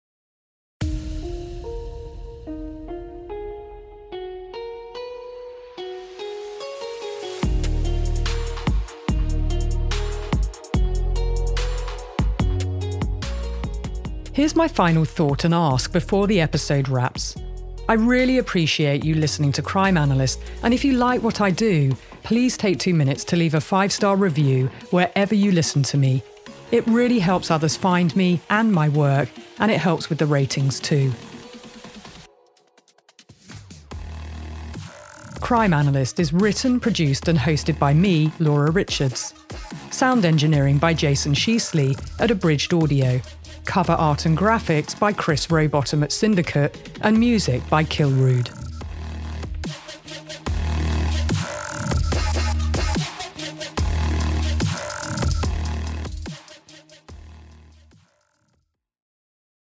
Here's 14.35 14.57
my 14.57 14.67
final 14.67 15.05
thought 15.05 15.45
and 15.45 15.55
ask 15.55 15.93
before 15.93 16.27
the 16.27 16.41
episode 16.41 16.89
wraps. 16.89 17.37
I 17.89 17.93
really 17.93 18.39
appreciate 18.39 19.05
you 19.05 19.15
listening 19.15 19.53
to 19.53 19.63
Crime 19.63 19.97
Analyst, 19.97 20.41
and 20.65 20.75
if 20.75 20.85
you 20.85 20.95
like 20.95 21.23
what 21.23 21.41
I 21.41 21.53
do, 21.53 21.93
please 22.25 22.57
take 22.57 22.81
two 22.81 22.95
minutes 22.95 23.23
to 23.27 23.37
leave 23.37 23.55
a 23.55 23.61
five 23.61 23.93
star 23.93 24.17
review 24.17 24.67
wherever 24.91 25.37
you 25.37 25.53
listen 25.53 25.85
to 25.85 25.97
me. 25.97 26.21
It 26.73 26.85
really 26.89 27.21
helps 27.21 27.53
others 27.53 27.77
find 27.77 28.15
me 28.17 28.41
and 28.51 28.73
my 28.73 28.89
work, 28.89 29.29
and 29.61 29.71
it 29.71 29.79
helps 29.79 30.09
with 30.09 30.19
the 30.19 30.27
ratings 30.27 30.81
too. 30.81 31.13
Crime 35.41 35.73
Analyst 35.73 36.19
is 36.19 36.33
written, 36.33 36.81
produced, 36.81 37.29
and 37.29 37.39
hosted 37.39 37.79
by 37.79 37.95
me, 37.95 38.33
Laura 38.41 38.73
Richards. 38.73 39.33
Sound 39.93 40.25
engineering 40.25 40.79
by 40.79 40.93
Jason 40.93 41.35
Sheasley 41.35 41.97
at 42.19 42.33
Abridged 42.33 42.75
Audio. 42.75 43.21
Cover 43.65 43.93
art 43.93 44.27
and 44.27 44.37
graphics 44.37 44.99
by 44.99 45.13
Chris 45.13 45.47
Rowbottom 45.49 46.03
at 46.03 46.13
Syndicate, 46.13 46.77
and 47.01 47.19
music 47.19 47.69
by 47.69 47.85
Kilrude. 47.85 48.51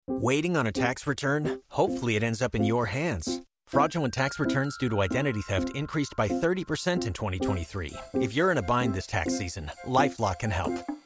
Waiting 0.06 0.56
on 0.56 0.66
a 0.66 0.72
tax 0.72 1.06
return? 1.06 1.60
Hopefully, 1.70 2.14
it 2.14 2.22
ends 2.22 2.40
up 2.40 2.54
in 2.54 2.64
your 2.64 2.86
hands. 2.86 3.40
Fraudulent 3.66 4.14
tax 4.14 4.38
returns 4.38 4.76
due 4.78 4.88
to 4.88 5.00
identity 5.00 5.40
theft 5.40 5.70
increased 5.74 6.14
by 6.16 6.28
30% 6.28 7.06
in 7.06 7.12
2023. 7.12 7.92
If 8.14 8.34
you're 8.34 8.52
in 8.52 8.58
a 8.58 8.62
bind 8.62 8.94
this 8.94 9.06
tax 9.06 9.36
season, 9.36 9.70
LifeLock 9.86 10.40
can 10.40 10.50
help. 10.50 10.74